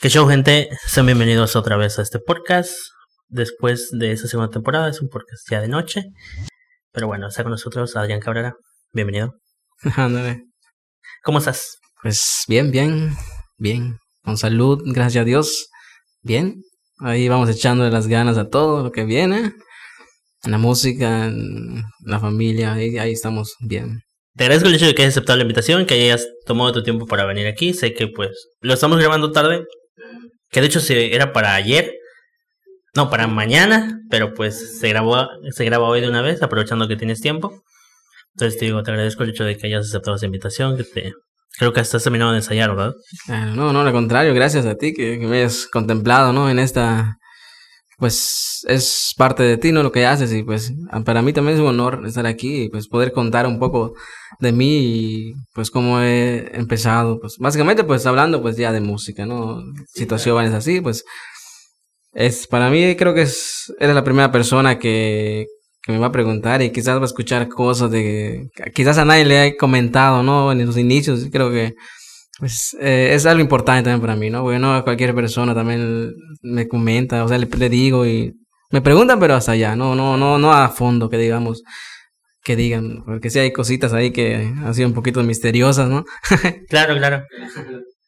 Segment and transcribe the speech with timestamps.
[0.00, 0.68] Que show, gente.
[0.86, 2.70] Sean bienvenidos otra vez a este podcast.
[3.26, 6.04] Después de esa segunda temporada, es un podcast ya de noche.
[6.92, 8.54] Pero bueno, está con nosotros Adrián Cabrera.
[8.92, 9.32] Bienvenido.
[9.96, 10.44] Ándale.
[11.24, 11.78] ¿Cómo estás?
[12.00, 13.16] Pues bien, bien,
[13.56, 13.98] bien.
[14.22, 15.68] Con salud, gracias a Dios.
[16.22, 16.62] Bien.
[17.00, 19.52] Ahí vamos echándole las ganas a todo lo que viene.
[20.44, 24.02] En la música, en la familia, ahí, ahí estamos bien.
[24.36, 27.04] Te agradezco el hecho de que hayas aceptado la invitación, que hayas tomado tu tiempo
[27.06, 27.74] para venir aquí.
[27.74, 28.30] Sé que pues
[28.60, 29.64] lo estamos grabando tarde,
[30.50, 31.92] que de hecho se, era para ayer,
[32.94, 36.96] no, para mañana, pero pues se grabó, se graba hoy de una vez, aprovechando que
[36.96, 37.62] tienes tiempo.
[38.34, 41.12] Entonces te digo, te agradezco el hecho de que hayas aceptado esa invitación, que te,
[41.58, 42.94] creo que estás terminado de ensayar, ¿verdad?
[43.54, 46.48] no, no, al contrario, gracias a ti que, me hayas contemplado, ¿no?
[46.48, 47.18] En esta,
[47.98, 49.82] pues es parte de ti, ¿no?
[49.82, 50.72] Lo que haces y pues
[51.04, 53.94] para mí también es un honor estar aquí y pues poder contar un poco
[54.38, 59.26] de mí y pues cómo he empezado, pues básicamente pues hablando pues ya de música,
[59.26, 59.60] ¿no?
[59.92, 61.04] Situaciones así, pues
[62.12, 65.46] es para mí creo que es eres la primera persona que,
[65.82, 69.24] que me va a preguntar y quizás va a escuchar cosas de quizás a nadie
[69.24, 70.52] le he comentado, ¿no?
[70.52, 71.74] En los inicios, creo que
[72.38, 74.42] pues eh, es algo importante también para mí, ¿no?
[74.42, 78.32] Porque no cualquier persona también me comenta, o sea, le, le digo y
[78.70, 81.62] me preguntan, pero hasta allá, no, no, no, no a fondo, que digamos,
[82.44, 86.04] que digan, porque sí hay cositas ahí que han sido un poquito misteriosas, ¿no?
[86.68, 87.24] claro, claro.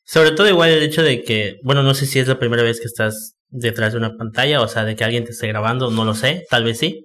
[0.05, 2.81] Sobre todo igual el hecho de que, bueno, no sé si es la primera vez
[2.81, 6.05] que estás detrás de una pantalla, o sea, de que alguien te esté grabando, no
[6.05, 7.05] lo sé, tal vez sí.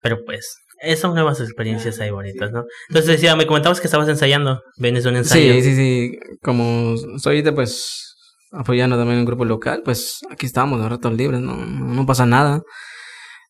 [0.00, 0.56] Pero pues,
[0.96, 2.64] son nuevas experiencias ahí bonitas, ¿no?
[2.88, 5.54] Entonces decía, me comentabas que estabas ensayando, vienes de un ensayo.
[5.54, 8.14] Sí, sí, sí, como soy de pues
[8.52, 12.62] apoyando también un grupo local, pues aquí estamos, a ratos libres, no, no pasa nada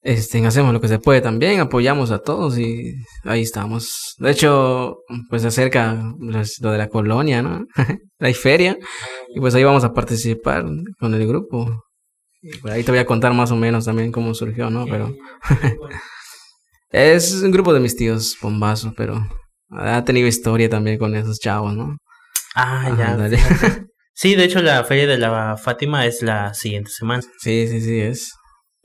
[0.06, 4.14] este, hacemos lo que se puede también, apoyamos a todos y ahí estamos.
[4.18, 6.00] De hecho, pues se acerca
[6.60, 7.66] lo de la colonia, ¿no?
[8.20, 8.78] Hay feria
[9.34, 10.64] y pues ahí vamos a participar
[11.00, 11.82] con el grupo.
[12.40, 14.86] Y por ahí te voy a contar más o menos también cómo surgió, ¿no?
[14.86, 15.12] Pero
[17.04, 19.26] es un grupo de mis tíos bombazos, pero
[19.70, 21.96] ha tenido historia también con esos chavos, ¿no?
[22.54, 23.86] Ah, ya.
[24.14, 27.22] sí, de hecho la feria de la Fátima es la siguiente semana.
[27.38, 28.32] Sí, sí, sí, es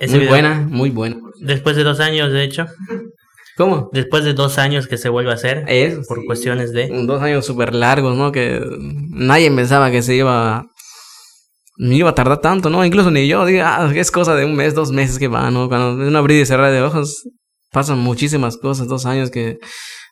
[0.09, 1.18] muy buena, muy buena.
[1.40, 2.66] Después de dos años, de hecho.
[3.58, 3.90] ¿Cómo?
[3.94, 5.66] Después de dos años que se vuelve a hacer.
[5.68, 6.07] Es.
[6.07, 6.88] Por cuestiones de.
[7.06, 8.31] Dos años súper largos, ¿no?
[8.31, 8.62] Que
[9.12, 10.66] nadie pensaba que se iba.
[11.78, 12.84] Ni iba a tardar tanto, ¿no?
[12.84, 13.46] Incluso ni yo.
[13.46, 15.69] Digo, ah, es cosa de un mes, dos meses que va, ¿no?
[15.69, 17.24] Cuando es una abrir y cerrar de ojos,
[17.72, 18.88] pasan muchísimas cosas.
[18.88, 19.59] Dos años que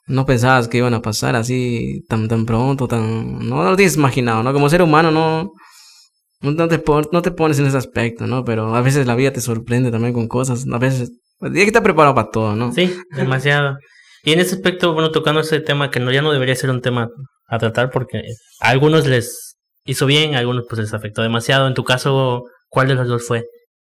[0.07, 3.39] no pensabas que iban a pasar así tan, tan pronto, tan.
[3.39, 4.53] No, no lo tienes imaginado, ¿no?
[4.53, 5.51] Como ser humano, no
[6.41, 6.81] no te,
[7.11, 8.45] no te pones en ese aspecto, ¿no?
[8.45, 10.65] Pero a veces la vida te sorprende también con cosas.
[10.71, 11.11] A veces
[11.41, 12.71] hay que estar preparado para todo, ¿no?
[12.71, 13.77] Sí, demasiado.
[14.23, 16.81] Y en ese aspecto, bueno, tocando ese tema que no, ya no debería ser un
[16.81, 17.09] tema
[17.47, 18.21] a tratar porque
[18.61, 21.67] a algunos les hizo bien, a algunos pues les afectó demasiado.
[21.67, 23.43] En tu caso, ¿cuál de los dos fue?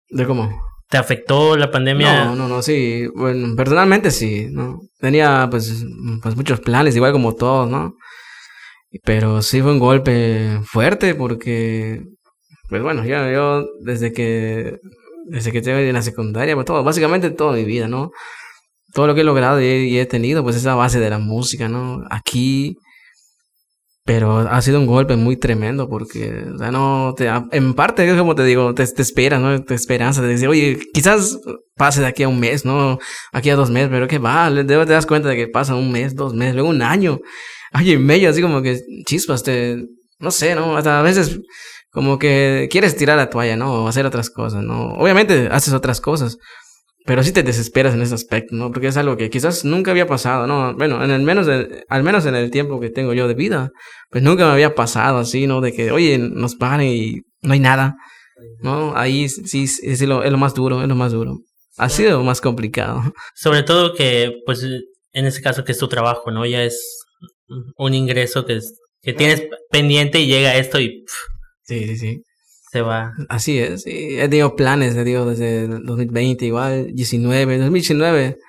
[0.10, 0.50] ¿De cómo?
[0.94, 2.26] ¿Te afectó la pandemia?
[2.26, 3.08] No, no, no, sí.
[3.16, 4.80] Bueno, personalmente sí, ¿no?
[5.00, 5.84] Tenía pues,
[6.22, 7.96] pues muchos planes, igual como todos, ¿no?
[9.04, 12.04] Pero sí fue un golpe fuerte porque
[12.70, 14.78] pues bueno, ya yo desde que
[15.26, 18.12] desde que estoy en la secundaria, pues todo, básicamente toda mi vida, ¿no?
[18.94, 22.04] Todo lo que he logrado y he, tenido, pues esa base de la música, ¿no?
[22.12, 22.78] Aquí,
[24.06, 28.18] pero ha sido un golpe muy tremendo porque, o sea, no, te, en parte es
[28.18, 29.64] como te digo, te, te esperas, ¿no?
[29.64, 31.40] Te esperanza de decir, oye, quizás
[31.76, 33.00] pase de aquí a un mes, ¿no?
[33.32, 36.16] Aquí a dos meses, pero que va, te das cuenta de que pasa un mes,
[36.16, 37.20] dos meses, luego un año,
[37.72, 39.86] año y medio, así como que chispas, te,
[40.20, 40.76] no sé, ¿no?
[40.76, 41.40] Hasta a veces
[41.90, 43.86] como que quieres tirar la toalla, ¿no?
[43.86, 44.94] O hacer otras cosas, ¿no?
[44.96, 46.38] Obviamente haces otras cosas,
[47.06, 48.72] pero sí te desesperas en ese aspecto, ¿no?
[48.72, 50.74] Porque es algo que quizás nunca había pasado, ¿no?
[50.76, 51.48] Bueno, en el menos
[51.90, 53.72] al menos en el tiempo que tengo yo de vida,
[54.10, 55.60] pues nunca me había pasado así, ¿no?
[55.60, 57.96] De que, oye, nos paren y no hay nada,
[58.62, 58.96] ¿no?
[58.96, 61.40] Ahí sí, es lo, es lo más duro, es lo más duro.
[61.78, 63.02] Ha sido más complicado.
[63.36, 66.46] Sobre todo que, pues, en ese caso que es tu trabajo, ¿no?
[66.46, 67.00] Ya es
[67.78, 68.60] un ingreso que,
[69.02, 71.04] que tienes pendiente y llega esto y...
[71.64, 72.24] Sí, sí, sí.
[72.74, 73.14] Se va.
[73.30, 73.84] Así es.
[73.84, 74.20] Sí.
[74.20, 78.40] He tenido planes, he desde 2020, igual, 19, 2019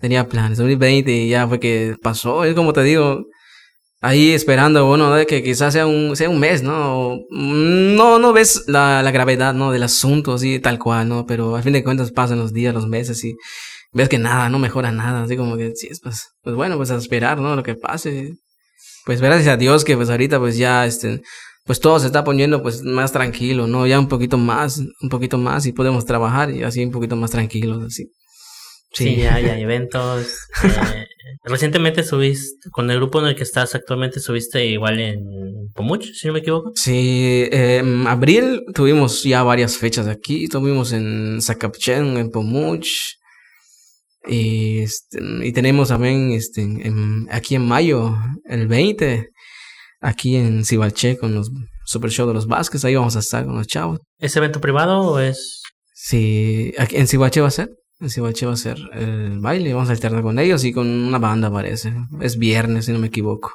[0.00, 0.56] tenía planes.
[0.56, 2.46] 2020 y ya fue que pasó.
[2.46, 3.26] Es como te digo,
[4.00, 7.18] ahí esperando, bueno, de que quizás sea un, sea un mes, ¿no?
[7.28, 9.70] No, no ves la, la gravedad, ¿no?
[9.70, 11.26] Del asunto, así, tal cual, ¿no?
[11.26, 13.36] Pero al fin de cuentas pasan los días, los meses y
[13.92, 15.24] ves que nada, no mejora nada.
[15.24, 17.54] Así como que, sí, pues, pues bueno, pues a esperar, ¿no?
[17.54, 18.32] Lo que pase.
[19.04, 21.20] Pues gracias a Dios que pues ahorita pues ya, este,
[21.64, 23.86] pues todo se está poniendo pues más tranquilo, ¿no?
[23.86, 27.30] Ya un poquito más, un poquito más y podemos trabajar y así un poquito más
[27.30, 28.10] tranquilos, así.
[28.92, 30.26] Sí, ya hay eventos,
[30.64, 31.06] eh,
[31.44, 35.20] recientemente subiste, con el grupo en el que estás actualmente, subiste igual en
[35.74, 36.72] Pomuch, si no me equivoco.
[36.74, 40.48] Sí, en abril tuvimos ya varias fechas aquí.
[40.48, 42.88] Tuvimos en Zacapchen, en Pomuch.
[44.28, 46.66] Y, este, y tenemos también este,
[47.30, 48.14] aquí en mayo,
[48.44, 49.30] el 20,
[50.02, 51.50] aquí en Cibalche con los
[51.86, 52.84] Super Show de los Vázquez.
[52.84, 54.00] Ahí vamos a estar con los chavos.
[54.18, 55.62] ¿Es evento privado o es...?
[55.94, 57.70] Sí, aquí en Cibalche va a ser.
[58.00, 59.72] En Cibalche va a ser el baile.
[59.72, 61.94] Vamos a alternar con ellos y con una banda, parece.
[62.20, 63.52] Es viernes, si no me equivoco.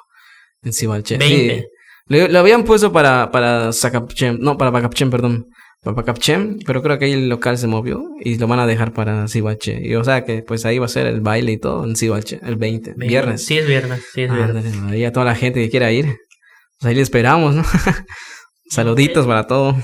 [0.63, 1.17] En Cibalche.
[1.17, 1.67] 20.
[2.07, 5.47] Lo, habían puesto para, para Zacapchem, no, para Bacapchem, perdón.
[5.83, 8.93] Para Bacapchem, pero creo que ahí el local se movió y lo van a dejar
[8.93, 9.79] para Cibalche.
[9.85, 12.39] Y o sea que pues ahí va a ser el baile y todo en Cibalche,
[12.43, 13.45] el 20, viernes.
[13.45, 14.65] Sí, es viernes, sí, es viernes.
[14.89, 16.17] ahí a toda la gente que quiera ir.
[16.79, 17.63] Pues ahí le esperamos, ¿no?
[18.69, 19.75] Saluditos para todo.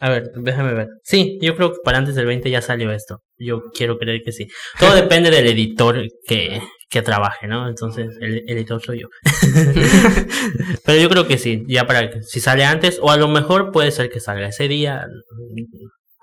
[0.00, 0.88] A ver, déjame ver.
[1.04, 3.20] Sí, yo creo que para antes del 20 ya salió esto.
[3.36, 4.48] Yo quiero creer que sí.
[4.78, 7.68] Todo depende del editor que, que trabaje, ¿no?
[7.68, 9.08] Entonces, el, editor soy yo.
[10.86, 13.72] Pero yo creo que sí, ya para que si sale antes, o a lo mejor
[13.72, 15.06] puede ser que salga ese día.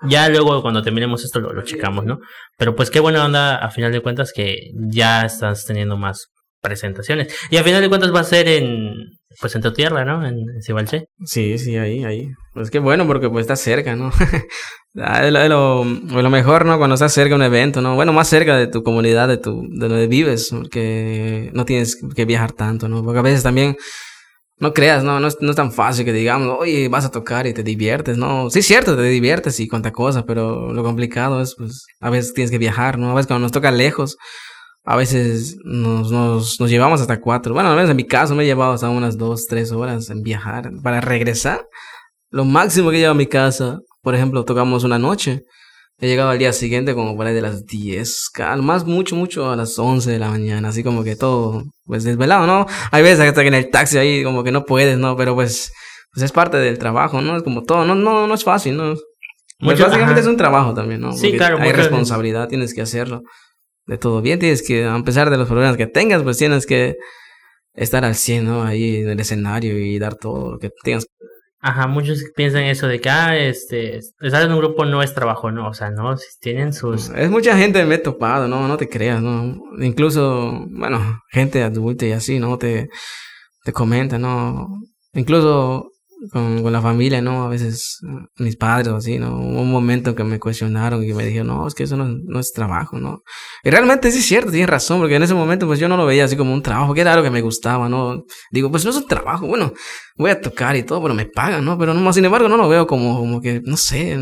[0.08, 2.18] Ya luego cuando terminemos esto lo, lo checamos, ¿no?
[2.56, 6.26] Pero pues qué buena onda a final de cuentas que ya estás teniendo más
[6.60, 7.32] presentaciones.
[7.50, 10.26] Y a final de cuentas va a ser en, pues en tu tierra, ¿no?
[10.26, 12.30] En, en Sí, sí, ahí, ahí.
[12.54, 14.10] Pues qué bueno porque pues está cerca, ¿no?
[15.00, 16.76] Ah, es lo, lo, mejor, ¿no?
[16.78, 17.94] Cuando estás cerca de un evento, ¿no?
[17.94, 22.24] Bueno, más cerca de tu comunidad, de tu, de donde vives, porque no tienes que
[22.24, 23.04] viajar tanto, ¿no?
[23.04, 23.76] Porque a veces también,
[24.58, 25.20] no creas, ¿no?
[25.20, 28.16] No es, no es tan fácil que digamos, oye, vas a tocar y te diviertes,
[28.18, 28.50] ¿no?
[28.50, 32.34] Sí, es cierto, te diviertes y cuánta cosa, pero lo complicado es, pues, a veces
[32.34, 33.10] tienes que viajar, ¿no?
[33.10, 34.16] A veces cuando nos toca lejos,
[34.90, 37.52] a veces nos, nos, nos llevamos hasta cuatro.
[37.52, 40.22] Bueno, al menos en mi caso me he llevado hasta unas dos, tres horas en
[40.22, 40.70] viajar.
[40.82, 41.66] Para regresar,
[42.30, 45.42] lo máximo que he llevado a mi casa, por ejemplo, tocamos una noche.
[45.98, 49.50] He llegado al día siguiente como por ahí de las 10, al más mucho, mucho
[49.50, 52.64] a las 11 de la mañana, así como que todo, pues desvelado, ¿no?
[52.90, 55.18] Hay veces hasta que en el taxi ahí como que no puedes, ¿no?
[55.18, 55.70] Pero pues,
[56.14, 57.36] pues es parte del trabajo, ¿no?
[57.36, 58.94] Es como todo, no, no, no es fácil, ¿no?
[59.58, 61.12] Pues básicamente es un trabajo también, ¿no?
[61.12, 61.58] sí, claro.
[61.58, 63.20] Hay responsabilidad, tienes que hacerlo
[63.88, 64.38] de todo bien.
[64.38, 66.96] Tienes que, a pesar de los problemas que tengas, pues tienes que
[67.74, 68.62] estar al 100, ¿no?
[68.62, 71.06] Ahí en el escenario y dar todo lo que tengas.
[71.60, 75.50] Ajá, muchos piensan eso de que, ah, este, estar en un grupo no es trabajo,
[75.50, 75.68] ¿no?
[75.68, 77.08] O sea, no, si tienen sus...
[77.10, 78.68] Es mucha gente me he topado, ¿no?
[78.68, 79.60] No te creas, ¿no?
[79.80, 82.58] Incluso, bueno, gente adulta y así, ¿no?
[82.58, 82.88] Te,
[83.64, 84.68] te comenta, ¿no?
[85.14, 85.90] Incluso
[86.32, 87.44] con, con, la familia, ¿no?
[87.44, 89.36] A veces eh, mis padres o así, ¿no?
[89.36, 92.40] Hubo un momento que me cuestionaron y me dijeron, no, es que eso no, no,
[92.40, 93.22] es trabajo, ¿no?
[93.62, 96.06] Y realmente sí es cierto, tienes razón, porque en ese momento pues yo no lo
[96.06, 98.24] veía así como un trabajo, que era algo que me gustaba, ¿no?
[98.50, 99.72] Digo, pues no es un trabajo, bueno,
[100.16, 101.78] voy a tocar y todo, pero me pagan, ¿no?
[101.78, 104.18] Pero no, sin embargo no lo veo como, como que, no sé,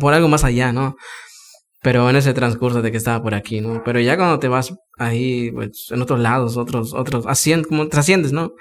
[0.00, 0.96] por algo más allá, ¿no?
[1.82, 3.82] Pero en ese transcurso de que estaba por aquí, ¿no?
[3.84, 8.32] Pero ya cuando te vas ahí, pues, en otros lados, otros, otros, asciendes, como trasciendes,
[8.32, 8.52] ¿no?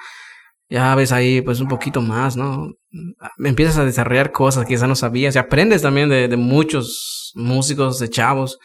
[0.72, 2.74] Ya ves ahí pues un poquito más, ¿no?
[3.44, 8.10] Empiezas a desarrollar cosas que quizás no sabías y aprendes también de, muchos músicos, de
[8.10, 8.58] chavos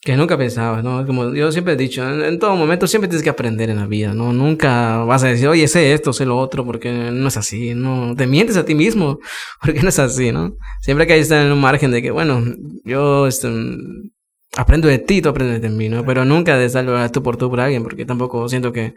[0.00, 1.04] que nunca pensabas, ¿no?
[1.04, 4.14] Como yo siempre he dicho, en, todo momento siempre tienes que aprender en la vida,
[4.14, 4.32] ¿no?
[4.32, 8.14] Nunca vas a decir, oye, sé esto, sé lo otro, porque no es así, ¿no?
[8.14, 9.18] Te mientes a ti mismo,
[9.60, 10.56] porque no es así, ¿no?
[10.80, 12.40] Siempre que estar en un margen de que, bueno,
[12.84, 13.48] yo este,
[14.56, 16.04] aprendo de ti, tú aprendes de mí, ¿no?
[16.04, 18.94] Pero nunca de estar tú por tú por alguien, porque tampoco siento que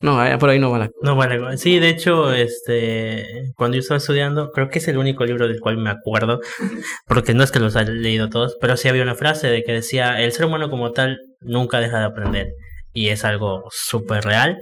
[0.00, 1.56] no, por ahí no va la No vale.
[1.56, 5.60] Sí, de hecho, este, cuando yo estaba estudiando, creo que es el único libro del
[5.60, 6.40] cual me acuerdo,
[7.06, 9.72] porque no es que los haya leído todos, pero sí había una frase de que
[9.72, 12.48] decía, el ser humano como tal nunca deja de aprender.
[12.92, 14.58] Y es algo súper real,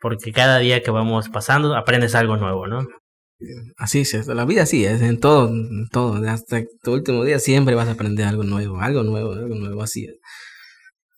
[0.00, 2.86] porque cada día que vamos pasando aprendes algo nuevo, ¿no?
[3.76, 7.74] Así es, la vida sí es, en todo, en todo, hasta tu último día siempre
[7.74, 10.16] vas a aprender algo nuevo, algo nuevo, algo nuevo, así es.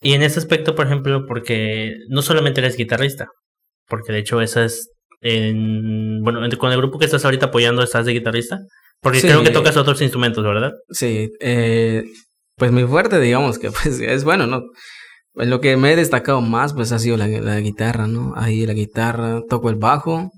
[0.00, 3.28] Y en ese aspecto, por ejemplo, porque no solamente eres guitarrista,
[3.88, 8.06] porque de hecho esa es, en, bueno, con el grupo que estás ahorita apoyando estás
[8.06, 8.60] de guitarrista,
[9.00, 10.72] porque creo que tocas otros instrumentos, ¿verdad?
[10.90, 12.04] Sí, eh,
[12.56, 14.62] pues muy fuerte, digamos que pues es bueno, ¿no?
[15.34, 18.34] En lo que me he destacado más, pues ha sido la, la guitarra, ¿no?
[18.36, 20.30] Ahí la guitarra, toco el bajo,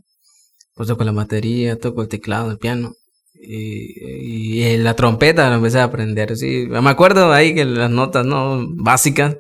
[0.74, 2.92] pues toco la batería, toco el teclado, el piano.
[3.34, 6.66] Y, y, la trompeta la empecé a aprender, sí.
[6.68, 8.64] Me acuerdo ahí que las notas, ¿no?
[8.76, 9.36] Básicas.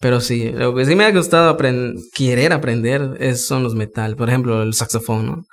[0.00, 4.16] Pero sí, lo que sí me ha gustado aprender, querer aprender es, son los metal.
[4.16, 5.44] Por ejemplo, el saxofón, ¿no?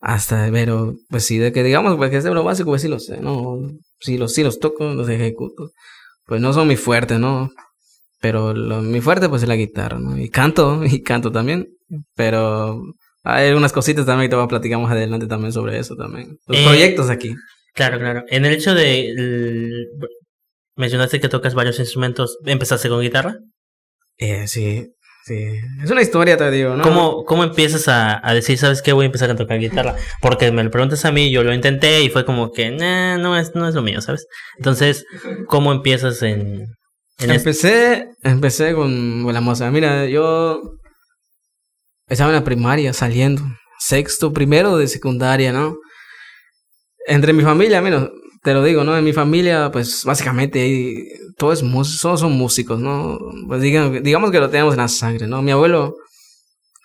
[0.00, 2.98] Hasta, pero, pues sí, de que digamos, pues que es lo básico, pues sí lo
[2.98, 3.58] sé, ¿no?
[4.00, 5.70] Sí los, sí los toco, los ejecuto.
[6.26, 7.50] Pues no son mi fuerte, ¿no?
[8.20, 10.18] Pero lo, mi fuerte, pues es la guitarra, ¿no?
[10.18, 11.68] Y canto, y canto también.
[12.14, 12.82] Pero
[13.22, 16.38] hay algunas cositas también que te voy a platicar más adelante también sobre eso también.
[16.46, 17.34] Los eh, proyectos aquí.
[17.74, 18.24] Claro, claro.
[18.28, 19.14] En el hecho de...
[20.76, 22.38] mencionaste que tocas varios instrumentos.
[22.44, 23.38] ¿Empezaste con guitarra?
[24.20, 24.86] Eh, sí.
[25.22, 25.34] Sí,
[25.84, 26.82] es una historia, te digo, ¿no?
[26.82, 29.94] ¿Cómo, cómo empiezas a, a decir, sabes qué, voy a empezar a tocar guitarra?
[30.22, 33.36] Porque me lo preguntas a mí, yo lo intenté y fue como que, nah, no
[33.36, 34.26] es, no es lo mío, ¿sabes?
[34.56, 35.04] Entonces,
[35.46, 36.62] ¿cómo empiezas en,
[37.18, 39.70] en este- Empecé, empecé con, con la música.
[39.70, 40.60] Mira, yo
[42.08, 43.42] estaba en la primaria saliendo,
[43.78, 45.76] sexto, primero de secundaria, ¿no?
[47.06, 48.08] Entre mi familia, menos,
[48.42, 48.96] te lo digo, ¿no?
[48.96, 51.04] En mi familia, pues básicamente ahí,
[51.36, 53.18] todo es músico, todos son músicos, ¿no?
[53.48, 55.42] Pues digan- digamos que lo tenemos en la sangre, ¿no?
[55.42, 55.96] Mi abuelo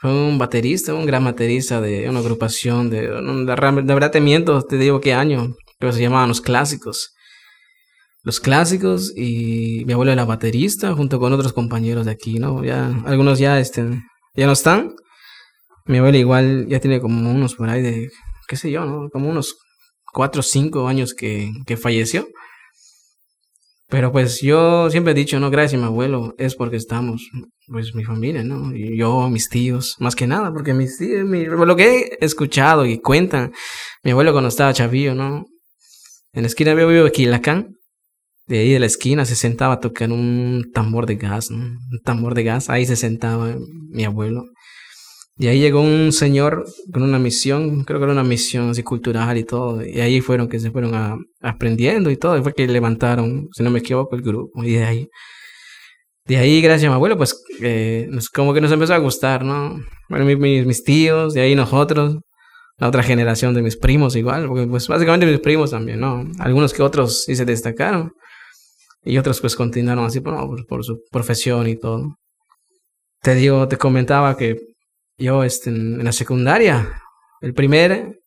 [0.02, 4.78] fue un baterista, un gran baterista de una agrupación de, de verdad te miento, te
[4.78, 7.12] digo qué año, pero se llamaban los clásicos
[8.24, 12.64] los clásicos y mi abuelo era baterista junto con otros compañeros de aquí, ¿no?
[12.64, 13.86] Ya algunos ya este
[14.36, 14.96] ya no están.
[15.86, 18.10] Mi abuelo igual ya tiene como unos por ahí de
[18.48, 19.10] qué sé yo, ¿no?
[19.10, 19.58] Como unos
[20.16, 22.28] cuatro o cinco años que, que falleció.
[23.88, 27.30] Pero pues yo siempre he dicho, no, gracias mi abuelo, es porque estamos,
[27.68, 28.74] pues mi familia, ¿no?
[28.76, 33.00] Yo, mis tíos, más que nada, porque mis tíos, mi- lo que he escuchado y
[33.00, 33.54] cuentan,
[34.04, 35.46] mi abuelo cuando estaba chavillo, ¿no?
[36.34, 37.76] En la esquina yo vivo aquí, Lacán,
[38.48, 41.52] de ahí de la esquina se sentaba a tocar un tambor de gas.
[41.52, 43.56] Un tambor de gas, ahí se sentaba
[43.92, 44.46] mi abuelo.
[45.38, 49.38] Y ahí llegó un señor con una misión, creo que era una misión así cultural
[49.38, 49.86] y todo.
[49.86, 52.38] Y ahí fueron que se fueron a- aprendiendo y todo.
[52.38, 54.64] Y fue que levantaron, si no me equivoco, el grupo.
[54.64, 55.08] Y de ahí,
[56.26, 59.78] de ahí, gracias a mi abuelo, pues eh, como que nos empezó a gustar, ¿no?
[60.10, 62.18] Bueno, mi- mis, mis tíos, de ahí nosotros,
[62.78, 66.24] la otra generación de mis primos igual, porque pues básicamente mis primos también, ¿no?
[66.40, 68.12] Algunos que otros sí se destacaron.
[69.04, 72.16] Y otros pues continuaron así por, por, por su profesión y todo.
[73.22, 74.58] Te digo, te comentaba que
[75.18, 77.02] yo este, en, la secundaria,
[77.42, 78.20] el primer,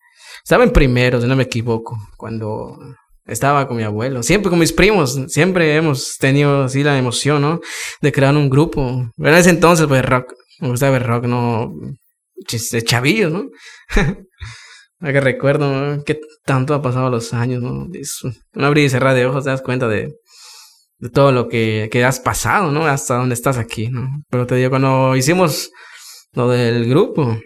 [0.43, 2.79] estaba en primero, si no me equivoco, cuando
[3.27, 7.61] estaba con mi abuelo, siempre con mis primos, siempre hemos tenido así la emoción, ¿no?
[8.01, 9.11] De crear un grupo.
[9.17, 11.71] Pero en ese entonces, pues rock, me gustaba ver rock, ¿no?
[12.73, 13.49] De chavillos, ¿no?
[15.01, 16.03] Que recuerdo, ¿no?
[16.03, 17.87] Que tanto ha pasado los años, ¿no?
[17.87, 20.13] Un abrir y cerrar de ojos, te das cuenta de,
[20.99, 22.85] de todo lo que, que has pasado, ¿no?
[22.85, 24.09] Hasta donde estás aquí, ¿no?
[24.29, 25.71] Pero te digo, cuando hicimos
[26.33, 27.39] lo del grupo,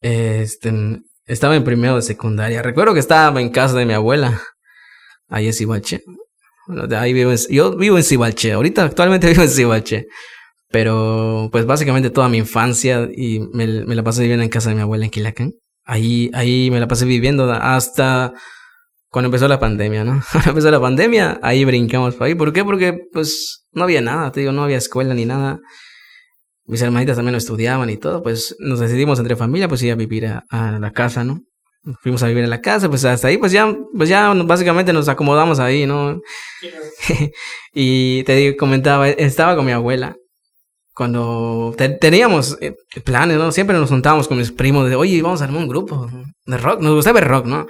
[0.00, 0.72] este,
[1.26, 2.62] estaba en primero de secundaria.
[2.62, 4.40] Recuerdo que estaba en casa de mi abuela,
[5.28, 6.02] ahí en Cibalche.
[6.66, 10.06] Bueno, de ahí vivo en- yo vivo en Cibalche, ahorita actualmente vivo en Cibalche.
[10.70, 14.80] Pero, pues básicamente toda mi infancia y me, la pasé viviendo en casa de mi
[14.80, 15.52] abuela en Quilacán.
[15.84, 18.32] Ahí, ahí me la pasé viviendo hasta
[19.10, 20.22] cuando empezó la pandemia, ¿no?
[20.32, 22.34] Cuando empezó la pandemia, ahí brincamos por ahí.
[22.34, 22.64] ¿Por qué?
[22.64, 25.60] Porque, pues, no había nada, te digo, no había escuela ni nada.
[26.66, 29.96] Mis hermanitas también no estudiaban y todo, pues nos decidimos entre familia, pues ir a
[29.96, 31.40] vivir a, a la casa, ¿no?
[32.02, 35.08] Fuimos a vivir en la casa, pues hasta ahí, pues ya, pues ya básicamente nos
[35.08, 36.20] acomodamos ahí, ¿no?
[37.74, 40.16] y te comentaba, estaba con mi abuela.
[40.94, 43.50] Cuando te- teníamos eh, planes, ¿no?
[43.50, 46.08] Siempre nos juntábamos con mis primos de, oye, vamos a armar un grupo
[46.46, 46.80] de rock.
[46.80, 47.66] Nos gustaba ver rock, ¿no?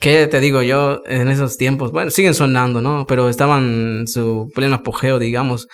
[0.00, 3.04] Que te digo yo, en esos tiempos, bueno, siguen sonando, ¿no?
[3.06, 5.68] Pero estaban en su pleno apogeo, digamos.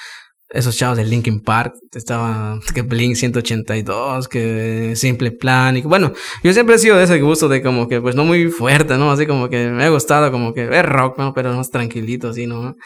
[0.50, 6.12] Esos chavos de Linkin Park, estaba que Blink 182, que Simple Plan, y bueno,
[6.43, 9.11] yo siempre he sido de ese gusto de como que, pues no muy fuerte, ¿no?
[9.11, 11.35] Así como que me ha gustado como que ver rock, ¿no?
[11.35, 12.76] Pero más tranquilito, así, ¿no?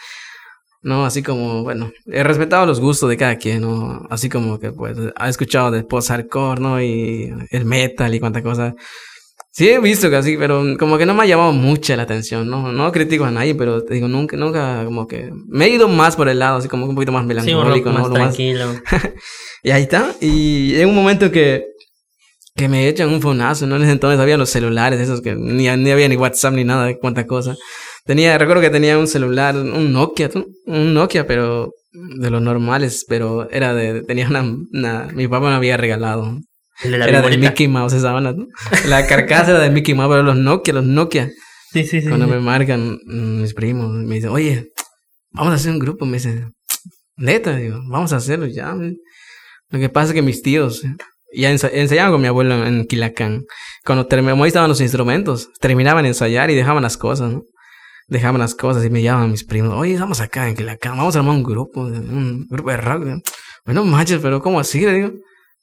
[0.81, 4.05] No, así como, bueno, he respetado los gustos de cada quien, ¿no?
[4.09, 6.81] Así como que, pues, ha escuchado de post-hardcore, ¿no?
[6.81, 8.73] Y el metal y cuánta cosa.
[9.55, 12.49] Sí he visto que así, pero como que no me ha llamado mucha la atención,
[12.49, 12.71] ¿no?
[12.71, 16.15] No critico a nadie, pero te digo, nunca, nunca, como que me he ido más
[16.15, 17.99] por el lado, así como un poquito más Sí, un rock melancólico, ¿no?
[17.99, 18.65] más Lo más- tranquilo.
[19.63, 20.11] y ahí está.
[20.19, 21.65] Y en un momento que,
[22.55, 23.75] que me echan un fonazo, ¿no?
[23.75, 26.91] En ese entonces había los celulares, esos que ni, ni había ni WhatsApp ni nada
[26.99, 27.55] cuánta cosa.
[28.05, 30.47] Tenía, recuerdo que tenía un celular, un Nokia, ¿tú?
[30.65, 34.41] un Nokia, pero de los normales, pero era de, tenía una,
[34.73, 36.39] una mi papá me había regalado.
[36.83, 37.37] El de la era de.
[37.37, 38.47] Mickey Mouse esa banda, ¿no?
[38.87, 41.29] La carcasa era de Mickey Mouse, pero los Nokia, los Nokia.
[41.71, 42.07] Sí, sí, sí.
[42.07, 42.31] Cuando sí.
[42.31, 44.69] me marcan mm, mis primos, me dicen, oye,
[45.31, 46.05] vamos a hacer un grupo.
[46.05, 46.51] Me dicen,
[47.17, 48.73] neta, digo, vamos a hacerlo ya.
[48.73, 50.95] Lo que pasa es que mis tíos eh,
[51.35, 53.43] ya ensa- ensayaban con mi abuelo en Quilacán.
[53.85, 57.41] Cuando terminamos, ahí estaban los instrumentos, terminaban de ensayar y dejaban las cosas, ¿no?
[58.07, 61.19] Dejaban las cosas y me llamaban mis primos, oye, vamos acá en Quilacán, vamos a
[61.19, 63.05] armar un grupo, un grupo de rock.
[63.65, 64.81] Bueno, manches, pero ¿cómo así?
[64.81, 65.11] Le digo,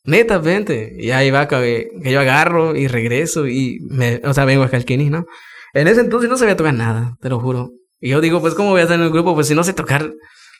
[0.04, 0.94] neta, vente.
[0.98, 4.70] Y ahí va que, que yo agarro y regreso y me, o sea, vengo a
[4.70, 5.26] Calquiní, ¿no?
[5.74, 7.70] En ese entonces no sabía tocar nada, te lo juro.
[8.00, 9.34] Y yo digo, pues, ¿cómo voy a estar en el grupo?
[9.34, 10.12] Pues si no sé tocar,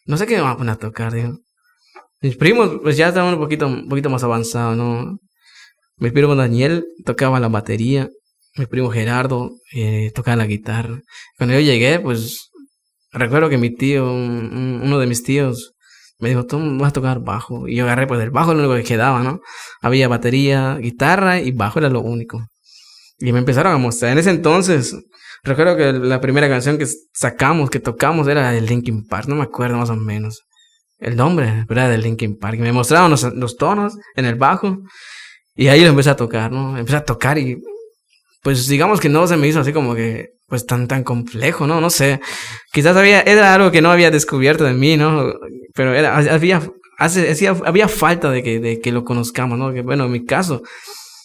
[0.07, 1.39] no sé qué me van a poner a tocar, digo.
[2.23, 5.19] Mis primos, pues ya estaban un poquito, un poquito más avanzados, ¿no?
[5.99, 8.09] Mi primo Daniel tocaba la batería,
[8.57, 11.01] mi primo Gerardo eh, tocaba la guitarra.
[11.39, 12.51] Cuando yo llegué, pues,
[13.13, 15.73] recuerdo que mi tío, un- uno de mis tíos,
[16.21, 17.69] me dijo, tú vas a tocar bajo.
[17.69, 19.41] Y yo agarré, pues el bajo lo único que quedaba, ¿no?
[19.81, 22.47] Había batería, guitarra y bajo era lo único.
[23.19, 24.13] Y me empezaron a mostrar.
[24.13, 24.97] En ese entonces,
[25.43, 29.43] recuerdo que la primera canción que sacamos, que tocamos, era de Linkin Park, no me
[29.43, 30.43] acuerdo más o menos.
[30.99, 32.57] El nombre, era de Linkin Park.
[32.59, 34.79] Y me mostraron los, los tonos en el bajo.
[35.55, 36.77] Y ahí lo empecé a tocar, ¿no?
[36.77, 37.59] Empecé a tocar y
[38.43, 41.81] pues digamos que no se me hizo así como que pues tan tan complejo, ¿no?
[41.81, 42.21] No sé.
[42.73, 45.33] Quizás había era algo que no había descubierto de mí, ¿no?
[45.75, 46.61] Pero era había
[46.99, 49.73] hace, había falta de que, de que lo conozcamos, ¿no?
[49.73, 50.63] Que bueno, en mi caso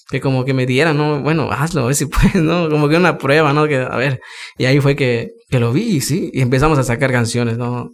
[0.10, 1.22] que como que me dieran, ¿no?
[1.22, 2.70] Bueno, hazlo, a ver si puedes, ¿no?
[2.70, 3.68] Como que una prueba, ¿no?
[3.68, 4.22] Que a ver.
[4.58, 7.90] Y ahí fue que, que lo vi, sí, y empezamos a sacar canciones, ¿no?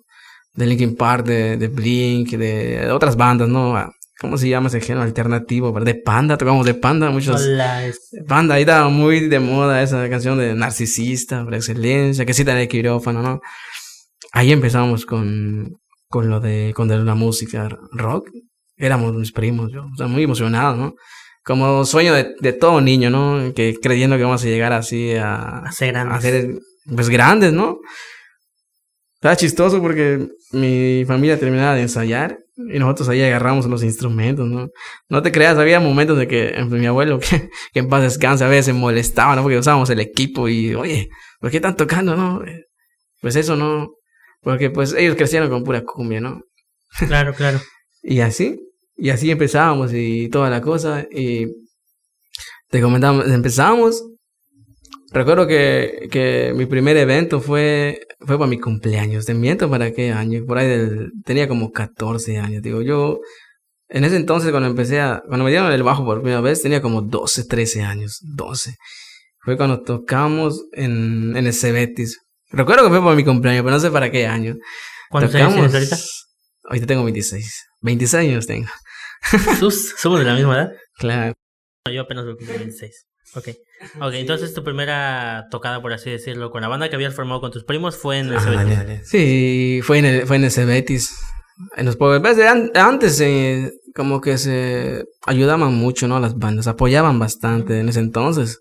[0.54, 3.78] De Linkin Park, de, de Blink, de otras bandas, ¿no?
[4.22, 5.72] ¿Cómo se llama ese género alternativo?
[5.80, 7.44] De Panda, tocamos de Panda, muchos.
[8.28, 12.68] Panda, ahí estaba muy de moda esa canción de Narcisista, por excelencia, que cita el
[12.68, 13.42] quirófano, ¿no?
[14.32, 15.72] Ahí empezamos con,
[16.08, 18.30] con lo de, con la música rock.
[18.78, 20.94] Éramos mis primos, yo, o sea, muy emocionados, ¿no?
[21.44, 23.52] Como sueño de, de todo niño, ¿no?
[23.56, 26.16] Que creyendo que vamos a llegar así a, a ser grandes.
[26.16, 26.60] A ser,
[26.96, 27.80] pues grandes, ¿no?
[29.22, 34.70] Estaba chistoso porque mi familia terminaba de ensayar y nosotros ahí agarramos los instrumentos, ¿no?
[35.10, 38.48] No te creas, había momentos de que mi abuelo, que, que en paz descanse, a
[38.48, 39.44] veces molestaba, ¿no?
[39.44, 41.10] Porque usábamos el equipo y, oye,
[41.40, 42.44] ¿por qué están tocando, no?
[43.22, 43.92] Pues eso no,
[44.42, 46.42] porque pues ellos crecieron con pura cumbia, ¿no?
[47.08, 47.62] Claro, claro.
[48.02, 48.60] y así,
[48.96, 51.46] y así empezábamos y toda la cosa y
[52.70, 54.04] te comentamos, empezamos.
[55.12, 59.26] Recuerdo que, que mi primer evento fue fue para mi cumpleaños.
[59.26, 60.44] Te miento para qué año.
[60.46, 62.62] Por ahí del, tenía como 14 años.
[62.62, 63.20] Digo, yo
[63.90, 66.82] en ese entonces cuando empecé a, cuando me dieron el bajo por primera vez tenía
[66.82, 68.20] como 12, 13 años.
[68.22, 68.76] 12.
[69.40, 72.20] Fue cuando tocamos en, en el Cebetis.
[72.52, 74.56] Recuerdo que fue para mi cumpleaños, pero no sé para qué año.
[75.10, 75.98] ¿Cuántos años tienes ahorita?
[76.66, 77.66] Ahorita tengo 26.
[77.82, 78.70] 26 años tengo.
[79.60, 79.96] ¿Sus?
[79.98, 80.72] ¿Somos de la misma edad?
[80.98, 81.34] Claro.
[81.92, 83.08] Yo apenas voy 26.
[83.36, 83.50] Ok.
[84.00, 87.52] Ok, entonces tu primera tocada, por así decirlo, con la banda que habías formado con
[87.52, 91.18] tus primos fue en el ah, Sí, fue en el, fue en el Cebetis.
[91.76, 91.98] En los
[92.76, 96.20] antes eh, como que se ayudaban mucho, ¿no?
[96.20, 98.60] Las bandas, apoyaban bastante en ese entonces.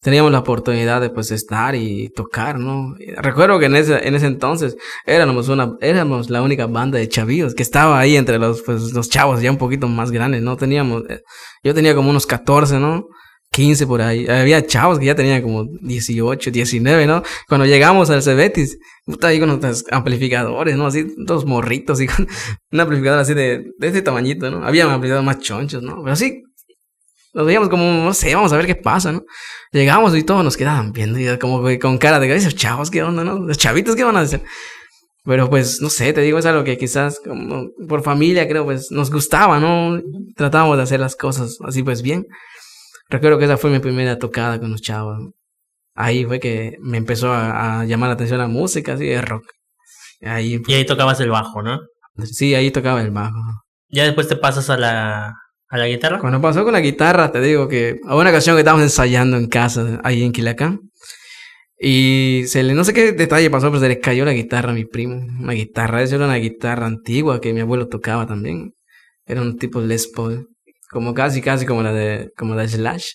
[0.00, 2.94] Teníamos la oportunidad de pues estar y tocar, ¿no?
[3.16, 7.54] Recuerdo que en ese, en ese entonces éramos una, éramos la única banda de chavillos
[7.54, 10.56] que estaba ahí entre los, pues, los chavos ya un poquito más grandes, ¿no?
[10.56, 11.22] Teníamos, eh,
[11.62, 13.06] yo tenía como unos 14, ¿no?
[13.56, 14.28] 15 por ahí.
[14.28, 17.22] Había chavos que ya tenían como 18, 19, ¿no?
[17.48, 20.86] Cuando llegamos al Cebetis, estaba ahí con nuestros amplificadores, ¿no?
[20.86, 22.28] Así, dos morritos y con
[22.70, 24.62] un amplificador así de, de este tamañito, ¿no?
[24.62, 26.02] Había amplificadores más chonchos, ¿no?
[26.02, 26.42] Pero así,
[27.32, 29.24] nos veíamos como, no sé, vamos a ver qué pasa, ¿no?
[29.72, 33.24] Llegamos y todos nos quedaban viendo, y como con cara de, esos chavos, ¿qué onda,
[33.24, 33.38] no?
[33.38, 34.42] Los chavitos, ¿qué van a hacer?
[35.24, 38.90] Pero pues, no sé, te digo, es algo que quizás como por familia creo, pues
[38.90, 39.98] nos gustaba, ¿no?
[40.36, 42.26] Tratábamos de hacer las cosas así pues bien.
[43.08, 45.30] Recuerdo que esa fue mi primera tocada con los chavos.
[45.94, 49.44] Ahí fue que me empezó a, llamar la atención la música, así de rock.
[50.22, 51.80] Ahí, y ahí tocabas el bajo, ¿no?
[52.24, 53.38] Sí, ahí tocaba el bajo.
[53.88, 55.34] ¿Ya después te pasas a la,
[55.68, 56.18] a la guitarra?
[56.18, 59.46] Cuando pasó con la guitarra, te digo que a una ocasión que estábamos ensayando en
[59.46, 60.80] casa, ahí en Quilacán.
[61.78, 64.74] Y se le, no sé qué detalle pasó, pero se le cayó la guitarra a
[64.74, 65.16] mi primo.
[65.40, 68.72] Una guitarra, esa era una guitarra antigua que mi abuelo tocaba también.
[69.26, 70.48] Era un tipo Les Paul
[70.90, 73.12] como casi, casi como la de, como la de Slash.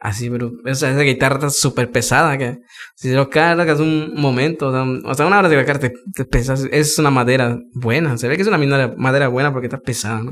[0.00, 2.58] Así, pero esa, esa guitarra está súper pesada, que
[2.96, 6.98] si lo cargas un momento, o sea, una hora de cargar te, te pesas, es
[6.98, 8.58] una madera buena, se ve que es una
[8.96, 10.22] madera buena porque está pesada.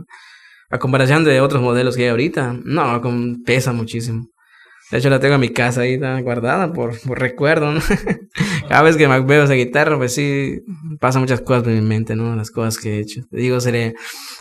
[0.69, 3.01] A comparación de otros modelos que hay ahorita, no,
[3.45, 4.27] pesa muchísimo.
[4.91, 7.81] De hecho, la tengo en mi casa ahí guardada por, por recuerdo, ¿no?
[8.69, 10.61] Cada vez que me veo esa guitarra, pues sí,
[11.01, 12.37] pasan muchas cosas por mi mente, ¿no?
[12.37, 13.23] Las cosas que he hecho.
[13.31, 13.95] Te digo, se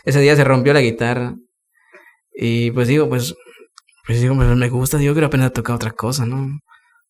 [0.03, 1.35] ese día se rompió la guitarra
[2.35, 3.35] y pues digo, pues,
[4.05, 6.59] pues digo, pues me gusta, digo, quiero aprender a tocar otra cosa, ¿no?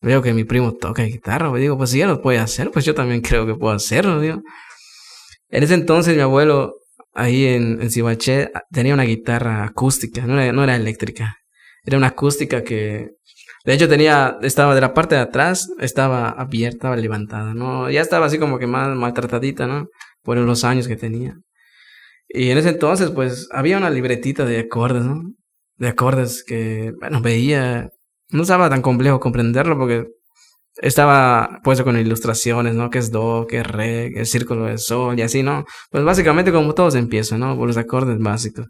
[0.01, 2.85] Veo que mi primo toca guitarra, pues digo, pues si él lo puede hacer, pues
[2.85, 4.41] yo también creo que puedo hacerlo, digo.
[5.49, 6.75] En ese entonces mi abuelo,
[7.13, 11.37] ahí en, en Cibaché, tenía una guitarra acústica, no era, no era eléctrica.
[11.83, 13.09] Era una acústica que,
[13.65, 17.89] de hecho tenía, estaba de la parte de atrás, estaba abierta, levantada, ¿no?
[17.89, 19.87] Ya estaba así como que más maltratadita, ¿no?
[20.23, 21.35] Por los años que tenía.
[22.35, 25.23] Y en ese entonces, pues, había una libretita de acordes, ¿no?
[25.77, 27.89] De acordes que, bueno, veía.
[28.29, 30.07] No estaba tan complejo comprenderlo porque
[30.77, 32.89] estaba puesto con ilustraciones, ¿no?
[32.89, 35.65] Que es do, que es re, que es círculo de sol y así, ¿no?
[35.91, 37.55] Pues básicamente como todos empiezan, ¿no?
[37.55, 38.67] Por los acordes básicos.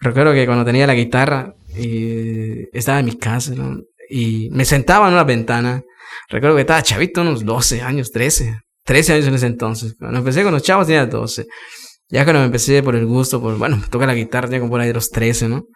[0.00, 3.80] Recuerdo que cuando tenía la guitarra y estaba en mi casa, ¿no?
[4.08, 5.82] Y me sentaba en una ventana.
[6.28, 8.60] Recuerdo que estaba chavito, unos 12 años, 13.
[8.84, 9.96] 13 años en ese entonces.
[9.98, 11.46] Cuando empecé con los chavos tenía 12.
[12.08, 14.80] Ya cuando me empecé por el gusto, por, bueno, toca la guitarra, tenía como por
[14.80, 15.66] ahí de los 13, ¿no?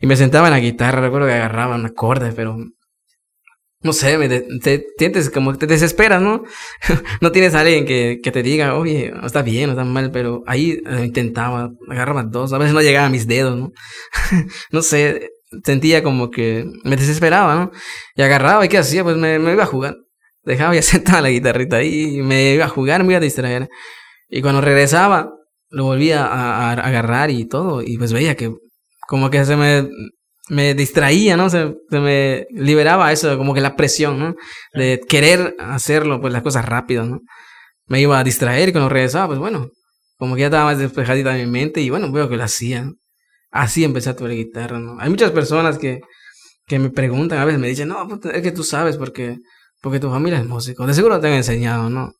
[0.00, 2.56] Y me sentaba en la guitarra, recuerdo que agarraba un acorde, pero
[3.80, 6.42] no sé, me te, sientes como te desesperas, ¿no?
[7.20, 10.80] no tienes a alguien que, que, te diga, oye, está bien, está mal, pero ahí
[10.84, 13.70] eh, intentaba, agarraba dos, a veces no llegaba a mis dedos, ¿no?
[14.72, 15.30] no sé,
[15.64, 17.70] sentía como que me desesperaba, ¿no?
[18.16, 19.04] Y agarraba, ¿y qué hacía?
[19.04, 19.96] Pues me, me iba a jugar.
[20.42, 23.68] Dejaba ya sentada la guitarrita ahí y me iba a jugar, me iba a distraer.
[24.28, 25.30] Y cuando regresaba,
[25.70, 28.52] lo volvía a, a agarrar y todo, y pues veía que
[29.08, 29.88] como que se me
[30.48, 31.50] me distraía, ¿no?
[31.50, 34.34] Se, se, me liberaba eso, como que la presión, ¿no?
[34.72, 37.20] De querer hacerlo, pues las cosas rápido, ¿no?
[37.86, 39.68] Me iba a distraer y cuando regresaba, pues bueno,
[40.16, 42.90] como que ya estaba más despejadita en mi mente y bueno, veo que lo hacía.
[43.50, 44.98] Así empecé a tocar guitarra, ¿no?
[45.00, 46.00] Hay muchas personas que,
[46.66, 49.38] que me preguntan, a veces me dicen, no, es que tú sabes porque,
[49.80, 50.86] porque tu familia es músico.
[50.86, 52.12] De seguro te han enseñado, ¿no?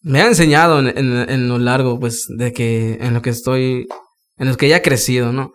[0.00, 3.86] Me han enseñado en, en, en lo largo, pues, de que en lo que estoy,
[4.36, 5.52] en lo que ya he crecido, ¿no?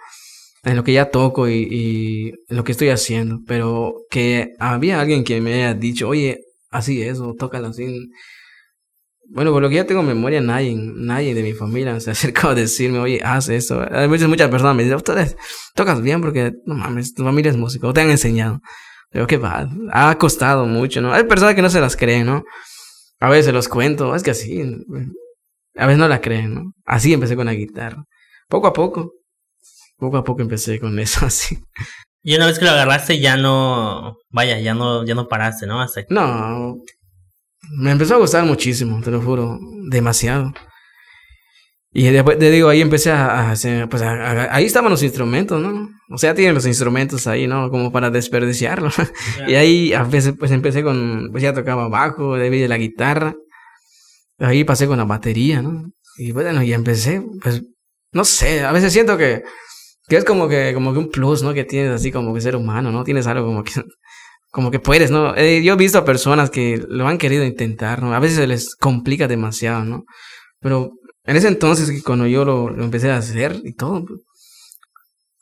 [0.64, 5.24] en lo que ya toco y, y lo que estoy haciendo, pero que había alguien
[5.24, 7.86] que me haya dicho, oye, así es, o tócalo así.
[9.30, 12.56] Bueno, por lo que ya tengo memoria, nadie, nadie de mi familia se acercó a
[12.56, 13.86] decirme, oye, haz eso.
[13.92, 15.36] Hay muchas, muchas personas me dicen, ustedes
[15.76, 18.62] tocas bien porque, no mames, tu familia es músico, te han enseñado.
[19.12, 21.14] Pero qué va, ha costado mucho, ¿no?
[21.14, 22.44] Hay personas que no se las creen, ¿no?
[23.24, 24.62] A veces los cuento, es que así,
[25.78, 26.74] a veces no la creen, ¿no?
[26.84, 28.04] Así empecé con la guitarra.
[28.50, 29.14] Poco a poco,
[29.96, 31.58] poco a poco empecé con eso así.
[32.22, 35.80] Y una vez que lo agarraste ya no, vaya, ya no, ya no paraste, ¿no?
[35.80, 36.76] Hasta No,
[37.78, 39.58] me empezó a gustar muchísimo, te lo juro,
[39.90, 40.54] demasiado.
[41.94, 45.90] Y después te digo, ahí empecé a, hacer, pues ahí estaban los instrumentos, ¿no?
[46.10, 47.70] O sea, tienen los instrumentos ahí, ¿no?
[47.70, 48.90] Como para desperdiciarlo.
[49.48, 53.36] Y ahí a veces pues empecé con, pues ya tocaba bajo, de la guitarra.
[54.40, 55.92] Ahí pasé con la batería, ¿no?
[56.18, 57.64] Y bueno, y empecé, pues,
[58.12, 59.44] no sé, a veces siento que
[60.08, 61.54] que es como que, como que un plus, ¿no?
[61.54, 63.04] Que tienes así como que ser humano, ¿no?
[63.04, 63.72] Tienes algo como que,
[64.52, 65.36] como que puedes, ¿no?
[65.36, 68.14] Eh, yo he visto a personas que lo han querido intentar, ¿no?
[68.14, 70.06] A veces se les complica demasiado, ¿no?
[70.60, 70.92] Pero
[71.26, 74.06] en ese entonces, cuando yo lo, lo empecé a hacer y todo,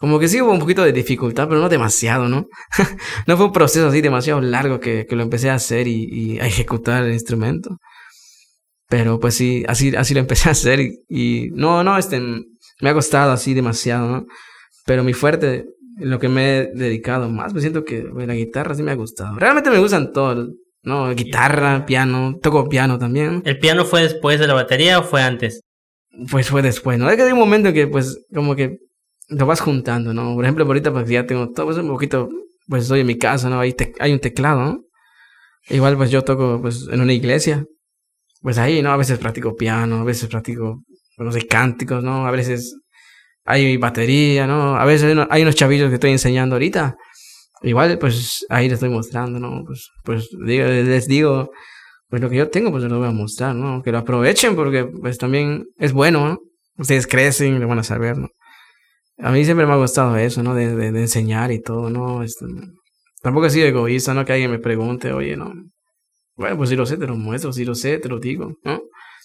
[0.02, 2.48] como que sí hubo un poquito de dificultad, pero no demasiado, ¿no?
[3.28, 6.40] no fue un proceso así demasiado largo que, que lo empecé a hacer y, y,
[6.40, 7.78] a ejecutar el instrumento.
[8.90, 12.90] Pero pues sí, así, así lo empecé a hacer y, y no, no, este, me
[12.90, 14.26] ha costado así demasiado, ¿no?
[14.88, 15.66] Pero mi fuerte,
[15.98, 19.38] lo que me he dedicado más, me siento que la guitarra sí me ha gustado.
[19.38, 20.50] Realmente me gustan todos,
[20.82, 21.14] ¿no?
[21.14, 23.44] Guitarra, piano, toco piano también.
[23.46, 25.62] ¿El piano fue después de la batería o fue antes?
[26.32, 27.08] Pues fue después, ¿no?
[27.08, 28.80] Es que hay un momento que, pues, como que
[29.32, 30.36] lo vas juntando, ¿no?
[30.36, 32.30] Por ejemplo, ahorita, pues ya tengo todo, pues un poquito,
[32.68, 33.60] pues estoy en mi casa, ¿no?
[33.60, 34.84] Ahí hay un teclado, ¿no?
[35.70, 37.66] Igual, pues yo toco, pues, en una iglesia.
[38.42, 38.92] Pues ahí, ¿no?
[38.92, 40.84] A veces practico piano, a veces practico,
[41.18, 42.28] no sé, cánticos, ¿no?
[42.28, 42.76] A veces
[43.46, 44.76] hay batería, ¿no?
[44.76, 46.98] A veces hay unos chavillos que estoy enseñando ahorita.
[47.62, 49.64] Igual, pues ahí les estoy mostrando, ¿no?
[49.66, 51.52] Pues, pues les digo,
[52.10, 53.82] pues lo que yo tengo, pues lo voy a mostrar, ¿no?
[53.84, 56.40] Que lo aprovechen porque pues también es bueno, ¿no?
[56.78, 58.30] Ustedes crecen, le van a saber, ¿no?
[59.22, 60.56] A mí siempre me ha gustado eso, ¿no?
[60.56, 62.24] De, de, enseñar y todo, ¿no?
[62.24, 62.46] Este,
[63.22, 64.26] tampoco he sido egoísta, ¿no?
[64.26, 65.54] Que alguien me pregunte, oye, ¿no?
[66.36, 68.82] Bueno, pues si lo sé, te lo muestro, si lo sé, te lo digo, ¿no?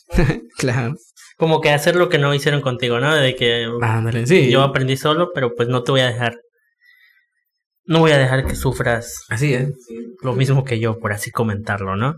[0.58, 0.94] claro
[1.36, 3.14] como que hacer lo que no hicieron contigo, ¿no?
[3.14, 3.66] De que
[4.24, 4.50] sí.
[4.50, 6.38] yo aprendí solo, pero pues no te voy a dejar.
[7.84, 9.24] No voy a dejar que sufras.
[9.28, 9.70] Así es.
[10.22, 12.16] Lo mismo que yo, por así comentarlo, ¿no?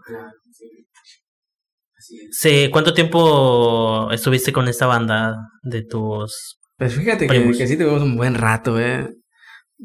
[2.30, 2.70] Sí.
[2.72, 6.57] ¿Cuánto tiempo estuviste con esta banda de tus...
[6.78, 9.08] Pues fíjate que, que, sí tuvimos un buen rato, ¿eh?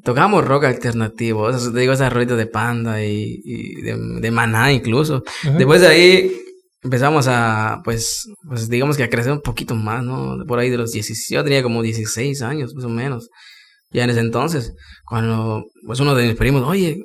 [0.03, 3.41] Tocamos rock alternativo, te digo, esas ruido de panda y,
[3.81, 5.23] de, de, maná incluso.
[5.57, 6.31] Después de ahí
[6.83, 10.45] empezamos a, pues, pues digamos que a crecer un poquito más, ¿no?
[10.45, 13.29] Por ahí de los 16, yo tenía como 16 años, más o menos.
[13.91, 14.73] Ya en ese entonces,
[15.05, 17.03] cuando, pues uno de mis primos, oye,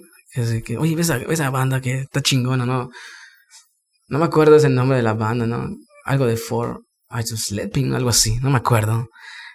[0.64, 2.90] que, oye, esa, esa banda que está chingona, ¿no?
[4.08, 5.68] No me acuerdo ese nombre de la banda, ¿no?
[6.04, 9.08] Algo de For I Just Sleeping, algo así, no me acuerdo.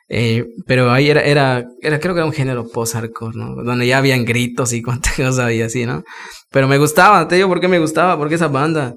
[0.10, 3.56] Eh, pero ahí era, era, era, creo que era un género post-hardcore, ¿no?
[3.64, 6.04] Donde ya habían gritos y cuantas cosas y así, ¿no?
[6.52, 8.96] Pero me gustaba, te digo por qué me gustaba, porque esa banda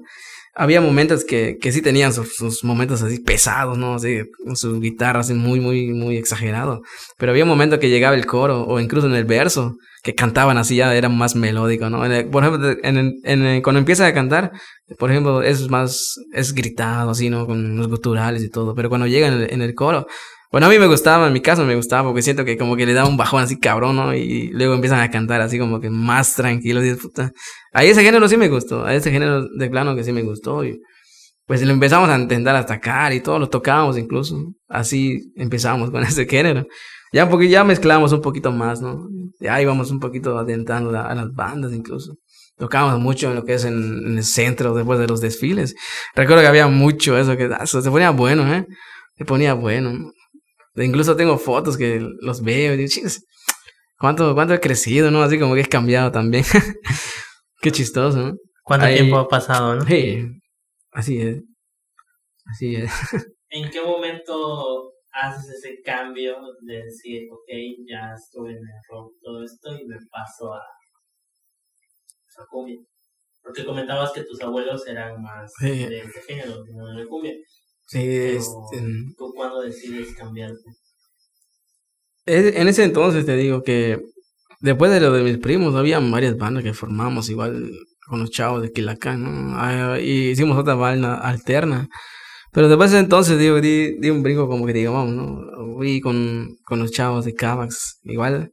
[0.59, 3.93] había momentos que, que sí tenían sus, momentos así pesados, ¿no?
[3.93, 6.81] Así, con su guitarra así muy, muy, muy exagerado.
[7.17, 10.77] Pero había momentos que llegaba el coro o incluso en el verso, que cantaban así
[10.77, 11.99] ya era más melódico, ¿no?
[12.31, 14.51] por ejemplo, en, en, cuando empieza a cantar,
[14.97, 17.45] por ejemplo, es más, es gritado así, ¿no?
[17.45, 18.73] Con los guturales y todo.
[18.73, 20.07] Pero cuando llega en el coro,
[20.57, 22.87] bueno, a mí me gustaba, en mi caso me gustaba porque siento que como que
[22.87, 24.15] le da un bajón así cabrón, ¿no?
[24.15, 27.31] Y luego empiezan a cantar así como que más tranquilos y puta.
[27.73, 30.65] Ahí ese género sí me gustó, a ese género de plano que sí me gustó.
[30.65, 30.81] Y,
[31.45, 34.51] pues lo empezamos a intentar atacar y todo, lo tocábamos incluso.
[34.67, 36.65] Así empezamos con ese género.
[37.13, 39.07] Ya porque ya mezclamos un poquito más, ¿no?
[39.39, 42.15] Ya íbamos un poquito adentrando a, las bandas incluso.
[42.57, 45.75] Tocábamos mucho en lo que es en, el centro después de los desfiles.
[46.15, 48.65] Recuerdo que había mucho eso, que ah, se ponía bueno, ¿eh?
[49.19, 50.13] Se ponía bueno.
[50.83, 53.09] Incluso tengo fotos que los veo y digo,
[53.97, 55.23] ¿cuánto, cuánto he crecido, no?
[55.23, 56.43] Así como que he cambiado también.
[57.61, 58.35] Qué chistoso, ¿no?
[58.63, 59.85] ¿Cuánto tiempo ha pasado, no?
[59.85, 60.23] Sí,
[60.91, 61.41] así es.
[62.45, 62.91] Así es.
[63.49, 67.49] ¿En qué momento haces ese cambio de decir, ok,
[67.89, 72.77] ya estuve en el rock, todo esto, y me paso a, a cumbia?
[73.41, 77.33] Porque comentabas que tus abuelos eran más de ese género, no de cumbia.
[77.87, 78.77] Sí, este...
[79.17, 80.63] ¿Tú cuándo decides cambiarte?
[82.25, 84.01] En ese entonces te digo que
[84.59, 87.71] después de lo de mis primos, había varias bandas que formamos igual
[88.07, 89.57] con los chavos de Quilacán, ¿no?
[89.57, 91.87] Ah, y hicimos otra banda alterna.
[92.51, 95.75] Pero después de entonces, digo, di, di un brinco como que digamos, ¿no?
[95.75, 98.51] Fui con, con los chavos de Cavax, igual.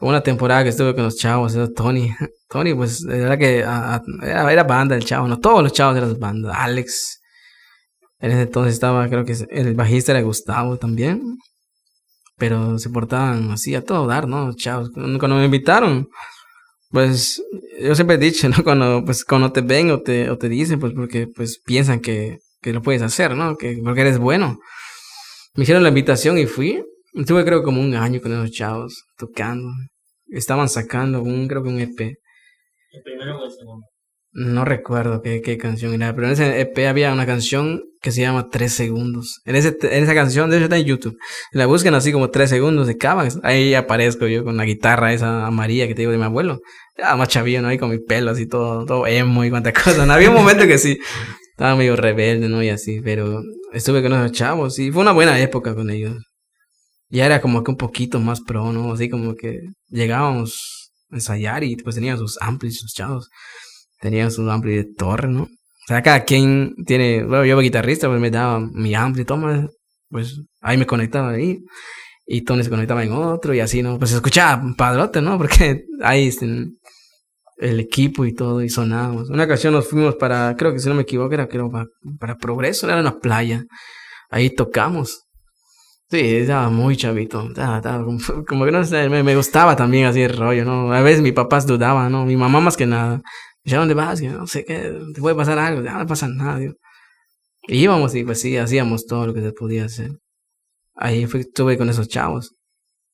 [0.00, 2.10] Una temporada que estuve con los chavos, era Tony.
[2.48, 4.02] Tony, pues, era que era,
[4.52, 6.52] era, banda el chavo, no todos los chavos eran banda.
[6.54, 7.20] Alex.
[8.26, 11.38] En ese entonces estaba, creo que el bajista era Gustavo también.
[12.36, 14.52] Pero se portaban así a todo dar, ¿no?
[14.52, 14.90] Chavos.
[14.90, 16.08] Cuando me invitaron,
[16.90, 17.40] pues
[17.80, 18.64] yo siempre he dicho, ¿no?
[18.64, 22.38] Cuando, pues, cuando te ven o te, o te dicen, pues porque pues piensan que,
[22.60, 23.56] que lo puedes hacer, ¿no?
[23.56, 24.58] Que, porque eres bueno.
[25.54, 26.84] Me hicieron la invitación y fui.
[27.14, 29.68] Estuve creo como un año con esos chavos tocando.
[30.26, 32.00] Estaban sacando un, creo que un EP.
[32.00, 33.86] ¿El primero o el segundo?
[34.38, 38.20] No recuerdo qué, qué canción era, pero en ese EP había una canción que se
[38.20, 39.40] llama Tres Segundos.
[39.46, 41.16] En, ese, en esa canción, de hecho está en YouTube.
[41.52, 43.38] La buscan así como Tres Segundos de Cavax.
[43.42, 46.60] Ahí aparezco yo con la guitarra esa amarilla que te digo de mi abuelo.
[46.98, 47.68] Ya más chavillo, ¿no?
[47.68, 50.04] Ahí con mi pelo así todo, todo emo y cuánta cosa.
[50.04, 50.12] ¿no?
[50.12, 50.98] Había un momento que sí,
[51.52, 52.62] estaba medio rebelde, ¿no?
[52.62, 53.40] Y así, pero
[53.72, 56.14] estuve con esos chavos y fue una buena época con ellos.
[57.08, 58.92] Ya era como que un poquito más pro, ¿no?
[58.92, 63.30] Así como que llegábamos a ensayar y pues tenían sus amplis, sus chavos.
[64.00, 65.42] Tenían sus ampli de torre, ¿no?
[65.42, 69.68] O sea, cada quien tiene, bueno, yo guitarrista, pues me daba mi ampli, toma,
[70.10, 71.60] pues ahí me conectaba ahí.
[72.26, 73.98] Y Tony se conectaba en otro y así, ¿no?
[73.98, 75.38] Pues escuchaba padrote, ¿no?
[75.38, 76.46] Porque ahí este,
[77.56, 79.30] el equipo y todo, y sonábamos.
[79.30, 81.86] Una ocasión nos fuimos para, creo que si no me equivoco, era creo, para,
[82.18, 83.64] para Progreso, era una playa.
[84.30, 85.22] Ahí tocamos.
[86.08, 87.48] Sí, estaba muy chavito.
[87.48, 88.04] Estaba,
[88.48, 90.92] como, que no sé, me, me, gustaba también así el rollo, ¿no?
[90.92, 92.24] A veces mis papás dudaban, ¿no?
[92.24, 93.22] Mi mamá más que nada.
[93.66, 94.22] ¿Ya dónde vas?
[94.22, 95.82] No sé qué, te puede pasar algo.
[95.82, 96.72] Ya no pasa nada, Y
[97.66, 100.12] íbamos y pues sí, hacíamos todo lo que se podía hacer.
[100.94, 102.54] Ahí estuve con esos chavos.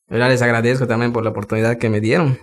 [0.09, 2.39] Ahora les agradezco también por la oportunidad que me dieron.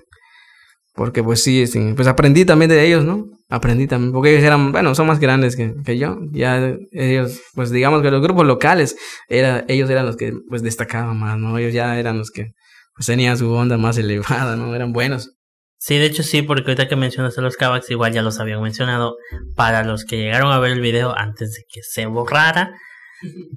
[0.95, 1.63] Porque pues sí,
[1.95, 3.27] pues aprendí también de ellos, ¿no?
[3.47, 6.19] Aprendí también, porque ellos eran, bueno, son más grandes que, que yo.
[6.31, 11.17] Ya ellos, pues digamos que los grupos locales, era, ellos eran los que pues destacaban
[11.17, 11.57] más, ¿no?
[11.59, 12.53] Ellos ya eran los que
[12.95, 14.75] pues tenían su onda más elevada, ¿no?
[14.75, 15.38] Eran buenos.
[15.81, 19.15] Sí, de hecho sí, porque ahorita que mencionaste los Kavaks, igual ya los habían mencionado.
[19.55, 22.73] Para los que llegaron a ver el video antes de que se borrara,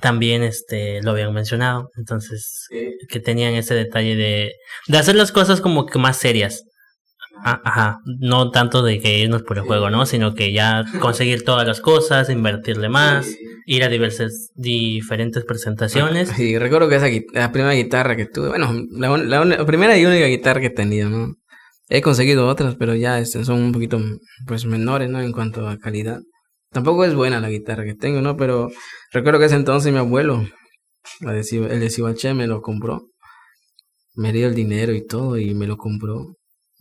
[0.01, 1.91] también este lo habían mencionado.
[1.97, 2.69] Entonces,
[3.09, 4.53] que tenían ese detalle de,
[4.87, 6.63] de hacer las cosas como que más serias.
[7.45, 10.07] Ah, ajá, no tanto de que irnos por el juego, ¿no?
[10.07, 13.27] Sino que ya conseguir todas las cosas, invertirle más,
[13.67, 16.29] ir a diversas, diferentes presentaciones.
[16.29, 20.27] Sí, recuerdo que esa la primera guitarra que tuve, bueno, la, la, primera y única
[20.27, 21.35] guitarra que he tenido, ¿no?
[21.95, 24.01] He conseguido otras, pero ya este, son un poquito
[24.47, 25.21] pues menores, ¿no?
[25.21, 26.23] En cuanto a calidad.
[26.71, 28.35] Tampoco es buena la guitarra que tengo, ¿no?
[28.35, 28.71] Pero
[29.13, 30.43] recuerdo que ese entonces mi abuelo,
[31.21, 33.11] el de Cibaché, me lo compró.
[34.15, 36.39] Me dio el dinero y todo y me lo compró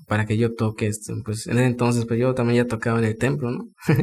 [0.07, 1.13] para que yo toque esto.
[1.25, 3.65] Pues en ese entonces, pues yo también ya tocaba en el templo, ¿no?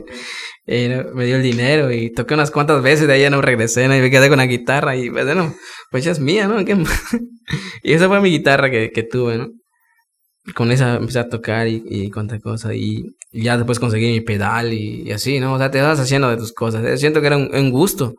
[0.67, 3.87] me dio el dinero y toqué unas cuantas veces, de ahí ya no regresé.
[3.87, 5.55] Y me quedé con la guitarra y, pues, bueno,
[5.91, 6.61] pues ya es mía, ¿no?
[7.83, 9.49] y esa fue mi guitarra que, que tuve, ¿no?
[10.55, 12.75] Con esa empecé a tocar y, y cuánta cosa.
[12.75, 15.55] Y, ya después conseguí mi pedal y, así, ¿no?
[15.55, 16.85] O sea, te vas haciendo de tus cosas.
[16.85, 16.97] ¿eh?
[16.97, 18.15] Siento que era un, gusto,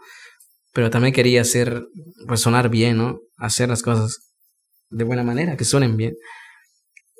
[0.73, 1.83] pero también quería hacer,
[2.27, 3.19] pues sonar bien, ¿no?
[3.37, 4.17] Hacer las cosas
[4.89, 6.15] de buena manera, que suenen bien.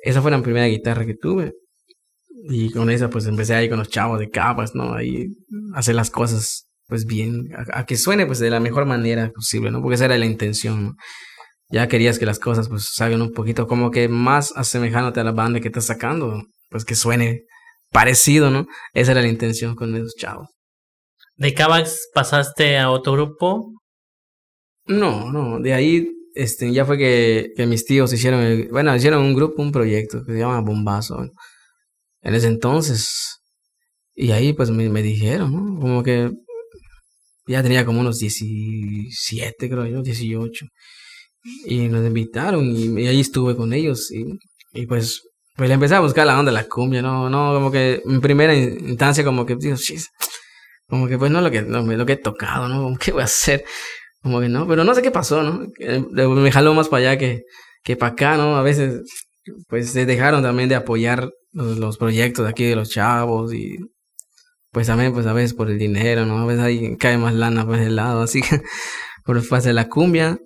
[0.02, 1.52] Esa fue la primera guitarra que tuve.
[2.48, 4.94] Y con esa pues empecé ahí con los chavos de capas, ¿no?
[4.94, 5.26] Ahí
[5.74, 9.82] hacer las cosas pues bien, a, que suene pues de la mejor manera posible, ¿no?
[9.82, 10.94] Porque esa era la intención, ¿no?
[11.70, 15.32] Ya querías que las cosas pues salgan un poquito como que más asemejándote a la
[15.32, 17.44] banda que estás sacando, pues que suene
[17.90, 18.66] parecido, ¿no?
[18.92, 20.48] Esa era la intención con esos chavos.
[21.36, 23.72] ¿De Cavax pasaste a otro grupo?
[24.86, 29.34] No, no, de ahí este, ya fue que, que mis tíos hicieron, bueno, hicieron un
[29.34, 31.30] grupo, un proyecto que se llama Bombazo.
[32.22, 33.38] En ese entonces.
[34.14, 35.80] Y ahí pues me, me dijeron, ¿no?
[35.80, 36.30] Como que
[37.46, 40.66] Ya tenía como unos 17, creo yo, 18.
[41.64, 44.10] Y nos invitaron y, ahí estuve con ellos.
[44.10, 44.38] Y,
[44.72, 45.22] y pues,
[45.56, 47.30] pues le empecé a buscar la onda de la cumbia, ¿no?
[47.30, 49.76] No, como que en primera instancia como que, digo,
[50.88, 52.96] como que pues no lo que, lo que he tocado, ¿no?
[53.00, 53.64] ¿Qué voy a hacer?
[54.22, 55.66] Como que no, pero no sé qué pasó, ¿no?
[55.78, 57.42] Me jaló más para allá que,
[57.82, 58.56] que para acá, ¿no?
[58.56, 59.02] A veces,
[59.68, 63.78] pues se dejaron también de apoyar los, los proyectos aquí de los chavos y
[64.72, 66.38] pues también, pues a veces por el dinero, ¿no?
[66.38, 68.60] A veces ahí cae más lana por ese lado, así que
[69.24, 70.38] por de la cumbia.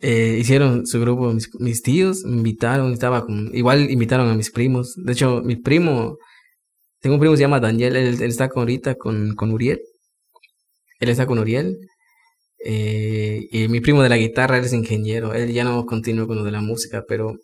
[0.00, 4.94] Eh, hicieron su grupo, mis, tíos me invitaron, estaba con, igual invitaron a mis primos.
[4.96, 6.18] De hecho, mi primo,
[7.00, 9.80] tengo un primo que se llama Daniel, él, está con, ahorita con, con Uriel.
[11.00, 11.76] Él está con Uriel.
[12.64, 15.34] Eh, y mi primo de la guitarra, él es ingeniero.
[15.34, 17.36] Él ya no continúa con lo de la música, pero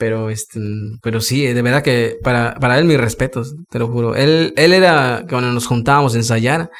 [0.00, 0.58] pero, este,
[1.02, 4.16] pero sí, de verdad que para, para él mis respetos, te lo juro.
[4.16, 6.70] Él, él era, cuando nos juntábamos a ensayar,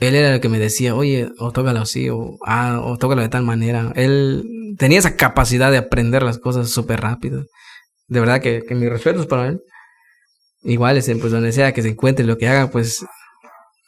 [0.00, 3.28] él era el que me decía, oye, o tócalo así, o, ah, o tócalo de
[3.28, 3.92] tal manera.
[3.94, 4.44] Él
[4.78, 7.44] tenía esa capacidad de aprender las cosas súper rápido.
[8.08, 9.60] De verdad que, mis respetos para él.
[10.62, 13.04] Igual, este, pues donde sea que se encuentre, lo que haga, pues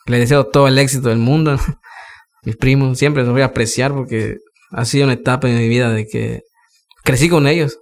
[0.06, 1.56] le deseo todo el éxito del mundo.
[2.44, 4.36] Mis primos, siempre los voy a apreciar porque
[4.70, 6.40] ha sido una etapa en mi vida de que
[7.04, 7.78] crecí con ellos.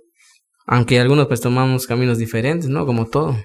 [0.66, 2.84] Aunque algunos pues tomamos caminos diferentes, ¿no?
[2.84, 3.36] Como todo.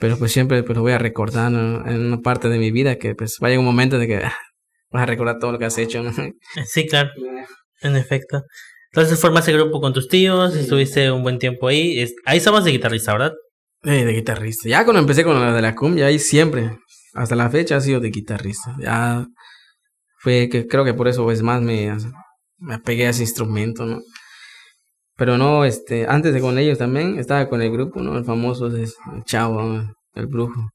[0.00, 3.14] Pero pues siempre pues lo voy a recordar en una parte de mi vida que
[3.14, 4.34] pues vaya un momento de que ah,
[4.90, 6.12] vas a recordar todo lo que has hecho, ¿no?
[6.66, 7.10] Sí, claro.
[7.82, 8.42] En efecto.
[8.92, 12.04] Entonces formaste grupo con tus tíos, estuviste un buen tiempo ahí.
[12.26, 13.32] Ahí estabas de guitarrista, ¿verdad?
[13.82, 14.68] Sí, de guitarrista.
[14.68, 16.76] Ya cuando empecé con la de la cumbia, ahí siempre,
[17.14, 18.76] hasta la fecha, ha sido de guitarrista.
[18.78, 19.24] Ya
[20.18, 21.96] fue que creo que por eso pues más me,
[22.58, 24.00] me apegué a ese instrumento, ¿no?
[25.20, 28.16] Pero no, este, antes de con ellos también, estaba con el grupo, ¿no?
[28.16, 28.88] El famoso el
[29.26, 29.82] chavo,
[30.14, 30.70] el brujo.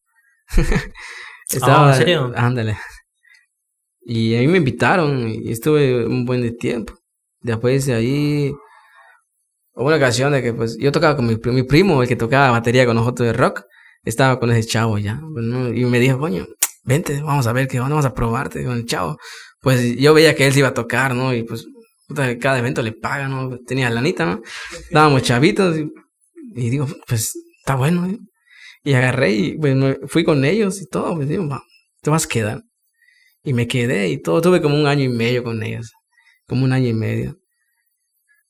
[1.49, 2.31] estaba, ¿En serio?
[2.35, 2.77] Ándale.
[4.01, 6.93] Y a mí me invitaron y estuve un buen de tiempo.
[7.41, 8.53] Después de ahí,
[9.73, 12.51] hubo una ocasión de que pues yo tocaba con mi, mi primo, el que tocaba
[12.51, 13.63] batería con nosotros de rock,
[14.03, 15.19] estaba con ese chavo ya.
[15.73, 16.45] Y me dijo, coño,
[16.83, 19.17] vente, vamos a ver qué vamos a probarte con el chavo.
[19.59, 21.33] Pues yo veía que él se iba a tocar, ¿no?
[21.33, 21.65] Y pues
[22.39, 23.57] cada evento le pagan, ¿no?
[23.59, 24.41] Tenía lanita, ¿no?
[24.71, 28.19] Estábamos chavitos y, digo, pues está bueno, ¿eh?
[28.83, 29.59] Y agarré y
[30.07, 31.49] fui con ellos y todo, digo,
[32.01, 32.63] te vas a quedar.
[33.43, 35.91] Y me quedé y todo, tuve como un año y medio con ellos,
[36.47, 37.37] como un año y medio.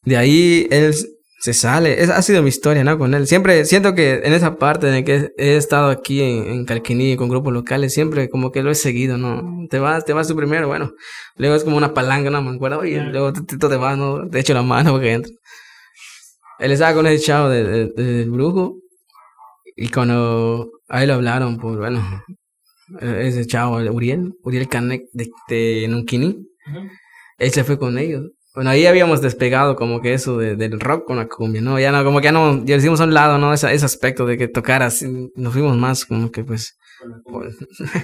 [0.04, 0.94] De ahí él
[1.46, 2.02] se sale.
[2.02, 2.98] Esa ha sido mi historia, ¿no?
[2.98, 3.28] Con él.
[3.28, 7.30] Siempre siento que en esa parte en que he estado aquí en, en Calquiní con
[7.30, 9.68] grupos locales, siempre como que lo he seguido, ¿no?
[9.70, 10.94] Te vas, te vas tú primero, bueno.
[11.36, 12.42] Luego es como una palanca, ¿no?
[12.42, 14.28] Me acuerdo, oye, luego tú te vas, ¿no?
[14.28, 15.32] Te echo la mano porque entra.
[16.58, 18.80] Él estaba con ese chavo del de, brujo.
[19.76, 22.02] Y cuando a él lo hablaron, pues bueno,
[23.02, 26.48] ese chavo, Uriel, Uriel Canek de, de Nunquini,
[27.38, 28.32] él se fue con ellos.
[28.56, 31.78] Bueno, ahí habíamos despegado como que eso de, del rock con la cumbia, ¿no?
[31.78, 33.54] Ya no, como que ya no, ya hicimos a un lado, ¿no?
[33.54, 36.78] Ese, ese aspecto de que tocar así, nos fuimos más como que pues...
[37.26, 37.52] Por,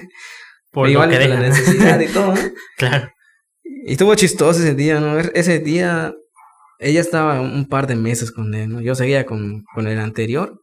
[0.70, 2.40] por igual que la necesidad y todo, ¿no?
[2.76, 3.08] claro.
[3.64, 5.18] Y estuvo chistoso ese día, ¿no?
[5.18, 6.12] Ese día
[6.78, 8.80] ella estaba un par de meses con él, ¿no?
[8.82, 10.60] Yo seguía con, con el anterior.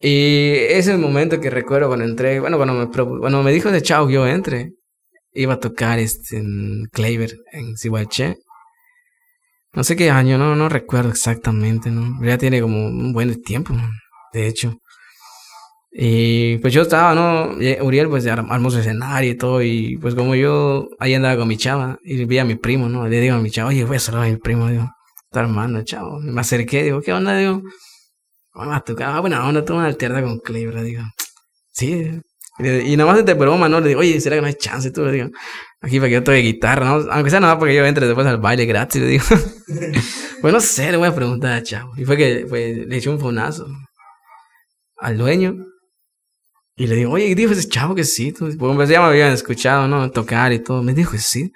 [0.00, 4.08] Y ese momento que recuerdo cuando entré, bueno, cuando me, cuando me dijo de chao,
[4.08, 4.74] yo entre
[5.34, 8.38] iba a tocar este, en Claver, en Sihuache.
[9.72, 12.24] No sé qué año, no, no recuerdo exactamente, ¿no?
[12.24, 13.74] Ya tiene como un buen tiempo,
[14.32, 14.78] de hecho.
[15.90, 17.56] Y pues yo estaba, ¿no?
[17.84, 21.56] Uriel pues armó su escenario y todo, y pues como yo ahí andaba con mi
[21.56, 23.06] chava, y vi a mi primo, ¿no?
[23.08, 24.88] Le digo a mi chava, oye, voy a saludar a mi primo, digo,
[25.24, 26.20] está armando, chavo.
[26.20, 27.36] Me acerqué, digo, ¿qué onda?
[27.36, 27.62] Digo,
[28.54, 31.02] vamos a tocar, ah, bueno, onda, tú una alterna con Claver, digo,
[31.72, 32.20] sí,
[32.58, 33.80] y nada más de broma, ¿no?
[33.80, 34.90] Le digo, oye, ¿será que no hay chance?
[34.92, 35.28] Tú le digo,
[35.80, 37.10] aquí para que yo toque guitarra, ¿no?
[37.10, 39.24] Aunque sea nada porque yo entre después al baile gratis, le digo.
[40.40, 41.92] pues no sé, le voy a preguntar a Chavo.
[41.96, 43.66] Y fue que pues, le eché un fonazo
[44.98, 45.56] al dueño.
[46.76, 48.32] Y le digo, oye, dijo ese chavo que sí.
[48.32, 50.10] Porque pues ya me habían escuchado, ¿no?
[50.10, 50.82] Tocar y todo.
[50.82, 51.52] Me dijo que sí.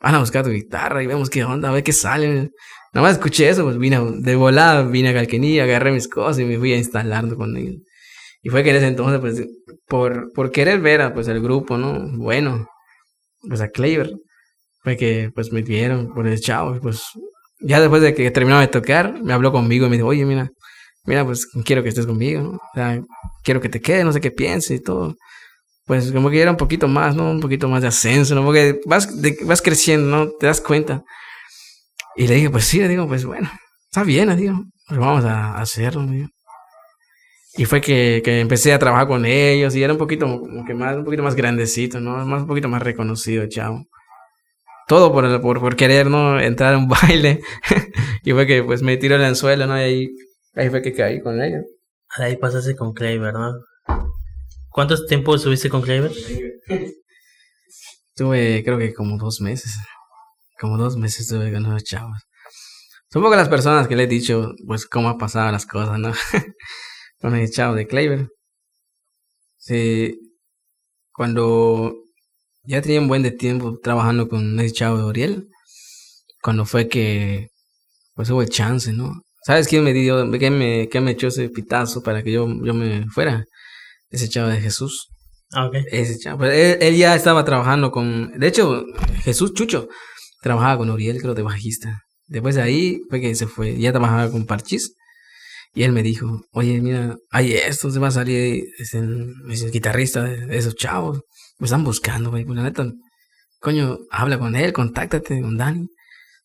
[0.00, 2.50] Van a buscar tu guitarra y vemos qué onda, a ver qué sale.
[2.92, 6.44] Nada más escuché eso, pues vine de volada, vine a Calquenilla, agarré mis cosas y
[6.44, 7.82] me fui a instalarlo con ellos.
[8.42, 9.46] Y fue que en ese entonces, pues,
[9.86, 11.98] por, por querer ver a, pues, el grupo, ¿no?
[12.16, 12.66] Bueno,
[13.48, 14.12] pues a Claver,
[14.82, 16.78] fue que, pues, me dieron por el chavo.
[16.80, 17.02] pues,
[17.60, 20.50] ya después de que terminaba de tocar, me habló conmigo y me dijo, oye, mira,
[21.04, 22.50] mira, pues, quiero que estés conmigo.
[22.52, 23.00] O sea,
[23.42, 25.16] quiero que te quedes, no sé qué pienses y todo.
[25.86, 27.30] Pues, como que era un poquito más, ¿no?
[27.30, 28.44] Un poquito más de ascenso, ¿no?
[28.44, 29.08] Porque vas,
[29.62, 30.30] creciendo, ¿no?
[30.38, 31.02] Te das cuenta.
[32.16, 33.50] Y le dije, pues sí, le digo, pues bueno,
[33.90, 36.28] está bien, le digo, pues vamos a hacerlo, digo.
[37.58, 40.74] Y fue que, que empecé a trabajar con ellos y era un poquito, como que
[40.74, 42.24] más, un poquito más grandecito, ¿no?
[42.24, 43.84] Más, un poquito más reconocido, chavo.
[44.86, 46.38] Todo por, por, por querer, ¿no?
[46.40, 47.40] Entrar a un baile.
[48.22, 49.76] y fue que pues me tiró el anzuelo, ¿no?
[49.76, 50.08] Y ahí,
[50.54, 51.64] ahí fue que caí con ellos.
[52.16, 53.54] Ahí pasaste con Cleaver, ¿no?
[54.68, 56.12] ¿Cuántos tiempo estuviste con Cleaver?
[58.14, 59.76] Tuve, creo que como dos meses.
[60.60, 62.18] Como dos meses estuve con los chavos.
[63.10, 66.12] Supongo que las personas que le he dicho, pues, cómo ha pasado las cosas, ¿no?
[67.20, 68.28] con el chavo de Cleaver.
[69.56, 70.18] Sí,
[71.12, 71.94] cuando
[72.64, 75.48] ya tenía un buen de tiempo trabajando con ese chavo de Oriel,
[76.42, 77.48] cuando fue que,
[78.14, 79.22] pues hubo chance, ¿no?
[79.44, 82.74] ¿Sabes quién me dio, quién me, quién me echó ese pitazo para que yo, yo
[82.74, 83.44] me fuera?
[84.10, 85.08] Ese chavo de Jesús.
[85.52, 85.76] Ah, ok.
[85.90, 86.38] Ese chavo.
[86.38, 88.84] Pues, él, él ya estaba trabajando con, de hecho,
[89.22, 89.88] Jesús Chucho
[90.42, 92.02] trabajaba con Oriel, creo, de bajista.
[92.26, 94.94] Después de ahí fue que se fue, ya trabajaba con Parchis.
[95.74, 99.00] Y él me dijo, oye, mira, hay esto, se va a salir ese,
[99.50, 101.20] ese guitarrista esos chavos.
[101.58, 102.44] Me están buscando, güey.
[102.44, 102.90] Pues la neta,
[103.60, 105.86] coño, habla con él, contáctate con Dani.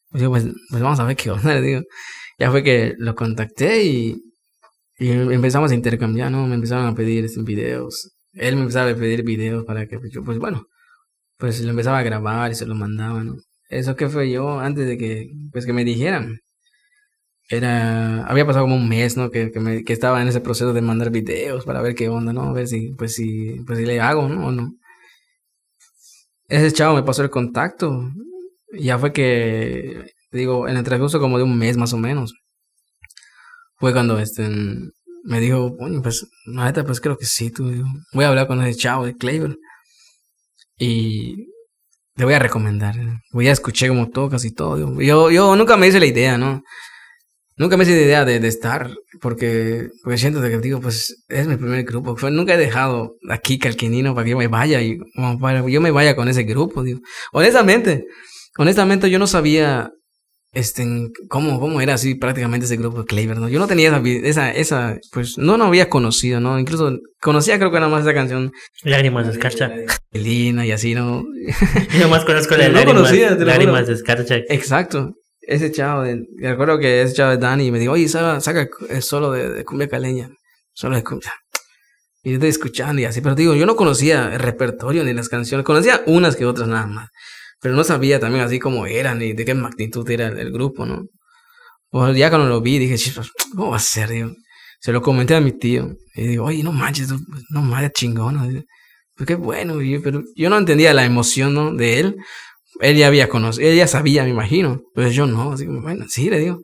[0.09, 1.81] Pues yo, pues, pues vamos a ver qué onda, le digo.
[2.39, 4.17] Ya fue que lo contacté y,
[4.97, 6.47] y empezamos a intercambiar, ¿no?
[6.47, 8.11] Me empezaron a pedir este, videos.
[8.33, 10.67] Él me empezaba a pedir videos para que, pues, yo, pues bueno,
[11.37, 13.35] pues lo empezaba a grabar y se lo mandaba, ¿no?
[13.69, 16.39] Eso que fue yo antes de que, pues que me dijeran.
[17.57, 19.29] Era, había pasado como un mes, ¿no?
[19.29, 22.33] Que, que, me, que estaba en ese proceso de mandar videos para ver qué onda,
[22.33, 22.43] ¿no?
[22.43, 24.47] A ver si, pues si, pues si le hago, ¿no?
[24.47, 24.73] O no.
[26.47, 28.11] Ese chavo me pasó el contacto.
[28.79, 32.33] Ya fue que, digo, en el transcurso como de un mes más o menos.
[33.77, 34.49] Fue cuando este
[35.23, 38.61] me dijo, bueno, pues, neta, pues creo que sí, tú, digo, voy a hablar con
[38.61, 39.57] ese chavo de Cleveland.
[40.77, 41.47] Y
[42.15, 42.95] le voy a recomendar.
[43.31, 44.75] Voy a escuchar cómo tocas y todo.
[44.75, 45.01] Digo.
[45.01, 46.63] Yo, yo nunca me hice la idea, ¿no?
[47.55, 48.91] Nunca me hice idea de, de estar,
[49.21, 52.15] porque, porque siento que, digo, pues es mi primer grupo.
[52.15, 54.97] Fue, nunca he dejado aquí Calquinino para que yo me vaya y
[55.39, 56.99] para que yo me vaya con ese grupo, digo.
[57.31, 58.05] Honestamente,
[58.57, 59.91] honestamente yo no sabía
[60.51, 60.85] este,
[61.29, 63.49] cómo, cómo era así prácticamente ese grupo de Cleaver, ¿no?
[63.49, 66.59] Yo no tenía esa, esa, esa, pues no no había conocido, ¿no?
[66.59, 68.51] Incluso conocía creo que nada más esa canción.
[68.83, 69.71] Lágrimas de escarcha.
[70.11, 71.23] Lina y así, ¿no?
[71.99, 73.85] Yo más conozco la No lágrimas, conocía, lágrimas juro.
[73.87, 74.35] de escarcha.
[74.49, 75.13] Exacto.
[75.47, 76.03] Ese chavo,
[76.37, 79.65] recuerdo que ese chavo de Dani me dijo, oye, saca, saca el solo de, de
[79.65, 80.29] cumbia caleña,
[80.73, 81.33] solo de cumbia.
[82.23, 85.29] Y yo estoy escuchando y así, pero digo, yo no conocía el repertorio ni las
[85.29, 87.09] canciones, conocía unas que otras nada más,
[87.61, 90.85] pero no sabía también así cómo eran ni de qué magnitud era el, el grupo,
[90.85, 91.03] ¿no?
[91.91, 94.09] O ya cuando lo vi dije, "Chispas, ¿cómo va a ser?
[94.09, 94.31] Digo,
[94.79, 97.09] se lo comenté a mi tío y digo, oye, no manches,
[97.51, 98.35] no manches, chingón.
[98.35, 98.61] ¿no?
[99.15, 101.73] Pues qué bueno, y pero yo no entendía la emoción, ¿no?
[101.73, 102.17] De él.
[102.79, 104.81] Él ya había conocido, él ya sabía, me imagino.
[104.93, 106.61] Pero yo no, así como, bueno, sí, le digo.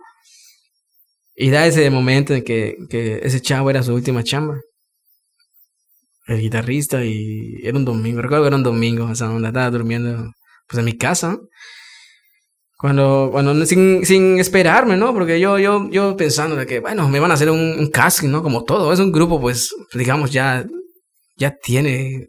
[1.36, 4.60] Y da ese momento en que, que ese chavo era su última chamba.
[6.28, 9.72] El guitarrista y era un domingo, recuerdo que era un domingo, o sea, donde estaba
[9.72, 10.32] durmiendo
[10.68, 11.38] pues en mi casa.
[12.78, 15.14] Cuando, cuando sin, sin esperarme, ¿no?
[15.14, 18.30] Porque yo, yo, yo pensando de que, bueno, me van a hacer un, un casting,
[18.30, 18.42] ¿no?
[18.42, 18.94] Como todo.
[18.94, 20.66] Es un grupo, pues, digamos, ya,
[21.36, 22.28] ya tiene,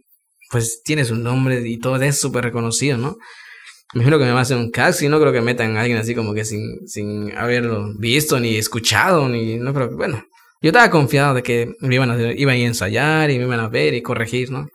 [0.51, 3.17] pues, tiene su nombre y todo es súper reconocido, ¿no?
[3.95, 5.99] Me imagino que me va a hacer un casting, no creo que metan a alguien
[5.99, 10.23] así como que sin, sin haberlo visto ni escuchado, ni, no creo bueno.
[10.63, 13.61] Yo estaba confiado de que me iban a, hacer- iban a ensayar y me iban
[13.61, 14.69] a ver y corregir, ¿no?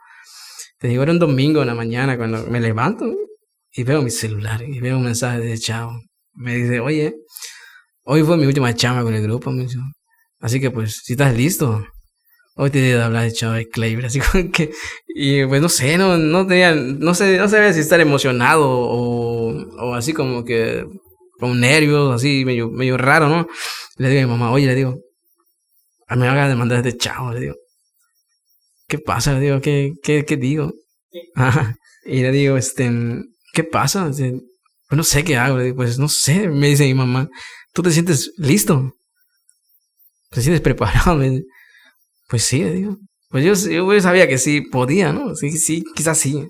[0.80, 3.05] Te digo, era un domingo en la mañana cuando me levanto
[3.72, 5.99] y veo mi celular y veo un mensaje de chavo.
[6.34, 7.16] Me dice, oye,
[8.03, 9.78] hoy fue mi última chamba con el grupo, me dice.
[10.39, 11.86] Así que pues, si estás listo,
[12.56, 14.06] hoy te debo hablar de chavo de Cleaver.
[14.06, 14.72] Así como que,
[15.08, 19.51] y pues no sé, no, no tenía, no sé, no sabía si estar emocionado o,
[19.80, 20.86] o así como que,
[21.39, 23.47] con nervios, así medio, medio raro, ¿no?
[23.97, 24.99] Le digo a mi mamá, oye, le digo,
[26.08, 27.56] a mí me haga de mandar este chavo, le digo.
[28.88, 29.34] ¿Qué pasa?
[29.34, 30.74] Le digo, ¿qué, qué, qué digo?
[31.36, 31.76] Ajá.
[32.06, 32.91] Y le digo, este,
[33.53, 34.10] ¿qué pasa?
[34.10, 34.39] Dice,
[34.88, 35.58] Pues no sé qué hago.
[35.58, 36.47] Le digo, pues no sé.
[36.47, 37.28] Me dice mi mamá,
[37.74, 38.93] ¿tú te sientes listo?
[40.30, 41.16] ¿Te sientes preparado?
[41.18, 41.45] Me dice,
[42.28, 42.97] pues sí, digo.
[43.30, 45.36] Pues yo, yo sabía que sí podía, ¿no?
[45.36, 46.47] Sí, sí, quizás sí.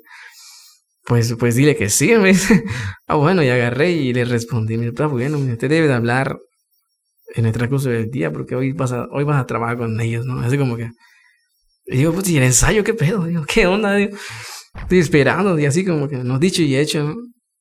[1.05, 2.63] Pues, pues dile que sí, me dice.
[3.07, 6.39] Ah, bueno, y agarré y le respondí, mira, está bueno, te debe de hablar
[7.35, 10.25] en el transcurso del día porque hoy vas a, hoy vas a trabajar con ellos,
[10.25, 10.39] ¿no?
[10.41, 10.89] Así como que...
[11.85, 13.25] Y digo, pues, ¿y el ensayo qué pedo?
[13.25, 13.95] Digo, ¿qué onda?
[13.95, 14.17] Digo,
[14.81, 17.13] estoy esperando y así como que nos dicho y hecho.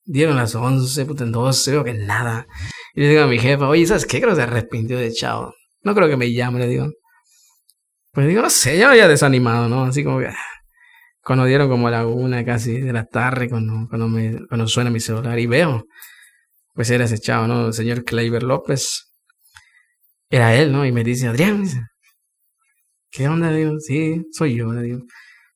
[0.07, 2.47] Dieron las 11, puta, en 12, veo que nada.
[2.93, 4.19] Y le digo a mi jefa, oye, ¿sabes qué?
[4.19, 5.53] Creo que se arrepintió de chavo.
[5.81, 6.91] No creo que me llame, le digo.
[8.15, 9.83] Pues digo, no sé, ya me había desanimado, ¿no?
[9.85, 10.27] Así como que...
[10.27, 10.35] ah,
[11.23, 14.99] Cuando dieron como la una casi de la tarde, cuando, cuando, me, cuando suena mi
[15.01, 15.85] celular y veo,
[16.73, 17.67] pues era ese chavo, ¿no?
[17.67, 19.11] El señor Kleiber López.
[20.29, 20.85] Era él, ¿no?
[20.85, 21.65] Y me dice, Adrián,
[23.11, 23.51] ¿qué onda?
[23.51, 24.99] Digo, sí, soy yo, digo.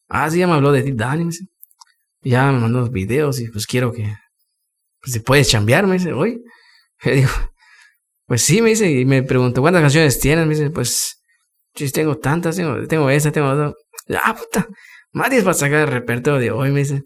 [0.10, 1.46] Ah, sí, ya me habló de ti, Dani, me dice.
[2.22, 4.04] Ya me mandó los videos y pues quiero que,
[5.02, 6.40] pues si puedes chambear, me dice, oye.
[7.06, 7.30] Le digo,
[8.28, 10.46] pues sí, me dice, y me preguntó, ¿cuántas canciones tienes?
[10.48, 11.19] Me dice, pues,
[11.76, 13.74] sí, tengo tantas, tengo, tengo esta, tengo otra.
[14.24, 14.68] Ah, puta,
[15.12, 17.04] más para sacar el repertorio de hoy, me dice.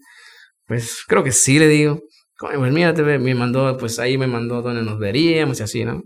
[0.66, 2.02] Pues creo que sí, le digo.
[2.38, 6.02] Pues mira, me mandó, pues ahí me mandó donde nos veríamos y así, ¿no?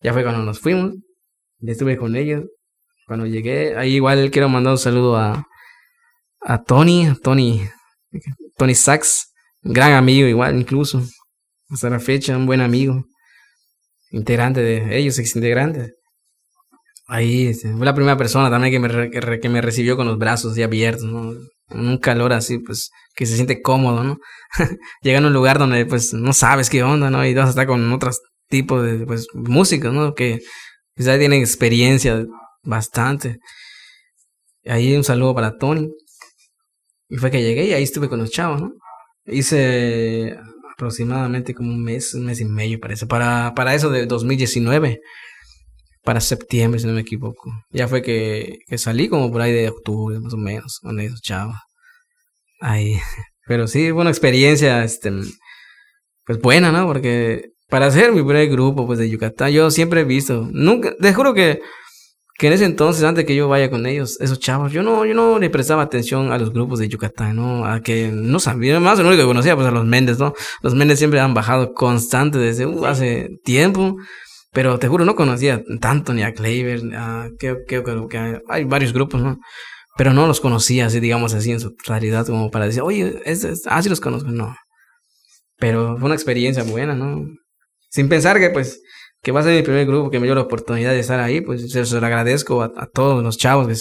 [0.00, 0.94] Ya fue cuando nos fuimos.
[1.58, 2.44] Ya estuve con ellos.
[3.06, 5.46] Cuando llegué, ahí igual quiero mandar un saludo a,
[6.40, 7.68] a Tony, a Tony,
[8.56, 9.32] Tony Sachs,
[9.62, 11.02] gran amigo igual incluso.
[11.70, 13.04] Hasta la fecha, un buen amigo.
[14.10, 15.92] Integrante de ellos, ex integrante.
[17.06, 20.64] Ahí fue la primera persona también que me, que, me recibió con los brazos ya
[20.64, 21.34] abiertos, ¿no?
[21.70, 24.18] un calor así, pues, que se siente cómodo, ¿no?
[25.02, 27.24] Llega a un lugar donde, pues, no sabes qué onda, ¿no?
[27.26, 30.14] Y vas a estar con otros tipos de, pues, músicos, ¿no?
[30.14, 30.40] Que
[30.96, 32.24] quizás tienen experiencia
[32.62, 33.38] bastante.
[34.66, 35.90] Ahí un saludo para Tony.
[37.08, 38.72] Y fue que llegué y ahí estuve con los chavos, ¿no?
[39.26, 40.36] Hice
[40.72, 45.00] aproximadamente como un mes, un mes y medio, parece, para, para eso de 2019
[46.04, 47.50] para septiembre, si no me equivoco.
[47.70, 51.20] Ya fue que, que salí como por ahí de octubre, más o menos, con esos
[51.22, 51.56] chavos.
[52.60, 53.00] Ahí.
[53.46, 55.10] Pero sí, fue una experiencia, este,
[56.24, 56.86] pues buena, ¿no?
[56.86, 61.12] Porque para hacer mi primer grupo, pues de Yucatán, yo siempre he visto, nunca, te
[61.12, 61.60] juro que,
[62.38, 65.14] que en ese entonces, antes que yo vaya con ellos, esos chavos, yo no, yo
[65.14, 67.66] no le prestaba atención a los grupos de Yucatán, ¿no?
[67.66, 70.34] A que no sabía, más lo único que conocía, pues a los Méndez, ¿no?
[70.62, 73.96] Los Méndez siempre han bajado constante desde uh, hace tiempo.
[74.54, 78.92] Pero te juro, no conocía tanto ni a Claver, a, que, que, que, hay varios
[78.92, 79.40] grupos, ¿no?
[79.96, 83.42] Pero no los conocía así, digamos así, en su realidad, como para decir, oye, es,
[83.42, 84.56] es, ah, sí los conozco, no.
[85.58, 87.26] Pero fue una experiencia buena, ¿no?
[87.90, 88.80] Sin pensar que, pues,
[89.22, 91.40] que va a ser mi primer grupo, que me dio la oportunidad de estar ahí,
[91.40, 93.74] pues se, lo agradezco a, todos los chavos, que,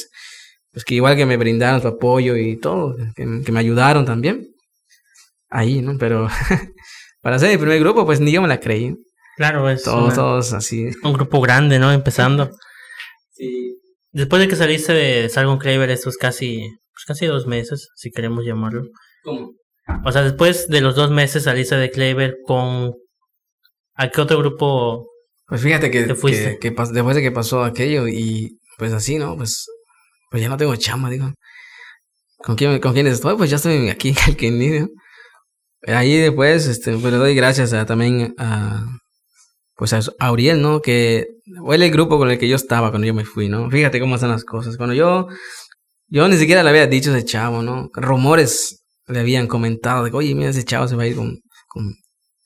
[0.71, 4.47] pues que igual que me brindaron su apoyo y todo, que, que me ayudaron también.
[5.49, 5.99] Ahí, ¿no?
[5.99, 6.27] Pero
[7.21, 8.95] para ser mi primer grupo, pues ni yo me la creí.
[9.35, 10.89] Claro, es todos, así.
[11.03, 11.91] Un grupo grande, ¿no?
[11.91, 12.51] Empezando.
[13.31, 13.75] Sí.
[14.11, 18.45] Después de que saliste de Sargon Craver, estos casi, pues casi dos meses, si queremos
[18.45, 18.83] llamarlo.
[19.23, 19.53] ¿Cómo?
[20.05, 22.93] O sea, después de los dos meses saliste de Claver con...
[23.95, 25.07] ¿A qué otro grupo
[25.47, 26.57] Pues fíjate que, te fuiste?
[26.59, 29.35] que, después de que pasó aquello y pues así, ¿no?
[29.35, 29.67] Pues,
[30.31, 31.31] pues ya no tengo chama, digo.
[32.37, 33.35] ¿Con quién, con quiénes estoy?
[33.37, 34.87] Pues ya estoy aquí en ¿no?
[35.95, 38.85] Ahí después, este, pues le doy gracias a, también a,
[39.75, 40.81] pues a Auriel, ¿no?
[40.81, 43.69] Que fue el grupo con el que yo estaba cuando yo me fui, ¿no?
[43.69, 44.77] Fíjate cómo están las cosas.
[44.77, 45.27] Cuando yo,
[46.07, 47.89] yo ni siquiera le había dicho a ese chavo, ¿no?
[47.93, 51.39] Rumores le habían comentado de que, oye, mira, ese chavo se va a ir con,
[51.67, 51.93] con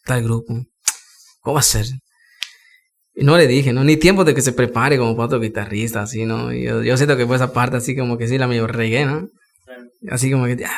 [0.05, 0.65] tal grupo.
[1.41, 1.85] ¿Cómo va a ser?
[3.13, 3.83] Y no le dije, ¿no?
[3.83, 6.53] Ni tiempo de que se prepare como para otro guitarrista, así, ¿no?
[6.53, 9.05] Y yo, yo siento que fue esa parte así como que sí la medio regué,
[9.05, 9.27] ¿no?
[10.09, 10.71] Así como que, ya,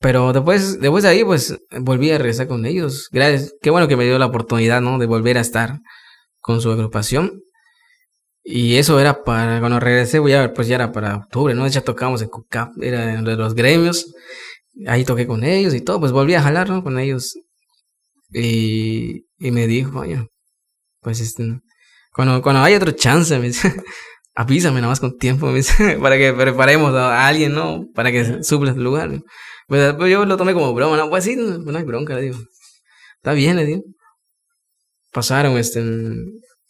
[0.00, 3.08] pero después, después de ahí, pues volví a regresar con ellos.
[3.10, 3.54] Gracias.
[3.60, 4.98] Qué bueno que me dio la oportunidad, ¿no?
[4.98, 5.80] De volver a estar
[6.40, 7.42] con su agrupación.
[8.44, 11.66] Y eso era para, cuando regresé, pues ya era para octubre, ¿no?
[11.66, 14.14] Ya tocamos en CUCAP, era de los gremios.
[14.86, 16.82] Ahí toqué con ellos y todo, pues volví a jalar, ¿no?
[16.82, 17.34] Con ellos.
[18.32, 20.28] Y, y me dijo, oye,
[21.00, 21.60] pues este,
[22.12, 23.74] cuando, cuando hay otro chance, me dice,
[24.34, 27.84] avísame nada más con tiempo, me dice, para que preparemos a alguien, ¿no?
[27.94, 29.08] Para que supla el lugar.
[29.10, 29.22] Pues,
[29.68, 31.10] pues, yo lo tomé como broma, ¿no?
[31.10, 32.38] Pues sí, hay bronca, le digo.
[33.16, 33.82] Está bien, le digo.
[35.12, 35.82] Pasaron, este,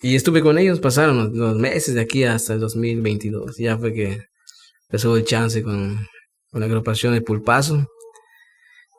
[0.01, 3.57] y estuve con ellos, pasaron los, meses de aquí hasta el 2022.
[3.57, 4.21] Ya fue que
[4.89, 6.07] empezó el chance con,
[6.51, 7.87] con la agrupación de Pulpazo.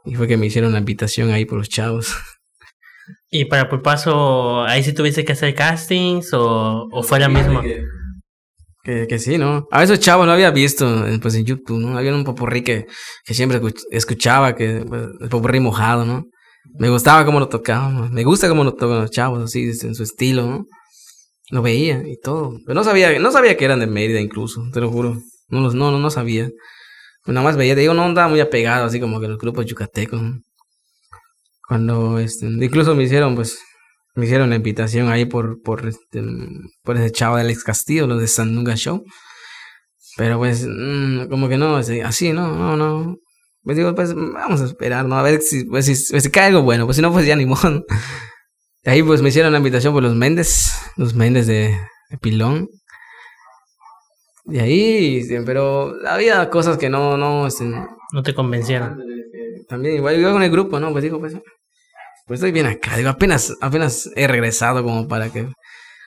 [0.06, 2.16] Y fue que me hicieron la invitación ahí por los chavos.
[3.30, 7.62] ¿Y para Pulpazo, ahí sí tuviste que hacer castings o, o fue la misma?
[7.62, 7.84] Que,
[8.84, 9.68] que sí, ¿no?
[9.72, 11.98] A esos chavos lo había visto pues, en YouTube, ¿no?
[11.98, 12.88] Había un popurrí que,
[13.26, 13.62] que siempre
[13.92, 16.26] escuchaba, que pues, el popurrí mojado, ¿no?
[16.78, 20.04] Me gustaba cómo lo tocaban, me gusta cómo lo tocan los chavos, así, en su
[20.04, 20.66] estilo, ¿no?
[21.52, 22.60] Lo veía y todo.
[22.66, 25.18] Pero no sabía, no sabía que eran de Mérida incluso, te lo juro.
[25.50, 26.50] No, no, no, no sabía.
[27.24, 29.66] Pues nada más veía, te digo, no andaba muy apegado, así como que los grupos
[29.66, 30.22] yucatecos.
[30.22, 30.40] ¿no?
[31.68, 33.60] Cuando, este, incluso me hicieron, pues,
[34.20, 36.24] me hicieron la invitación ahí por, por, este,
[36.84, 39.04] por ese chavo del ex Castillo, los de Sandunga Show.
[40.18, 43.18] Pero pues, mm, como que no, así, no, no, no.
[43.64, 45.18] Pues digo, pues vamos a esperar, ¿no?
[45.18, 47.36] A ver si, pues, si, pues, si cae algo bueno, pues si no, pues ya
[47.36, 47.86] ni modo.
[48.86, 51.78] Ahí pues me hicieron la invitación por los Méndez, los Méndez de,
[52.22, 52.70] Pilón.
[54.46, 58.98] Y ahí, pero había cosas que no, no, este, no te convencieron.
[59.68, 60.92] También, igual, igual con el grupo, ¿no?
[60.92, 61.36] Pues digo, pues
[62.30, 62.96] pues estoy bien acá.
[62.96, 65.50] Digo, apenas, apenas he regresado como para que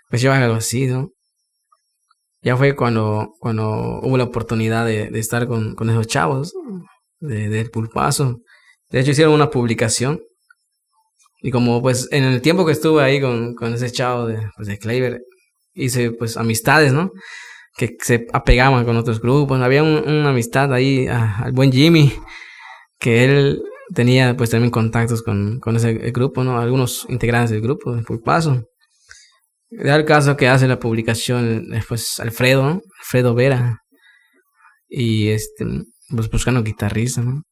[0.08, 1.10] pues yo haga algo así, ¿no?
[2.42, 6.52] ya fue cuando, cuando hubo la oportunidad de, de estar con, con esos chavos
[7.20, 8.40] de, del pulpazo.
[8.90, 10.20] De hecho, hicieron una publicación.
[11.40, 14.68] Y como pues en el tiempo que estuve ahí con, con ese chavo de, pues,
[14.68, 15.20] de Kleiber,
[15.74, 17.10] hice pues amistades, ¿no?
[17.76, 19.60] Que se apegaban con otros grupos.
[19.60, 22.12] Había una amistad ahí al buen Jimmy,
[22.98, 23.62] que él
[23.94, 26.58] tenía pues también contactos con, con ese grupo, ¿no?
[26.58, 28.64] Algunos integrantes del grupo de Pulpazo.
[29.70, 32.80] Da el caso que hace la publicación, pues Alfredo, ¿no?
[33.00, 33.78] Alfredo Vera.
[34.88, 35.64] Y este,
[36.10, 37.42] pues buscando guitarrista, ¿no?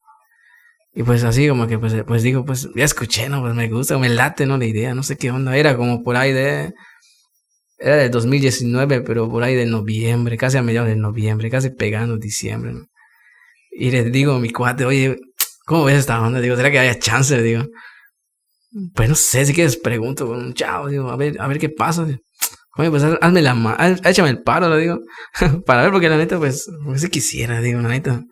[0.93, 3.41] Y pues así como que pues, pues digo, pues ya escuché, ¿no?
[3.41, 4.57] Pues me gusta, me late, ¿no?
[4.57, 5.55] La idea, no sé qué onda.
[5.57, 6.73] Era como por ahí de...
[7.79, 12.17] Era de 2019, pero por ahí de noviembre, casi a mediados de noviembre, casi pegando
[12.17, 12.85] diciembre, ¿no?
[13.71, 15.17] Y les digo a mi cuate, oye,
[15.65, 16.39] ¿cómo ves esta onda?
[16.39, 17.41] Digo, ¿será que haya chance?
[17.41, 17.63] Digo,
[18.93, 22.07] pues no sé, si quieres pregunto un chavo, digo, a ver, a ver qué pasa.
[22.75, 24.99] Pues hazme la mano, échame el paro, lo digo,
[25.65, 28.23] para ver, porque la neta, pues, pues si quisiera, digo, la neta,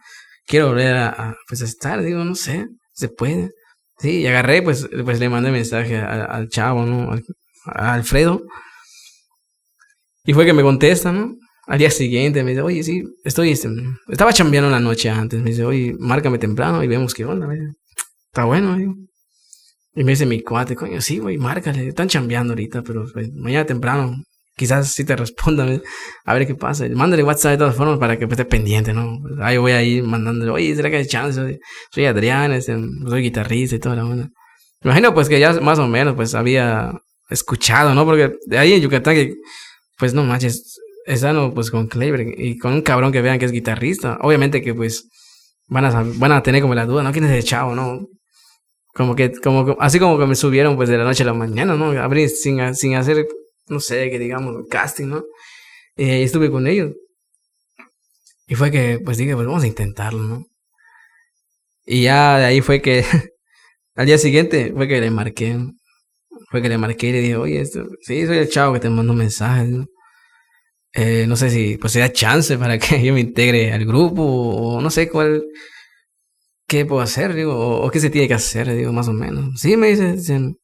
[0.46, 3.52] quiero volver a, pues, a estar, digo, no sé, se puede.
[4.00, 7.14] Sí, y agarré, pues, pues le mandé mensaje al, chavo, ¿no?
[7.66, 8.42] a Alfredo.
[10.24, 11.36] Y fue que me contesta, ¿no?
[11.70, 13.70] Al día siguiente me dice, oye, sí, estoy, este,
[14.08, 15.40] estaba chambeando la noche antes.
[15.40, 17.48] Me dice, oye, márcame temprano y vemos qué onda.
[18.26, 18.96] Está bueno, digo.
[19.94, 21.88] Y me dice mi cuate, coño, sí, güey, márcale.
[21.88, 24.16] Están chambeando ahorita, pero pues, mañana temprano
[24.56, 25.80] quizás sí te responda.
[26.26, 26.88] A ver qué pasa.
[26.90, 29.20] Mándale WhatsApp de todas formas para que esté pendiente, ¿no?
[29.40, 31.60] Ahí voy a ir mandándole, oye, ¿será que hay chance?
[31.92, 32.76] Soy Adrián, este,
[33.08, 34.28] soy guitarrista y toda la onda.
[34.84, 36.94] imagino pues que ya más o menos pues había
[37.30, 38.06] escuchado, ¿no?
[38.06, 39.36] Porque de ahí en Yucatán que,
[40.00, 43.52] pues no manches, están pues con Clever y con un cabrón que vean que es
[43.52, 44.18] guitarrista.
[44.22, 45.10] Obviamente que pues
[45.68, 47.12] van a, van a tener como la duda, ¿no?
[47.12, 48.08] ¿Quién es el chavo, no?
[48.94, 51.76] Como que, como, así como que me subieron pues de la noche a la mañana,
[51.76, 51.92] ¿no?
[52.00, 53.28] Abrí sin, sin hacer,
[53.68, 55.24] no sé, que digamos, casting, ¿no?
[55.96, 56.94] Y estuve con ellos.
[58.48, 60.46] Y fue que, pues dije, pues vamos a intentarlo, ¿no?
[61.86, 63.04] Y ya de ahí fue que,
[63.96, 65.58] al día siguiente, fue que le marqué.
[66.52, 68.90] Fue que le marqué y le dije, oye, esto, sí, soy el chavo que te
[68.90, 69.86] mando mensajes, ¿no?
[70.94, 74.82] Eh, no sé si pues da chance para que yo me integre al grupo o
[74.82, 75.44] no sé cuál
[76.68, 79.60] qué puedo hacer digo o, qué se tiene que hacer digo más o menos.
[79.60, 80.58] Sí me dicen,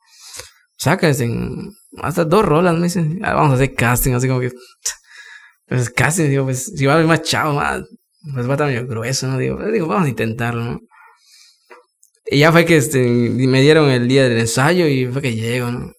[0.78, 1.10] saca
[2.02, 4.52] hasta dos rolas me dicen ah, vamos a hacer casting así como que
[5.68, 7.84] pues casting digo pues si va a haber más chavo más
[8.34, 10.80] pues va a estar medio grueso no digo, digo vamos a intentarlo no
[12.28, 15.72] y ya fue que este, me dieron el día del ensayo y fue que llego
[15.72, 15.92] no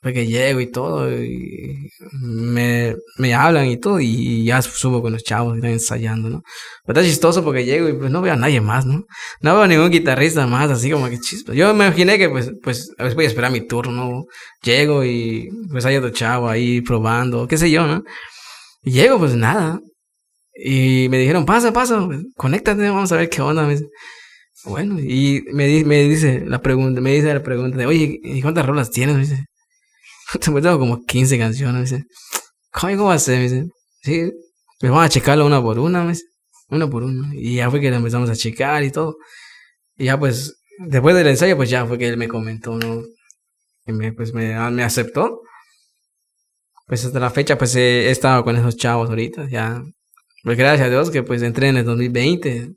[0.00, 1.90] porque llego y todo, y
[2.22, 6.42] me, me hablan y todo, y ya subo con los chavos, están ensayando, ¿no?
[6.86, 9.04] Pero está chistoso porque llego y pues no veo a nadie más, ¿no?
[9.42, 11.54] No veo a ningún guitarrista más, así como que chispas.
[11.54, 14.24] Yo me imaginé que pues, pues, a veces voy a esperar mi turno, ¿no?
[14.62, 18.02] Llego y pues hay otro chavo ahí probando, qué sé yo, ¿no?
[18.82, 19.80] Y llego, pues nada.
[20.54, 23.66] Y me dijeron, pasa, pasa, pues, conéctate, vamos a ver qué onda.
[23.66, 23.78] Me
[24.64, 28.66] bueno, y me, me dice la pregunta, me dice la pregunta de, oye, ¿y cuántas
[28.66, 29.16] rolas tienes?
[29.16, 29.46] Me dice,
[30.40, 31.74] tengo como 15 canciones.
[31.74, 32.08] Me dice,
[32.72, 33.38] ¿cómo va a ser?
[33.38, 33.66] Me dice,
[34.02, 34.32] sí,
[34.82, 36.24] me van a checarlo una por una, me dice,
[36.68, 37.34] una por una.
[37.34, 39.16] Y ya fue que empezamos a checar y todo.
[39.96, 43.02] Y ya pues, después del ensayo, pues ya fue que él me comentó, ¿no?
[43.86, 45.42] Y me, pues me, me aceptó.
[46.86, 49.82] Pues hasta la fecha, pues he, estado con esos chavos ahorita, ya.
[50.42, 52.72] Pues gracias a Dios que pues entré en el 2020.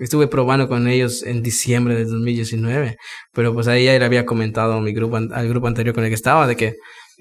[0.00, 2.96] Estuve probando con ellos en diciembre del 2019,
[3.34, 6.10] pero pues ahí ya le había comentado a mi grupo, al grupo anterior con el
[6.10, 6.76] que estaba, de que,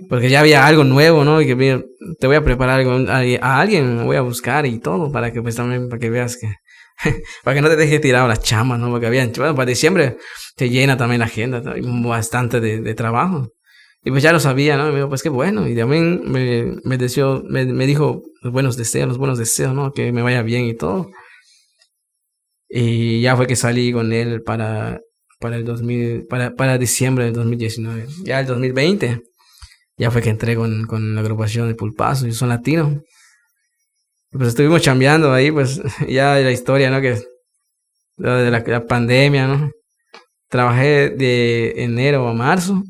[0.08, 1.42] porque ya había algo nuevo, ¿no?
[1.42, 1.82] Y que mira,
[2.20, 5.58] te voy a preparar algo, a, alguien, voy a buscar y todo, para que pues
[5.58, 6.54] también, para que veas que,
[7.44, 8.90] para que no te dejes tirado las chamas, ¿no?
[8.90, 10.16] Porque había, bueno, para diciembre
[10.56, 13.50] te llena también la agenda, bastante de, de trabajo.
[14.04, 14.88] Y pues ya lo sabía, ¿no?
[14.88, 15.68] Y me dijo, pues qué bueno.
[15.68, 19.92] Y también me, me, deseó, me, me dijo los buenos deseos, los buenos deseos, ¿no?
[19.92, 21.10] Que me vaya bien y todo.
[22.70, 25.00] Y ya fue que salí con él para,
[25.40, 28.08] para el 2000, para, para diciembre del 2019.
[28.24, 29.22] Ya el 2020,
[29.98, 33.02] ya fue que entré con, con la agrupación de Pulpazo, y son latinos.
[34.32, 37.02] Pues estuvimos chambeando ahí, pues ya la historia, ¿no?
[37.02, 37.20] Que
[38.18, 39.72] de la, pandemia, ¿no?
[40.50, 42.84] Trabajé de enero a marzo.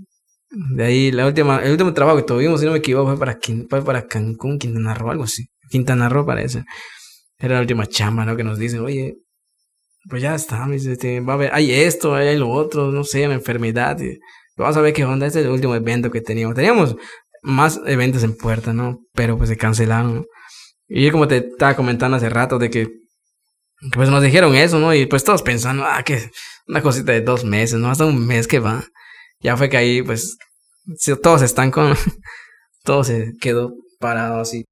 [0.50, 3.40] De ahí, la última, el último trabajo que tuvimos, si no me equivoco, fue para,
[3.86, 5.48] para Cancún, Quintana Roo, algo así.
[5.70, 6.64] Quintana Roo parece.
[7.38, 8.36] Era la última chamba, ¿no?
[8.36, 9.18] Que nos dicen, oye,
[10.08, 13.04] pues ya está, me dice, este, va a haber, hay esto, hay lo otro, no
[13.04, 13.98] sé, una enfermedad.
[14.58, 16.56] vamos a ver qué onda, este es el último evento que teníamos.
[16.56, 16.96] Teníamos
[17.42, 19.00] más eventos en puerta, ¿no?
[19.14, 20.26] Pero pues se cancelaron,
[20.88, 22.88] Y yo como te estaba comentando hace rato de que,
[23.94, 24.94] pues nos dijeron eso, ¿no?
[24.94, 26.30] Y pues todos pensando, ah, que
[26.68, 27.90] una cosita de dos meses, ¿no?
[27.90, 28.84] Hasta un mes que va.
[29.42, 30.38] Ya fue que ahí, pues,
[31.22, 31.96] todos están con,
[32.84, 34.66] todo se quedó parado así.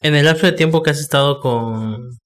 [0.00, 2.18] En el lapso de tiempo que has estado con,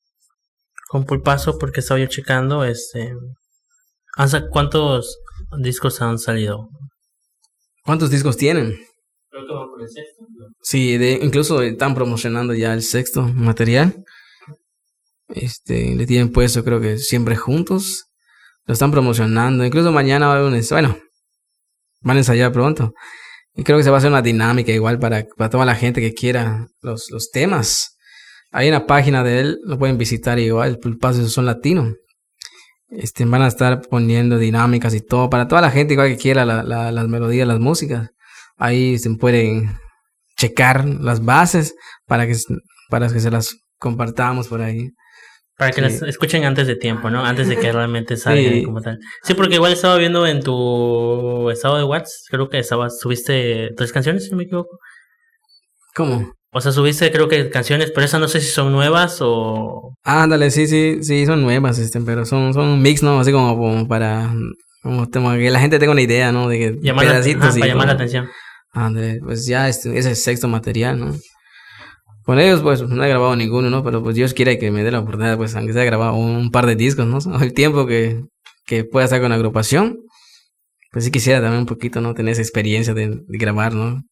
[0.93, 3.15] con Pulpazo, porque estaba yo checando, este,
[4.51, 5.19] ¿cuántos
[5.63, 6.69] discos han salido?
[7.83, 8.79] ¿Cuántos discos tienen?
[9.31, 10.27] Creo que por el sexto.
[10.61, 14.05] Sí, de, incluso están promocionando ya el sexto material.
[15.29, 18.05] Este, le tienen puesto, creo que siempre juntos.
[18.67, 19.65] Lo están promocionando.
[19.65, 20.61] Incluso mañana va a haber un.
[20.69, 20.99] Bueno,
[22.03, 22.93] van a ensayar pronto.
[23.55, 26.03] Y creo que se va a hacer una dinámica igual para, para toda la gente
[26.03, 27.97] que quiera los, los temas.
[28.53, 31.95] En la página de él lo pueden visitar igual, el Pulpazo Son Latino.
[32.91, 36.45] Este, van a estar poniendo dinámicas y todo para toda la gente igual que quiera
[36.45, 38.11] la, la, las melodías, las músicas.
[38.59, 39.79] Ahí se pueden
[40.37, 41.75] checar las bases
[42.07, 42.37] para que,
[42.91, 44.91] para que se las compartamos por ahí.
[45.57, 47.25] Para que las escuchen antes de tiempo, ¿no?
[47.25, 48.99] Antes de que realmente salgan como tal.
[49.23, 53.93] Sí, porque igual estaba viendo en tu estado de WhatsApp, creo que estaba, subiste tres
[53.93, 54.79] canciones, si no me equivoco.
[55.95, 56.33] ¿Cómo?
[56.53, 59.95] O sea, subiste creo que canciones, pero esas no sé si son nuevas o...
[60.05, 63.21] Ándale, sí, sí, sí, son nuevas, este, pero son, son mix, ¿no?
[63.21, 64.35] Así como, para
[64.83, 66.49] como, que la gente tenga una idea, ¿no?
[66.49, 68.29] De que llamar pedacitos para llamar la atención.
[68.73, 71.17] Ándale, pues ya este, ese es sexto material, ¿no?
[72.25, 73.83] Con ellos, pues, no he grabado ninguno, ¿no?
[73.83, 76.67] Pero pues Dios quiere que me dé la oportunidad, pues, aunque sea grabado un par
[76.67, 77.19] de discos, ¿no?
[77.43, 78.23] El tiempo que,
[78.67, 79.97] que pueda estar con la agrupación,
[80.93, 82.15] pues sí quisiera también un poquito, ¿no?
[82.15, 84.03] Tener esa experiencia de, grabar, ¿no?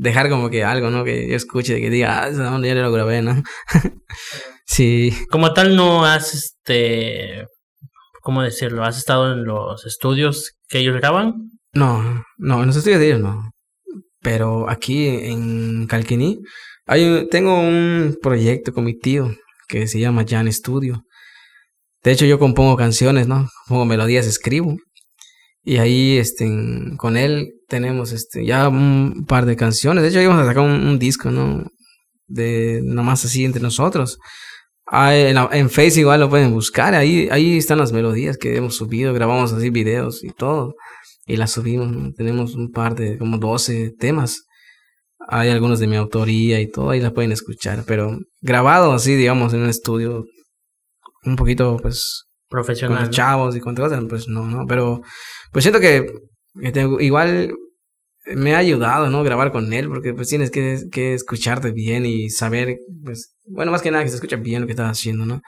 [0.00, 1.04] Dejar como que algo, ¿no?
[1.04, 3.42] Que yo escuche, que diga, ah, ya lo grabé, ¿no?
[4.66, 5.12] sí.
[5.30, 7.44] Como tal, no has, este,
[8.22, 8.82] ¿cómo decirlo?
[8.82, 11.34] ¿Has estado en los estudios que ellos graban?
[11.74, 13.50] No, no, en los estudios de ellos no.
[14.22, 16.38] Pero aquí en Calquiní,
[16.86, 19.30] hay, tengo un proyecto con mi tío
[19.68, 21.02] que se llama Jan Studio.
[22.02, 23.50] De hecho, yo compongo canciones, ¿no?
[23.68, 24.78] Pongo melodías, escribo.
[25.62, 26.50] Y ahí, este,
[26.96, 30.02] con él tenemos, este, ya un par de canciones.
[30.02, 31.66] De hecho, íbamos a sacar un, disco, ¿no?
[32.26, 34.18] De nomás así entre nosotros.
[34.90, 36.94] en, en, Face igual lo pueden buscar.
[36.94, 39.12] Ahí, ahí están las melodías que hemos subido.
[39.12, 40.74] Grabamos así videos y todo.
[41.26, 42.14] Y las subimos.
[42.14, 44.46] Tenemos un par de, como 12 temas.
[45.28, 49.52] Hay algunos de mi autoría y todo, ahí las pueden escuchar, pero grabado así, digamos,
[49.52, 50.24] en un estudio
[51.24, 52.96] un poquito, pues, profesional.
[52.96, 55.02] Con los chavos y con cosas, pues no, no, pero
[55.52, 56.06] pues siento que,
[57.00, 57.54] igual
[58.26, 59.22] me ha ayudado, ¿no?
[59.22, 63.90] Grabar con él, porque pues tienes que, escucharte bien y saber, pues, bueno, más que
[63.90, 65.42] nada que se escucha bien lo que estás haciendo, ¿no?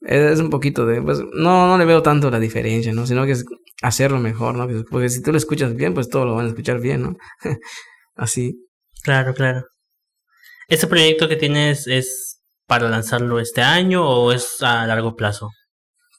[0.00, 3.06] Es un poquito de, pues, no, no le veo tanto la diferencia, ¿no?
[3.06, 3.44] Sino que es
[3.82, 4.66] hacerlo mejor, ¿no?
[4.90, 7.16] Porque si tú lo escuchas bien, pues todo lo van a escuchar bien, ¿no?
[8.16, 8.66] Así.
[9.02, 9.64] Claro, claro.
[10.68, 15.50] ¿Este proyecto que tienes es para lanzarlo este año o es a largo plazo?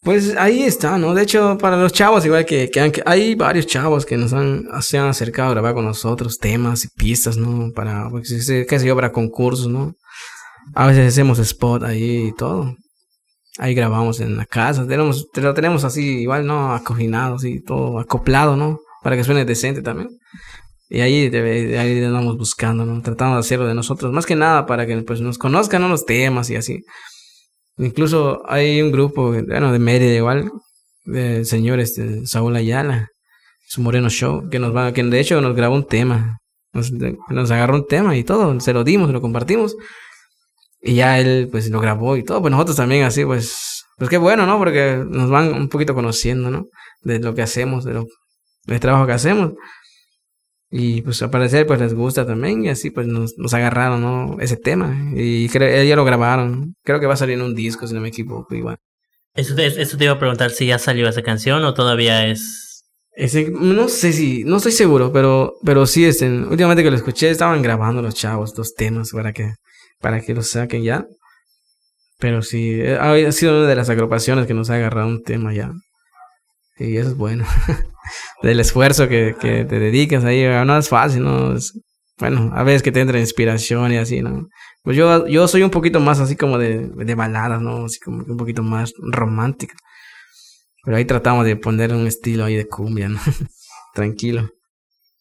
[0.03, 1.13] Pues ahí está, ¿no?
[1.13, 4.97] De hecho, para los chavos, igual que, que, hay varios chavos que nos han, se
[4.97, 7.71] han acercado a grabar con nosotros temas y pistas, ¿no?
[7.71, 8.27] Para, pues,
[8.67, 9.93] qué sé yo, para concursos, ¿no?
[10.73, 12.75] A veces hacemos spot ahí y todo.
[13.59, 14.87] Ahí grabamos en la casa.
[14.87, 16.73] Tenemos, lo tenemos así, igual, ¿no?
[16.73, 18.79] Acoginado, así, todo acoplado, ¿no?
[19.03, 20.09] Para que suene decente también.
[20.89, 23.01] Y ahí, ahí andamos buscando, ¿no?
[23.01, 24.11] Tratando de hacerlo de nosotros.
[24.11, 26.83] Más que nada para que pues, nos conozcan los temas y así.
[27.77, 30.51] Incluso hay un grupo, bueno, de Mérida igual,
[31.05, 33.09] del señor este, Saúl Ayala,
[33.67, 36.37] su Moreno Show, que nos va, que de hecho nos grabó un tema.
[36.73, 39.75] Nos, agarró un tema y todo, se lo dimos, lo compartimos.
[40.81, 42.41] Y ya él pues lo grabó y todo.
[42.41, 44.57] Pues nosotros también así, pues, pues qué bueno, ¿no?
[44.57, 46.65] Porque nos van un poquito conociendo, ¿no?
[47.01, 48.05] De lo que hacemos, de lo,
[48.65, 49.53] del trabajo que hacemos.
[50.73, 54.37] Y pues al parecer pues les gusta también y así pues nos, nos agarraron, ¿no?
[54.39, 55.11] Ese tema.
[55.13, 56.75] Y creo, ya lo grabaron.
[56.83, 58.77] Creo que va a salir en un disco, si no me equivoco, igual.
[59.35, 62.85] Eso te, eso te iba a preguntar si ya salió esa canción o todavía es...
[63.13, 67.29] Ese, no sé si, no estoy seguro, pero, pero sí, este, últimamente que lo escuché
[67.29, 69.51] estaban grabando los chavos dos temas para que,
[69.99, 71.05] para que los saquen ya.
[72.17, 75.73] Pero sí, ha sido una de las agrupaciones que nos ha agarrado un tema ya.
[76.81, 77.45] Y eso es bueno.
[78.41, 81.55] Del esfuerzo que, que te dedicas ahí, no es fácil, ¿no?
[82.17, 84.47] bueno, a veces que te entra inspiración y así, ¿no?
[84.83, 87.85] Pues yo, yo soy un poquito más así como de, de baladas, ¿no?
[87.85, 89.73] Así como un poquito más romántica.
[90.83, 93.19] Pero ahí tratamos de poner un estilo ahí de cumbia, ¿no?
[93.93, 94.49] Tranquilo.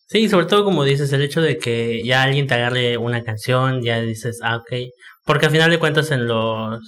[0.09, 3.83] Sí, sobre todo como dices, el hecho de que ya alguien te agarre una canción,
[3.83, 4.91] ya dices, ah, ok.
[5.25, 6.81] Porque al final de cuentas en los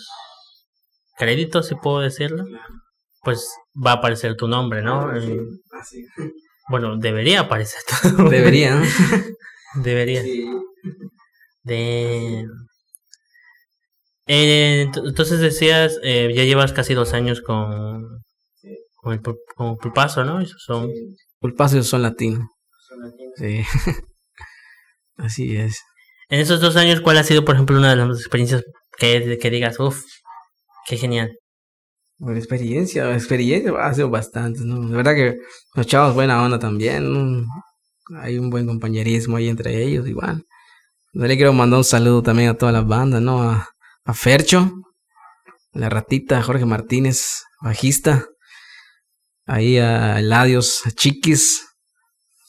[1.16, 2.44] créditos, si puedo decirlo,
[3.22, 5.08] pues va a aparecer tu nombre, ¿no?
[5.08, 5.14] Ah,
[6.68, 8.84] bueno, debería aparecer tu Debería, ¿no?
[9.82, 10.22] Debería.
[11.62, 12.46] De...
[14.26, 18.22] Eh, entonces decías, eh, ya llevas casi dos años con,
[18.96, 19.20] con, el,
[19.56, 20.40] con Pulpazo, ¿no?
[20.40, 20.90] Esos son...
[21.40, 22.46] Pulpazo son latinos.
[22.88, 23.34] Son latinos.
[23.36, 23.64] Sí.
[25.16, 25.80] Así es.
[26.28, 28.62] En esos dos años, ¿cuál ha sido, por ejemplo, una de las experiencias
[28.96, 30.02] que, que digas, uff,
[30.86, 31.36] qué genial?
[32.22, 34.88] Bueno, experiencia, experiencia ha sido bastante, ¿no?
[34.88, 35.38] De verdad que
[35.74, 37.44] los chavos buena onda también,
[38.16, 40.46] hay un buen compañerismo ahí entre ellos, igual.
[41.14, 43.42] Le quiero mandar un saludo también a todas las bandas, ¿no?
[43.42, 43.70] A,
[44.04, 44.72] a Fercho,
[45.72, 48.24] la ratita, Jorge Martínez, bajista,
[49.44, 51.74] ahí a Eladios, a Chiquis,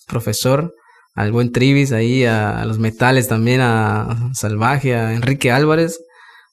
[0.05, 0.71] profesor,
[1.15, 5.99] al buen Trivis, ahí a, los metales también, a Salvaje, a Enrique Álvarez,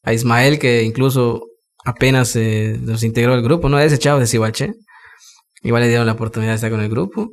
[0.05, 1.50] a Ismael que incluso
[1.85, 3.78] apenas nos integró al grupo, ¿no?
[3.78, 4.74] Ese chavo de Cibache.
[5.62, 7.31] Igual le dieron la oportunidad de estar con el grupo.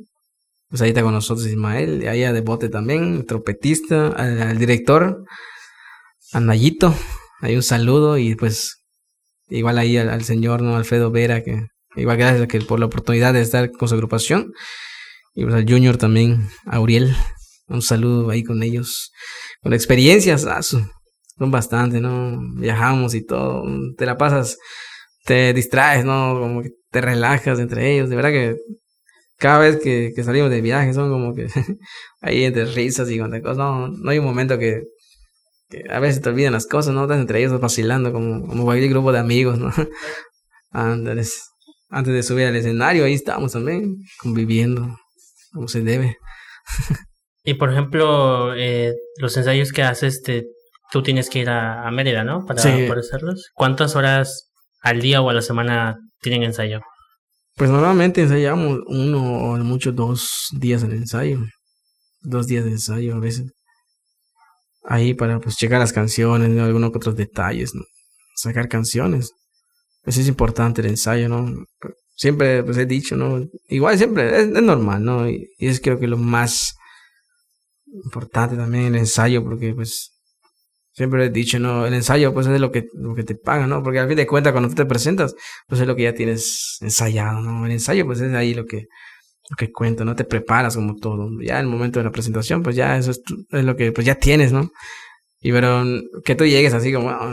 [0.68, 5.24] Pues ahí está con nosotros Ismael, ahí a Debote también, trompetista, al, director,
[6.32, 6.94] a Nayito,
[7.40, 8.84] ahí un saludo y pues
[9.48, 10.76] igual ahí al, señor, ¿no?
[10.76, 14.52] Alfredo Vera, que igual gracias a que por la oportunidad de estar con su agrupación.
[15.34, 17.16] Y pues al Junior también, a Uriel,
[17.68, 19.10] un saludo ahí con ellos.
[19.62, 20.90] Con experiencias, son
[21.38, 22.38] bastante, ¿no?
[22.56, 23.64] Viajamos y todo,
[23.96, 24.58] te la pasas,
[25.24, 26.38] te distraes, ¿no?
[26.38, 28.56] Como que te relajas entre ellos, de verdad que
[29.38, 31.46] cada vez que, salimos de viaje son como que
[32.20, 34.82] ahí entre risas y cuantas cosas, no, hay un momento que,
[35.68, 37.02] que, a veces te olvidan las cosas, ¿no?
[37.02, 39.72] Estás entre ellos vacilando como, como cualquier grupo de amigos, ¿no?
[40.70, 41.50] Antes,
[41.88, 44.98] antes de subir al escenario, ahí estábamos también, conviviendo,
[45.50, 46.18] como se debe.
[47.42, 50.44] y por ejemplo, eh, los ensayos que haces, te,
[50.90, 52.44] tú tienes que ir a, Mérida, ¿no?
[52.46, 53.50] Para, hacerlos.
[53.54, 56.80] ¿Cuántas horas al día o a la semana tienen ensayo?
[57.56, 61.40] Pues normalmente ensayamos uno o mucho dos días en ensayo.
[62.20, 63.52] Dos días de ensayo a veces.
[64.84, 67.82] Ahí para pues checar las canciones, algunos otros detalles, ¿no?
[68.36, 69.32] Sacar canciones.
[70.02, 71.64] Pues es importante el ensayo, ¿no?
[72.14, 73.44] Siempre pues he dicho, ¿no?
[73.68, 75.28] Igual siempre es, normal, ¿no?
[75.28, 76.76] Y, y, es creo que lo más
[78.04, 80.17] importante también el ensayo porque pues
[80.98, 83.84] Siempre he dicho, no, el ensayo pues es lo que, lo que te pagan, ¿no?
[83.84, 85.32] Porque al fin de cuentas cuando tú te presentas,
[85.68, 87.64] pues es lo que ya tienes ensayado, ¿no?
[87.64, 88.86] El ensayo pues es ahí lo que,
[89.48, 90.16] lo que cuenta, ¿no?
[90.16, 91.30] Te preparas como todo.
[91.40, 94.08] Ya en el momento de la presentación, pues ya eso es, es lo que pues
[94.08, 94.72] ya tienes, ¿no?
[95.40, 95.84] Y pero
[96.24, 97.32] que tú llegues así como, ah,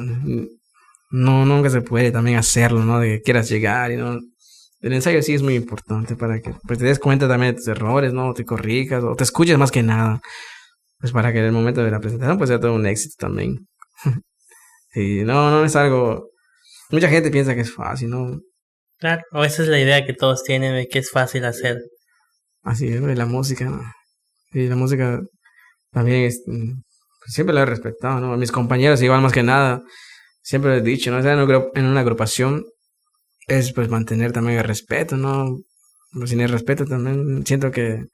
[1.09, 2.99] no, nunca se puede también hacerlo, ¿no?
[2.99, 4.19] De que quieras llegar y no.
[4.81, 7.67] El ensayo sí es muy importante para que pues, te des cuenta también de tus
[7.67, 8.31] errores, ¿no?
[8.35, 10.21] Te corrijas o te escuches más que nada
[10.99, 13.67] pues para que en el momento de la presentación pues sea todo un éxito también.
[14.93, 16.29] sí, no, no es algo...
[16.91, 18.39] Mucha gente piensa que es fácil, ¿no?
[18.97, 21.77] Claro, o esa es la idea que todos tienen de que es fácil hacer.
[22.63, 23.81] Así es, la música, ¿no?
[24.51, 25.21] Sí, la música
[25.91, 26.81] también es, mm,
[27.27, 28.33] siempre la he respetado, ¿no?
[28.33, 29.83] A mis compañeros igual más que nada,
[30.41, 31.19] siempre les he dicho, ¿no?
[31.19, 32.63] en una agrupación
[33.47, 35.59] es pues mantener también el respeto, ¿no?
[36.13, 38.05] Pues, sin el respeto también siento que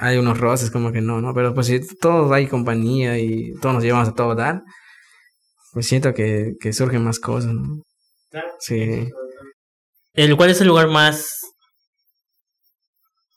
[0.00, 1.34] hay unos roces como que no, ¿no?
[1.34, 4.62] Pero pues si todos hay compañía y todos nos llevamos a todo dar,
[5.72, 7.82] pues siento que, que surgen más cosas, ¿no?
[8.60, 9.10] Sí.
[10.12, 11.28] ¿El, ¿Cuál es el lugar más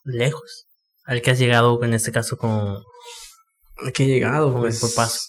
[0.04, 0.66] lejos
[1.06, 2.84] al que has llegado en este caso con...
[3.86, 4.56] ¿A qué he llegado?
[4.60, 5.20] pues, por paso.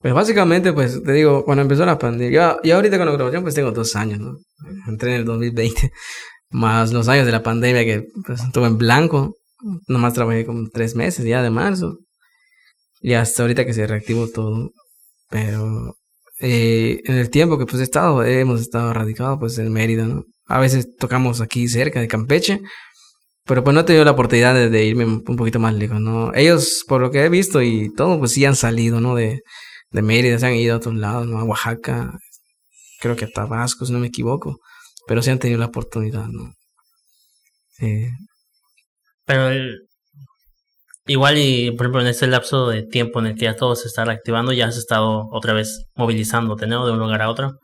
[0.00, 3.54] Pues básicamente, pues te digo, cuando empezó la pandemia, yo, ahorita con la grabación pues
[3.54, 4.36] tengo dos años, ¿no?
[4.86, 5.92] Entré en el 2020
[6.50, 9.36] más los años de la pandemia que pues, estuve en blanco.
[9.88, 11.98] Nomás trabajé como tres meses ya de marzo.
[13.00, 14.70] Y hasta ahorita que se reactivó todo.
[15.30, 15.96] Pero
[16.40, 20.24] eh, en el tiempo que pues he estado, hemos estado radicados pues en Mérida, ¿no?
[20.46, 22.60] A veces tocamos aquí cerca de Campeche.
[23.46, 26.32] Pero pues no he tenido la oportunidad de, irme un poquito más lejos, ¿no?
[26.34, 29.14] Ellos, por lo que he visto y todo, pues sí han salido, ¿no?
[29.14, 29.42] De,
[29.90, 31.38] de Mérida, se han ido a otros lados, ¿no?
[31.38, 32.18] A Oaxaca,
[33.00, 34.60] creo que a Tabasco, si no me equivoco
[35.06, 36.52] pero sí han tenido la oportunidad, ¿no?
[37.72, 38.08] Sí.
[39.26, 39.50] Pero
[41.06, 43.88] igual y, por ejemplo, en este lapso de tiempo en el que ya todo se
[43.88, 46.86] está reactivando, ya has estado otra vez movilizándote, ¿no?
[46.86, 47.58] De un lugar a otro.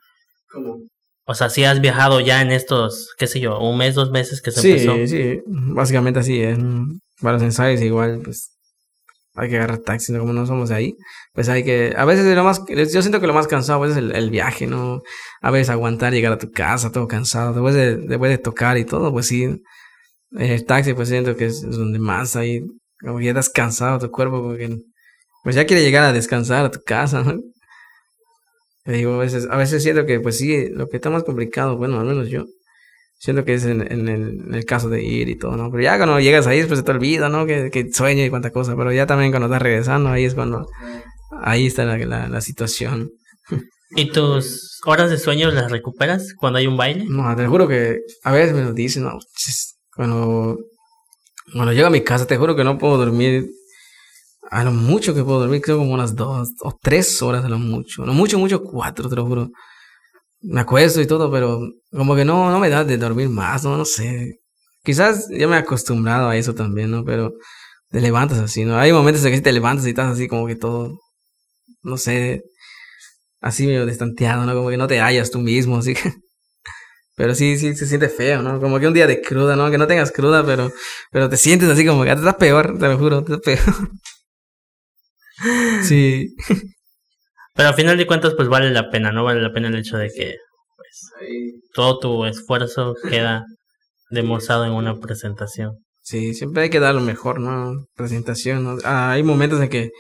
[0.51, 0.79] ¿Cómo?
[1.27, 4.43] O sea, si has viajado ya en estos, qué sé yo, un mes, dos meses
[4.43, 4.95] que se sí, empezó.
[4.97, 6.59] Sí, sí, básicamente así es.
[7.21, 8.51] Varios ensayos igual, pues
[9.35, 10.21] hay que agarrar taxi, ¿no?
[10.21, 10.95] como no somos ahí,
[11.33, 14.15] pues hay que, a veces lo más, yo siento que lo más cansado es el,
[14.15, 15.03] el, viaje, ¿no?
[15.41, 18.85] A veces aguantar llegar a tu casa todo cansado, después de, después de tocar y
[18.85, 19.63] todo, pues sí,
[20.33, 22.61] el taxi pues siento que es, donde más ahí,
[23.01, 24.79] como ya estás cansado tu cuerpo, porque
[25.45, 27.41] pues ya quiere llegar a descansar a tu casa, ¿no?
[28.85, 32.01] digo, a veces, a veces siento que pues sí, lo que está más complicado, bueno,
[32.01, 32.47] al menos yo,
[33.21, 35.71] Siento que es en, en, el, en, el, caso de ir y todo, ¿no?
[35.71, 37.45] Pero ya cuando llegas ahí, pues se te olvida, ¿no?
[37.45, 38.75] Que, que sueño y cuánta cosa.
[38.77, 40.67] Pero ya también cuando estás regresando, ahí es cuando...
[41.43, 43.11] Ahí está la, la, la situación.
[43.91, 47.05] ¿Y tus horas de sueño las recuperas cuando hay un baile?
[47.09, 49.19] No, te juro que a veces me lo dicen, ¿no?
[49.95, 50.57] Cuando,
[51.53, 53.51] cuando llego a mi casa, te juro que no puedo dormir
[54.51, 57.59] A lo mucho que puedo dormir, creo como unas dos o tres horas a lo
[57.59, 58.03] mucho.
[58.03, 59.51] A lo mucho, mucho, cuatro, te lo juro.
[60.43, 61.61] Me acuesto y todo, pero
[61.91, 64.39] como que no, no me da de dormir más, no, no sé.
[64.83, 67.05] Quizás ya me he acostumbrado a eso también, ¿no?
[67.05, 67.35] Pero
[67.91, 68.79] te levantas así, ¿no?
[68.79, 70.99] Hay momentos en que te levantas y estás así como que todo,
[71.83, 72.43] no sé,
[73.41, 74.55] así medio destanteado, ¿no?
[74.55, 76.13] Como que no te hallas tú mismo, así que...
[77.17, 78.61] Pero sí, sí, se siente feo, ¿no?
[78.61, 79.71] Como que un día de cruda, ¿no?
[79.71, 80.73] Que no tengas cruda, pero,
[81.13, 83.61] pero te sientes así como que te estás peor, te lo juro, estás peor.
[85.83, 86.35] sí.
[87.61, 89.23] Pero al final de cuentas, pues vale la pena, ¿no?
[89.23, 90.37] Vale la pena el hecho de que
[90.79, 91.11] pues,
[91.75, 93.45] todo tu esfuerzo queda
[94.09, 95.73] demostrado en una presentación.
[96.01, 97.85] Sí, siempre hay que dar lo mejor, ¿no?
[97.97, 98.79] Presentación, ¿no?
[98.83, 99.91] Ah, hay momentos en que,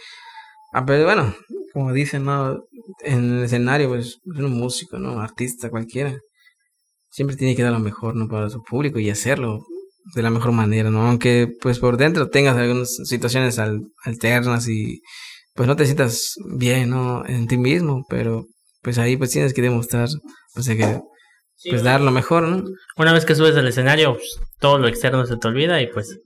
[0.72, 1.34] ah, pero bueno,
[1.74, 2.62] como dicen, ¿no?
[3.04, 5.20] En el escenario, pues, es un músico, ¿no?
[5.20, 6.16] Artista cualquiera.
[7.10, 8.26] Siempre tiene que dar lo mejor, ¿no?
[8.26, 9.58] Para su público y hacerlo
[10.14, 11.06] de la mejor manera, ¿no?
[11.06, 15.02] Aunque, pues, por dentro tengas algunas situaciones alternas y,
[15.60, 17.22] pues, no te sientas bien, ¿no?
[17.26, 18.46] En ti mismo, pero,
[18.80, 20.08] pues, ahí, pues, tienes que demostrar,
[20.54, 21.00] pues, que
[21.68, 22.64] pues dar lo mejor, ¿no?
[22.96, 26.18] Una vez que subes al escenario, pues, todo lo externo se te olvida y pues...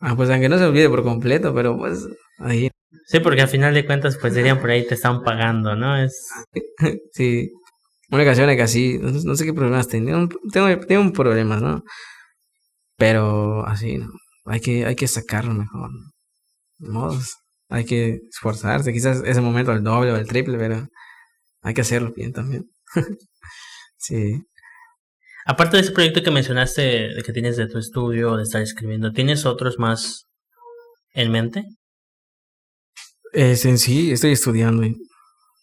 [0.00, 2.04] Ah, pues aunque no se olvide por completo, pero pues
[2.40, 2.68] ahí...
[3.06, 5.96] Sí, porque al final de cuentas, pues dirían por ahí te están pagando, ¿no?
[5.96, 6.28] Es...
[7.12, 7.52] sí.
[8.10, 11.84] Una canción que así, no, sé qué problemas tengo, tengo, tengo problemas, ¿no?
[12.96, 14.08] Pero así, ¿no?
[14.46, 15.90] Hay que, hay que sacarlo mejor.
[16.78, 17.36] Modos.
[17.68, 20.86] Hay que esforzarse, quizás ese momento el doble o el triple, pero
[21.62, 22.70] hay que hacerlo bien también.
[23.96, 24.42] sí.
[25.46, 29.12] Aparte de ese proyecto que mencionaste, de que tienes de tu estudio, de estar escribiendo,
[29.12, 30.26] ¿tienes otros más
[31.12, 31.64] en mente?
[33.32, 34.84] Es en sí, estoy estudiando.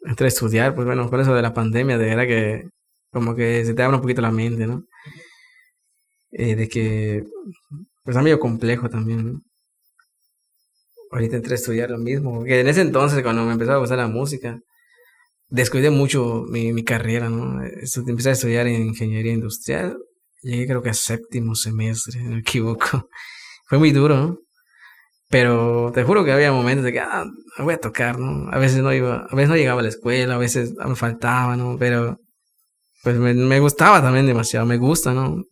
[0.04, 2.70] Entre estudiar, pues bueno, por eso de la pandemia, de verdad que
[3.12, 4.84] como que se te abre un poquito la mente, ¿no?
[6.32, 7.24] Eh, de que,
[8.04, 9.42] pues es medio complejo también, ¿no?
[11.12, 13.98] Ahorita entré a estudiar lo mismo, porque en ese entonces, cuando me empezaba a gustar
[13.98, 14.60] la música,
[15.50, 17.62] descuidé mucho mi, mi carrera, ¿no?
[17.64, 19.98] Empecé a estudiar en ingeniería industrial.
[20.42, 23.10] Llegué creo que a séptimo semestre, no me equivoco.
[23.68, 24.38] Fue muy duro, ¿no?
[25.30, 27.26] Pero te juro que había momentos de que, ah,
[27.60, 28.50] voy a tocar, ¿no?
[28.52, 31.56] A veces no iba, a veces no llegaba a la escuela, a veces me faltaba,
[31.56, 31.78] ¿no?
[31.78, 32.18] Pero,
[33.04, 35.44] pues me, me gustaba también demasiado, me gusta, ¿no?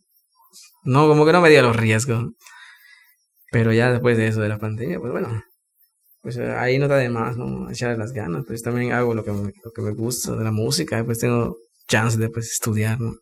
[0.84, 2.32] No, como que no me dio los riesgos.
[3.50, 5.42] Pero ya después de eso, de la pandemia, pues bueno,
[6.22, 7.70] pues ahí no da de más, ¿no?
[7.70, 10.52] Echarle las ganas, pues también hago lo que me, lo que me gusta de la
[10.52, 11.56] música, pues tengo
[11.88, 13.14] chance de pues, estudiar, ¿no?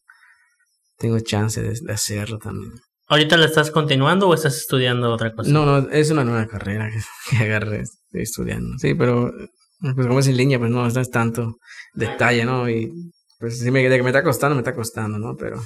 [0.99, 2.73] Tengo chance de, hacerlo también.
[3.07, 5.51] ¿Ahorita la estás continuando o estás estudiando otra cosa?
[5.51, 6.91] No, no, es una nueva carrera
[7.31, 9.33] que, agarré, estoy estudiando, sí, pero
[9.81, 11.59] pues como es en línea, pues no, no es tanto
[11.95, 12.69] detalle, ¿no?
[12.69, 12.93] Y
[13.39, 15.37] pues si me, de que me está costando, me está costando, ¿no?
[15.37, 15.63] Pero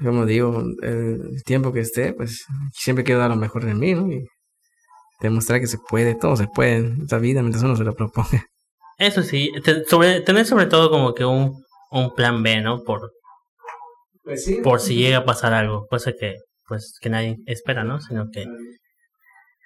[0.00, 4.10] como digo, el tiempo que esté, pues siempre quiero dar lo mejor de mí, ¿no?
[4.12, 4.24] Y
[5.20, 8.46] demostrar que se puede, todo se puede en esta vida mientras uno se lo proponga.
[8.98, 9.50] Eso sí,
[9.86, 12.82] sobre, tener sobre todo como que un, un plan B, ¿no?
[12.82, 13.12] Por,
[14.24, 18.00] pues por si llega a pasar algo, cosa que pues que nadie espera, ¿no?
[18.00, 18.44] Sino que...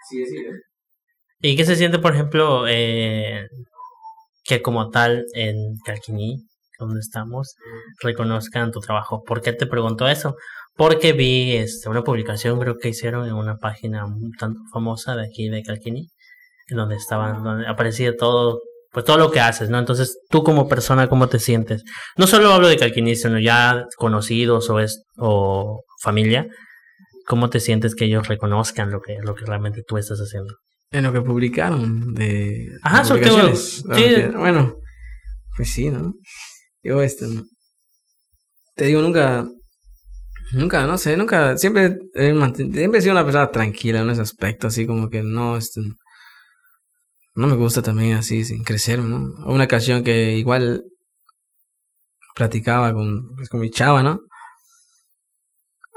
[0.09, 0.61] Sí, sí, ¿eh?
[1.40, 3.48] ¿Y qué se siente, por ejemplo, eh,
[4.44, 6.46] que como tal en Calquiní,
[6.78, 7.57] donde estamos,
[8.00, 9.24] reconozcan tu trabajo?
[9.24, 10.36] ¿Por qué te pregunto eso?
[10.74, 15.26] Porque vi este, una publicación, creo que hicieron en una página un tanto famosa de
[15.26, 16.08] aquí de Calquini,
[16.68, 18.60] en donde estaban, donde aparecía todo,
[18.90, 19.78] pues todo lo que haces, ¿no?
[19.78, 21.84] Entonces, tú como persona, ¿cómo te sientes?
[22.16, 26.48] No solo hablo de Calquini, sino ya conocidos o, es, o familia,
[27.26, 30.54] ¿cómo te sientes que ellos reconozcan lo que, lo que realmente tú estás haciendo?
[30.90, 33.82] En lo que publicaron de Ajá, publicaciones.
[33.94, 34.14] Sí.
[34.34, 34.76] Bueno,
[35.56, 36.14] pues sí, ¿no?
[36.82, 37.26] Yo, este,
[38.74, 39.46] te digo, nunca
[40.53, 44.86] Nunca, no sé, nunca, siempre siempre he sido una persona tranquila en ese aspecto, así
[44.86, 45.80] como que no, este,
[47.34, 49.34] no me gusta también así, sin crecer, ¿no?
[49.46, 50.84] Una ocasión que igual
[52.34, 54.20] platicaba con, pues, con mi chava, ¿no?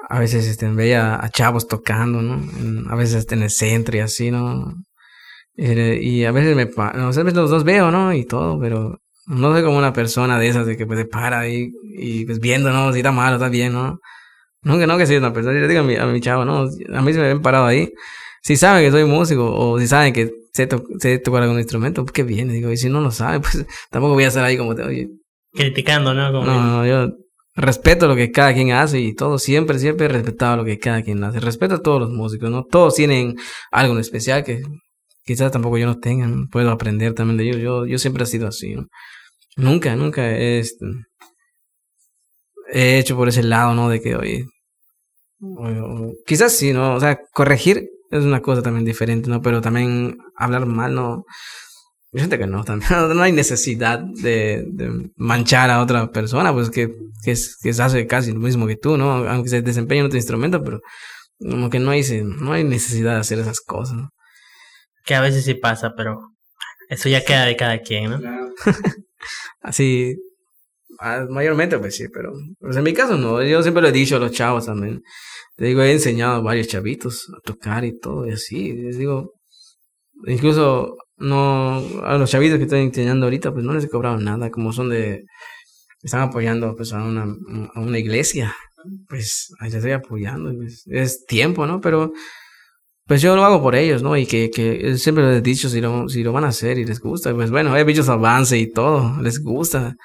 [0.08, 2.92] A veces este, veía a chavos tocando, ¿no?
[2.92, 4.76] a veces en el centro y así, ¿no?
[5.58, 8.14] Y, a veces me, no, a veces los dos veo, ¿no?
[8.14, 11.40] Y todo, pero no soy como una persona de esas de que pues se para
[11.40, 12.92] ahí y pues viendo, ¿no?
[12.94, 14.00] Si está mal o está bien, ¿no?
[14.66, 15.60] No, que no, que soy una persona.
[15.60, 17.94] Yo digo a mi, a mi chavo, no, a mí se me ven parado ahí.
[18.42, 20.68] Si saben que soy músico o si saben que sé,
[21.20, 22.50] tocar algún instrumento, pues qué bien.
[22.50, 25.08] Digo, y si no lo saben, pues tampoco voy a estar ahí como, oye.
[25.54, 26.32] Criticando, ¿no?
[26.32, 27.14] no, no, yo
[27.56, 31.04] respeto lo que cada quien hace y todo, siempre, siempre he respetado lo que cada
[31.04, 31.40] quien hace.
[31.40, 32.64] Respeto a todos los músicos, ¿no?
[32.64, 33.36] Todos tienen
[33.72, 34.64] algo en especial que
[35.24, 37.58] quizás tampoco yo no tenga, puedo aprender también de ellos.
[37.58, 38.88] Yo, yo siempre he sido así, ¿no?
[39.58, 40.86] Nunca, nunca he, este,
[42.74, 43.90] he hecho por ese lado, ¿no?
[43.90, 44.46] De que, oye,
[46.26, 46.96] quizás sí, ¿no?
[46.96, 49.42] O sea, corregir es una cosa también diferente, ¿no?
[49.42, 51.26] Pero también hablar mal, no.
[52.12, 56.70] Yo siento que no, también no hay necesidad de, de manchar a otra persona, pues
[56.70, 59.28] que, que, es, que hace casi lo mismo que tú, ¿no?
[59.28, 60.80] Aunque se desempeñe en otro instrumento, pero
[61.40, 64.10] como que no hay, no hay necesidad de hacer esas cosas, ¿no?
[65.04, 66.20] Que a veces sí pasa, pero
[66.90, 68.20] eso ya queda de cada quien, ¿no?
[69.62, 70.16] Así,
[71.00, 74.18] ah, mayormente pues sí, pero pues en mi caso no, yo siempre lo he dicho
[74.18, 75.02] a los chavos también.
[75.56, 79.34] Te digo, he enseñado a varios chavitos a tocar y todo, y así, les digo,
[80.28, 84.52] incluso no, a los chavitos que estoy enseñando ahorita, pues no les he cobrado nada,
[84.52, 85.24] como son de,
[86.04, 87.24] están apoyando pues a una,
[87.74, 88.54] a una iglesia,
[89.08, 91.82] pues ahí les estoy apoyando, pues, es tiempo, ¿no?
[91.82, 92.12] Pero
[93.08, 94.18] pues yo lo hago por ellos, ¿no?
[94.18, 96.86] Y que, que siempre les he dicho, si lo, si lo van a hacer y
[96.86, 99.96] les gusta, pues bueno, he visto su avance y todo, les gusta.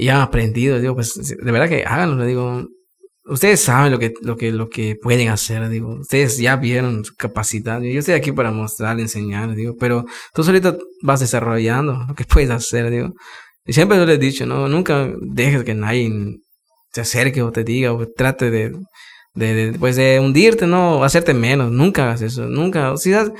[0.00, 2.68] Y han aprendido, digo, pues de verdad que háganlo, le digo.
[3.24, 5.96] Ustedes saben lo que, lo que, lo que pueden hacer, digo.
[5.98, 7.80] Ustedes ya vieron su capacidad.
[7.80, 9.74] Yo estoy aquí para mostrar, enseñar, digo.
[9.76, 13.12] Pero tú solito vas desarrollando lo que puedes hacer, digo.
[13.66, 14.68] Y siempre yo les he dicho, ¿no?
[14.68, 16.38] Nunca dejes que nadie
[16.92, 18.72] se acerque o te diga o trate de,
[19.34, 23.30] de, pues de hundirte, no, hacerte menos, nunca hagas eso, nunca, si das,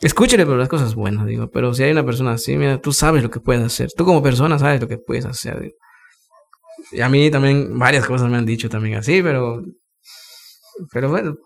[0.00, 3.22] escúchale pero las cosas buenas, digo, pero si hay una persona así, mira, tú sabes
[3.22, 5.74] lo que puedes hacer, tú como persona sabes lo que puedes hacer, digo.
[6.92, 9.62] Y a mí también varias cosas me han dicho también así, pero,
[10.92, 11.36] pero bueno,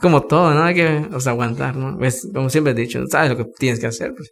[0.00, 0.62] como todo, ¿no?
[0.62, 1.96] Hay que o sea, aguantar, ¿no?
[1.98, 4.30] Pues, como siempre he dicho, sabes lo que tienes que hacer, pues,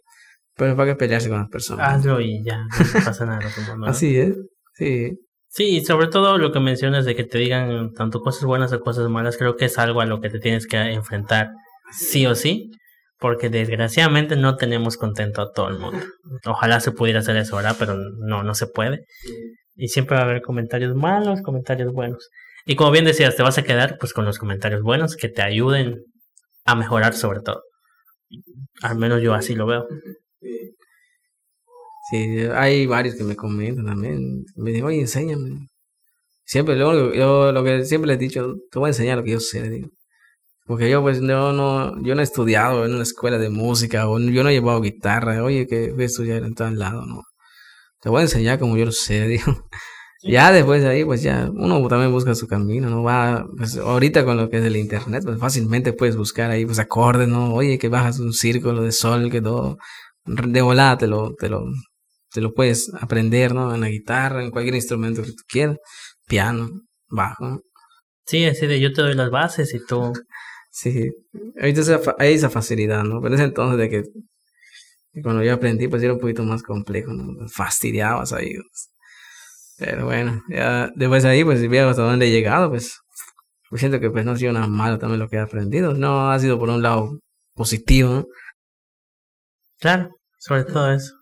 [0.55, 1.87] pero para que pelearse con las personas.
[1.89, 3.39] Hazlo y ya, no pasa nada.
[3.77, 3.85] ¿no?
[3.85, 4.35] Así es,
[4.75, 5.17] sí.
[5.49, 9.09] Sí, sobre todo lo que mencionas de que te digan tanto cosas buenas o cosas
[9.09, 11.51] malas, creo que es algo a lo que te tienes que enfrentar
[11.93, 12.71] sí o sí,
[13.19, 16.05] porque desgraciadamente no tenemos contento a todo el mundo.
[16.45, 17.75] Ojalá se pudiera hacer eso, ¿verdad?
[17.79, 19.05] Pero no, no se puede.
[19.75, 22.29] Y siempre va a haber comentarios malos, comentarios buenos.
[22.65, 25.41] Y como bien decías, te vas a quedar pues con los comentarios buenos que te
[25.41, 26.03] ayuden
[26.65, 27.61] a mejorar sobre todo.
[28.81, 29.87] Al menos yo así lo veo.
[32.09, 34.45] Sí, hay varios que me comentan también.
[34.55, 35.67] Me dicen, oye, enséñame.
[36.45, 39.39] Siempre, yo, lo que siempre les he dicho, te voy a enseñar lo que yo
[39.39, 39.89] sé, digo.
[40.67, 44.19] Porque yo, pues, no, no, yo no he estudiado en una escuela de música, o
[44.19, 45.43] yo no he llevado guitarra.
[45.43, 47.23] Oye, que voy a estudiar en tal lado, no.
[48.05, 49.67] Te voy a enseñar como yo lo sé, digo.
[50.21, 53.01] Ya después de ahí, pues ya, uno también busca su camino, ¿no?
[53.01, 56.77] Va, pues ahorita con lo que es el internet, pues fácilmente puedes buscar ahí, pues
[56.77, 57.55] acordes, ¿no?
[57.55, 59.79] Oye, que bajas un círculo de sol, que todo,
[60.23, 61.65] de volada te lo, te lo,
[62.31, 63.73] te lo puedes aprender, ¿no?
[63.73, 65.77] En la guitarra, en cualquier instrumento que tú quieras,
[66.27, 66.69] piano,
[67.09, 67.61] bajo.
[68.27, 70.13] Sí, así de yo te doy las bases y tú.
[70.77, 71.09] Sí,
[71.57, 73.21] ahorita hay esa facilidad, ¿no?
[73.21, 74.03] Pero es entonces de que,
[75.21, 77.47] cuando yo aprendí, pues era un poquito más complejo, ¿no?
[77.49, 78.55] Fastidiabas ahí.
[79.77, 82.99] Pero bueno, ya después de ahí, pues si veo hasta dónde he llegado, pues,
[83.69, 85.93] pues siento que pues no ha sido nada malo también lo que he aprendido.
[85.93, 87.19] No ha sido por un lado
[87.53, 88.25] positivo, ¿no?
[89.79, 90.09] Claro,
[90.39, 91.13] sobre todo eso.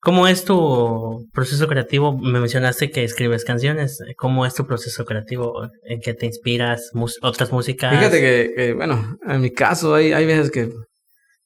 [0.00, 2.16] ¿Cómo es tu proceso creativo?
[2.16, 3.98] Me mencionaste que escribes canciones.
[4.16, 5.68] ¿Cómo es tu proceso creativo?
[5.82, 6.92] ¿En qué te inspiras?
[7.22, 7.96] ¿Otras músicas?
[7.96, 10.70] Fíjate que, bueno, en mi caso hay, hay veces que,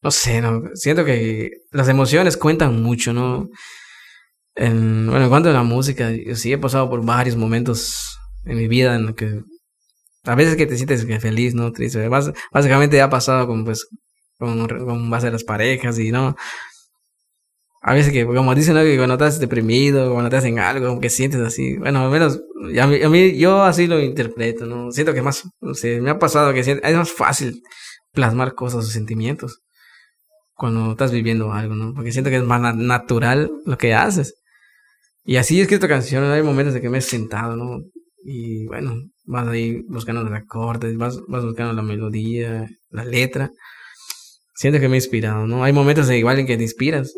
[0.03, 3.48] no sé, no, siento que las emociones cuentan mucho, ¿no?
[4.55, 8.57] En, bueno, en cuanto a la música, yo sí he pasado por varios momentos en
[8.57, 9.40] mi vida en los que
[10.24, 11.72] a veces que te sientes feliz, ¿no?
[11.72, 12.09] Triste.
[12.53, 13.88] básicamente ha pasado con, pues,
[14.38, 16.36] con, base a las parejas y, ¿no?
[17.82, 21.09] a veces que, como dicen, que cuando estás deprimido, cuando te hacen algo, como que
[21.09, 21.78] sientes así.
[21.78, 22.40] Bueno, al menos,
[22.78, 24.92] a a mí, yo así lo interpreto, ¿no?
[24.92, 27.62] Siento que más, no sé, me ha pasado que es más fácil
[28.12, 29.62] plasmar cosas o sentimientos
[30.61, 31.95] cuando estás viviendo algo, ¿no?
[31.95, 34.34] Porque siento que es más natural lo que haces.
[35.24, 37.80] Y así he escrito canciones, hay momentos de que me he sentado, ¿no?
[38.22, 43.50] Y bueno, vas ahí buscando los acordes, vas, vas buscando la melodía, la letra.
[44.54, 45.64] Siento que me he inspirado, ¿no?
[45.64, 47.14] Hay momentos de igual en que te inspiras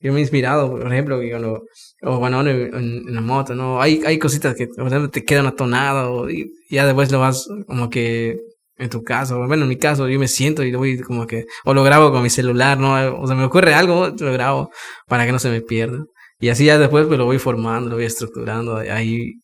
[0.00, 1.64] yo me he inspirado, por ejemplo, cuando,
[2.02, 3.80] o cuando en, en, la moto, ¿no?
[3.80, 7.88] Hay, hay cositas que, por ejemplo, te quedan atonadas y ya después lo vas como
[7.88, 8.38] que,
[8.78, 11.74] en tu caso, bueno, en mi caso, yo me siento y voy como que, o
[11.74, 13.20] lo grabo con mi celular, ¿no?
[13.20, 14.70] O sea, me ocurre algo, lo grabo
[15.06, 16.04] para que no se me pierda.
[16.38, 19.34] Y así ya después pues lo voy formando, lo voy estructurando, ahí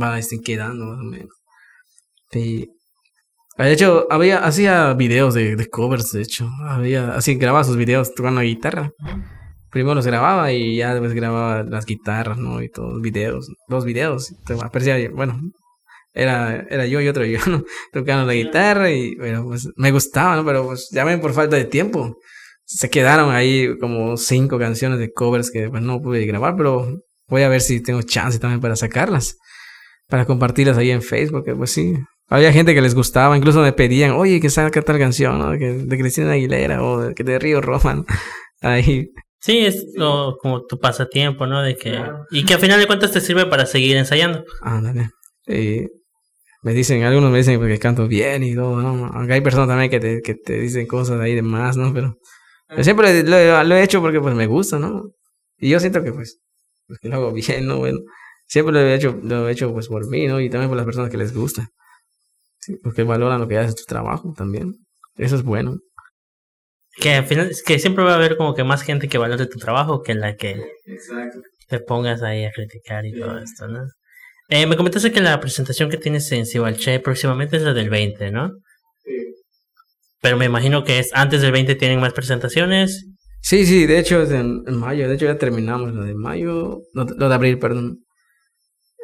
[0.00, 1.34] va este, quedando más o menos.
[2.30, 2.68] Sí.
[3.58, 6.48] De hecho, había, hacía videos de, de covers, de hecho.
[6.68, 8.90] Había, así grababa sus videos tocando guitarra
[9.76, 12.62] primero los grababa y ya después grababa las guitarras, ¿no?
[12.62, 14.34] Y todos videos, dos videos.
[14.62, 15.38] Aparecía, bueno,
[16.16, 17.62] era, era yo y otro yo, ¿no?
[17.92, 20.44] Tocando la guitarra y, bueno, pues me gustaba, ¿no?
[20.44, 22.16] Pero pues ya ven por falta de tiempo.
[22.64, 27.42] Se quedaron ahí como cinco canciones de covers que pues no pude grabar, pero voy
[27.42, 29.36] a ver si tengo chance también para sacarlas.
[30.08, 31.94] Para compartirlas ahí en Facebook, pues sí.
[32.28, 35.52] Había gente que les gustaba, incluso me pedían, oye, que salga tal canción, ¿no?
[35.58, 38.04] Que, de Cristina Aguilera o de, de Río Roma.
[38.62, 39.10] Ahí.
[39.38, 41.62] Sí, es lo, como tu pasatiempo, ¿no?
[41.62, 44.44] De que, y que al final de cuentas te sirve para seguir ensayando.
[44.62, 45.10] Ándale.
[45.46, 45.86] Sí.
[46.66, 49.06] Me dicen, algunos me dicen que canto bien y todo, ¿no?
[49.14, 51.94] Aunque hay personas también que te, que te dicen cosas ahí de más, ¿no?
[51.94, 52.18] Pero
[52.76, 55.12] yo siempre lo, lo, he hecho porque pues me gusta, ¿no?
[55.58, 56.40] Y yo siento que pues,
[56.88, 57.78] pues que lo hago bien, ¿no?
[57.78, 58.00] Bueno,
[58.48, 60.40] siempre lo he hecho, lo he hecho pues por mí, ¿no?
[60.40, 61.68] Y también por las personas que les gusta.
[62.58, 64.74] Sí, porque valoran lo que haces tu trabajo también.
[65.18, 65.78] Eso es bueno.
[66.96, 69.60] Que al final, que siempre va a haber como que más gente que valore tu
[69.60, 71.42] trabajo que la que Exacto.
[71.68, 73.86] te pongas ahí a criticar y todo esto, ¿no?
[74.48, 78.30] Eh, me comentaste que la presentación que tienes en Cibalche próximamente es la del 20,
[78.30, 78.52] ¿no?
[79.04, 79.12] Sí.
[80.20, 83.06] Pero me imagino que es antes del 20 tienen más presentaciones.
[83.42, 87.04] Sí, sí, de hecho es en, mayo, de hecho ya terminamos lo de mayo, lo,
[87.04, 88.04] de abril, perdón.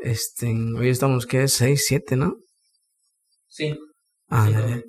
[0.03, 1.53] Este, hoy estamos, ¿qué es?
[1.55, 2.37] 6, 7, ¿no?
[3.49, 3.77] Sí.
[4.29, 4.83] Ah, sí,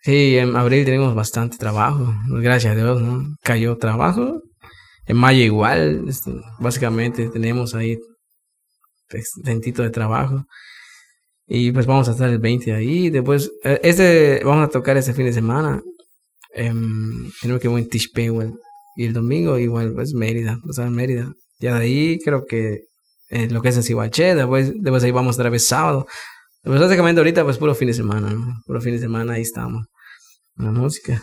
[0.00, 3.36] sí, en abril tenemos bastante trabajo, gracias a Dios, ¿no?
[3.42, 4.42] Cayó trabajo.
[5.06, 7.98] En mayo igual, este, básicamente tenemos ahí
[9.42, 10.46] tentito de trabajo.
[11.46, 13.10] Y pues vamos a estar el 20 ahí.
[13.10, 15.82] Después, este, vamos a tocar este fin de semana.
[17.40, 18.30] Creo que voy en Tishpe.
[18.96, 21.32] Y el domingo igual, pues Mérida, o sea, Mérida.
[21.58, 22.84] Ya de ahí creo que
[23.30, 26.06] eh, lo que es en Sihuaché, después, después ahí vamos otra vez sábado.
[26.62, 28.60] Pues básicamente ahorita pues puro fin de semana, ¿no?
[28.66, 29.86] Puro fin de semana ahí estamos.
[30.56, 31.22] La música.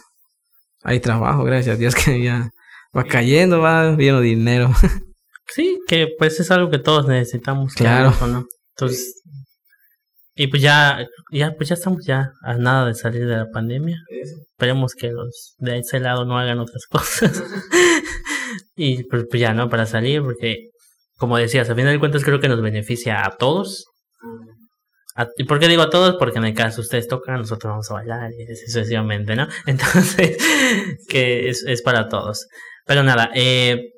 [0.83, 2.49] Hay trabajo, gracias a Dios que ya
[2.95, 4.71] va cayendo, va viendo dinero.
[5.53, 7.73] Sí, que pues es algo que todos necesitamos.
[7.73, 8.13] Claro.
[8.27, 8.45] ¿no?
[8.75, 9.21] Entonces,
[10.35, 13.97] y pues ya, ya, pues ya estamos ya a nada de salir de la pandemia.
[14.09, 17.43] Esperemos que los de ese lado no hagan otras cosas.
[18.75, 19.69] y pues, pues, ya, ¿no?
[19.69, 20.69] Para salir, porque
[21.17, 23.87] como decías, a final de cuentas creo que nos beneficia a todos.
[25.35, 26.15] ¿Y por qué digo a todos?
[26.17, 29.45] Porque en el caso ustedes tocan, nosotros vamos a bailar y sucesivamente, ¿no?
[29.65, 30.37] Entonces,
[31.09, 32.47] que es, es para todos.
[32.85, 33.89] Pero nada, eh,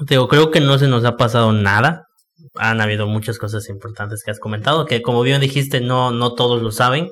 [0.00, 2.06] Digo, creo que no se nos ha pasado nada.
[2.54, 6.62] Han habido muchas cosas importantes que has comentado, que como bien dijiste, no, no todos
[6.62, 7.10] lo saben.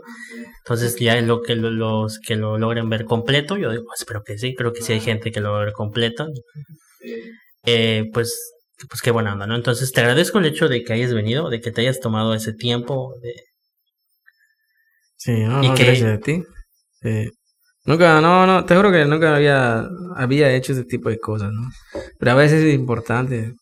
[0.58, 3.56] Entonces ya es lo que los que lo logren ver completo.
[3.56, 6.26] Yo digo, espero que sí, creo que sí hay gente que lo ve completo.
[7.64, 8.52] Eh, pues,
[8.88, 9.54] pues qué buena onda, ¿no?
[9.54, 12.52] Entonces te agradezco el hecho de que hayas venido, de que te hayas tomado ese
[12.52, 13.14] tiempo.
[13.22, 13.34] De...
[15.16, 15.84] Sí, no, y que...
[15.84, 16.42] gracias a ti.
[17.86, 21.70] Nunca, no, no, te juro que nunca había, había hecho ese tipo de cosas, ¿no?
[22.18, 23.54] Pero a veces es importante,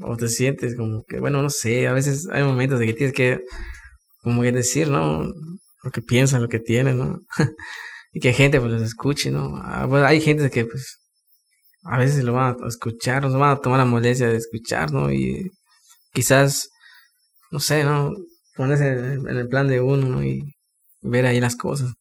[0.00, 3.14] o te sientes como que, bueno, no sé, a veces hay momentos de que tienes
[3.14, 3.40] que,
[4.22, 5.24] como que decir, ¿no?
[5.82, 7.20] Lo que piensas, lo que tienes, ¿no?
[8.12, 9.56] y que gente pues los escuche, ¿no?
[9.56, 10.98] Ah, pues, hay gente que pues
[11.84, 15.12] a veces lo van a escuchar, nos van a tomar la molestia de escuchar, ¿no?
[15.12, 15.50] Y
[16.12, 16.68] quizás,
[17.50, 18.12] no sé, ¿no?
[18.56, 20.24] Ponerse en el plan de uno, ¿no?
[20.24, 20.44] Y
[21.02, 21.92] ver ahí las cosas.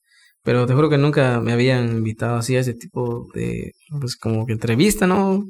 [0.47, 4.45] Pero te juro que nunca me habían invitado así a ese tipo de, pues como
[4.45, 5.43] que entrevista, ¿no?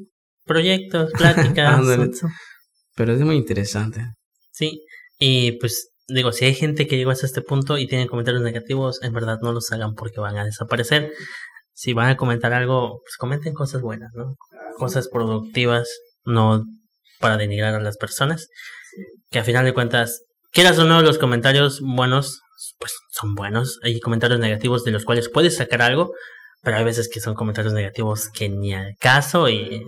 [0.44, 1.86] Proyectos, pláticas.
[2.96, 4.04] Pero es muy interesante.
[4.50, 4.80] Sí,
[5.16, 9.00] y pues digo, si hay gente que llegó hasta este punto y tiene comentarios negativos,
[9.04, 11.12] en verdad no los hagan porque van a desaparecer.
[11.74, 14.34] Si van a comentar algo, pues comenten cosas buenas, ¿no?
[14.78, 15.88] Cosas productivas,
[16.24, 16.64] no
[17.20, 18.48] para denigrar a las personas.
[19.30, 22.40] Que a final de cuentas, quieras o no, los comentarios buenos
[22.78, 23.78] pues son buenos.
[23.82, 26.12] Hay comentarios negativos de los cuales puedes sacar algo,
[26.62, 29.82] pero hay veces que son comentarios negativos que ni al caso y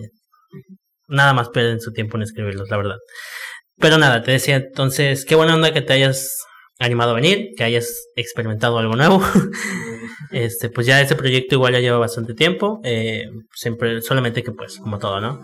[1.07, 2.97] nada más pierden su tiempo en escribirlos, la verdad.
[3.77, 6.45] Pero nada, te decía entonces, qué buena onda que te hayas
[6.79, 9.21] animado a venir, que hayas experimentado algo nuevo.
[10.31, 14.77] este, pues ya ese proyecto igual ya lleva bastante tiempo, eh, siempre, solamente que pues,
[14.77, 15.41] como todo, ¿no?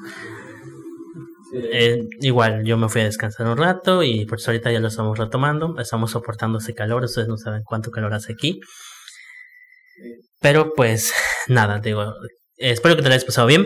[1.53, 4.87] Eh, igual, yo me fui a descansar un rato y por eso ahorita ya lo
[4.87, 5.75] estamos retomando.
[5.79, 8.59] Estamos soportando ese calor, ustedes no saben cuánto calor hace aquí.
[10.39, 11.13] Pero pues
[11.47, 12.13] nada, digo,
[12.57, 13.65] espero que te lo hayas pasado bien.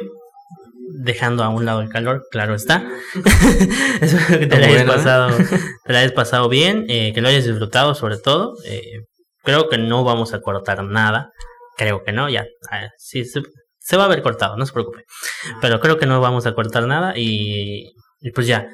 [0.93, 2.85] Dejando a un lado el calor, claro está.
[4.01, 4.85] espero que te lo hayas, ¿eh?
[4.85, 5.37] pasado,
[5.85, 8.55] te hayas pasado bien, eh, que lo hayas disfrutado sobre todo.
[9.43, 11.31] creo que no vamos a cortar nada.
[11.77, 12.45] Creo que no, ya.
[12.69, 13.23] Ah, sí,
[13.81, 15.05] se va a ver cortado, no se preocupe.
[15.59, 17.91] Pero creo que no vamos a cortar nada y,
[18.33, 18.67] pues ya.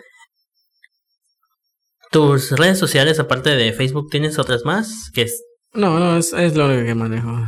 [2.11, 5.09] ¿Tus redes sociales, aparte de Facebook, tienes otras más?
[5.13, 5.43] Que es...
[5.73, 7.39] No, no, es, lo único que manejo.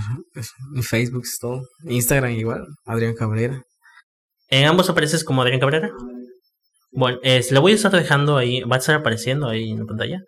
[0.81, 1.63] Facebook es todo.
[1.83, 3.61] Instagram igual, Adrián Cabrera.
[4.49, 5.91] ¿En ambos apareces como Adrián Cabrera?
[6.91, 9.85] Bueno, es, lo voy a estar dejando ahí, va a estar apareciendo ahí en la
[9.85, 10.19] pantalla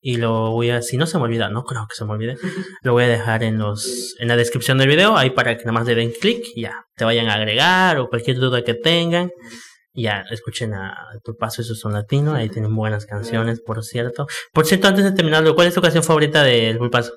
[0.00, 2.36] y lo voy a, si no se me olvida, no creo que se me olvide,
[2.82, 5.72] lo voy a dejar en los, en la descripción del video, ahí para que nada
[5.72, 9.30] más le den clic y ya, te vayan a agregar o cualquier duda que tengan
[9.94, 10.94] Ya, escuchen a
[11.24, 14.26] Tu Paso, eso son latino, ahí tienen buenas canciones, por cierto.
[14.52, 17.12] Por cierto, antes de terminarlo, ¿cuál es tu canción favorita del Pulpazo?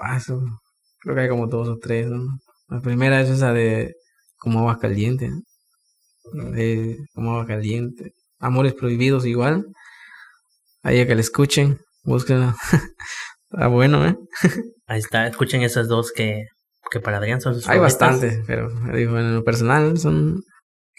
[0.00, 0.40] Ah, eso,
[1.00, 2.38] creo que hay como dos o tres, ¿no?
[2.68, 3.94] La primera es esa de
[4.36, 5.30] Como agua caliente,
[6.32, 8.12] de Como agua caliente.
[8.38, 9.64] Amores prohibidos igual.
[10.84, 12.54] Ahí que la escuchen, búsquenla.
[13.50, 14.16] Está bueno, ¿eh?
[14.86, 16.44] Ahí está, escuchen esas dos que,
[16.90, 20.42] que para Adrián son sus Hay bastantes, pero digo, en lo personal son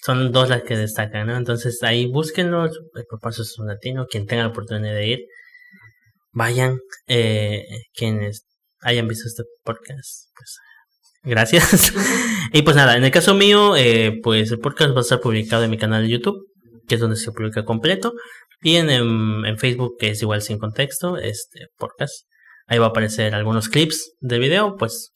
[0.01, 1.35] Son dos las que destacan, ¿no?
[1.35, 5.19] Entonces ahí búsquenlo, el Pulpazo es un latino, quien tenga la oportunidad de ir,
[6.31, 8.45] vayan, eh, quienes
[8.81, 10.57] hayan visto este podcast, pues
[11.23, 11.93] gracias.
[12.53, 15.63] y pues nada, en el caso mío, eh, pues el podcast va a estar publicado
[15.63, 16.37] en mi canal de YouTube,
[16.87, 18.13] que es donde se publica completo,
[18.65, 22.25] y en, en, en Facebook, que es igual sin contexto, este podcast.
[22.65, 25.11] Ahí va a aparecer algunos clips del video, pues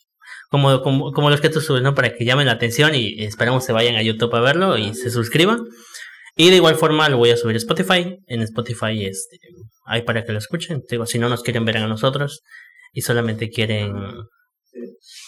[0.52, 1.96] como, como, los que tú subes, ¿no?
[1.96, 5.10] Para que llamen la atención y esperamos se vayan a YouTube a verlo y se
[5.10, 5.64] suscriban.
[6.36, 8.20] Y de igual forma lo voy a subir a Spotify.
[8.28, 9.40] En Spotify este,
[9.84, 10.84] hay para que lo escuchen.
[10.88, 12.44] Digo, si no nos quieren ver a nosotros
[12.94, 13.96] y solamente quieren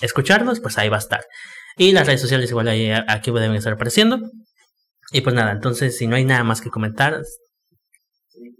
[0.01, 1.25] escucharnos, pues ahí va a estar.
[1.75, 2.67] Y las redes sociales igual
[3.07, 4.19] aquí deben estar apareciendo.
[5.11, 7.19] Y pues nada, entonces si no hay nada más que comentar,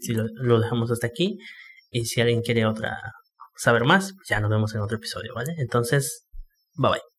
[0.02, 1.38] si lo, dejamos hasta aquí.
[1.90, 2.98] Y si alguien quiere otra
[3.56, 5.54] saber más, ya nos vemos en otro episodio, ¿vale?
[5.58, 6.28] Entonces,
[6.76, 7.11] bye bye.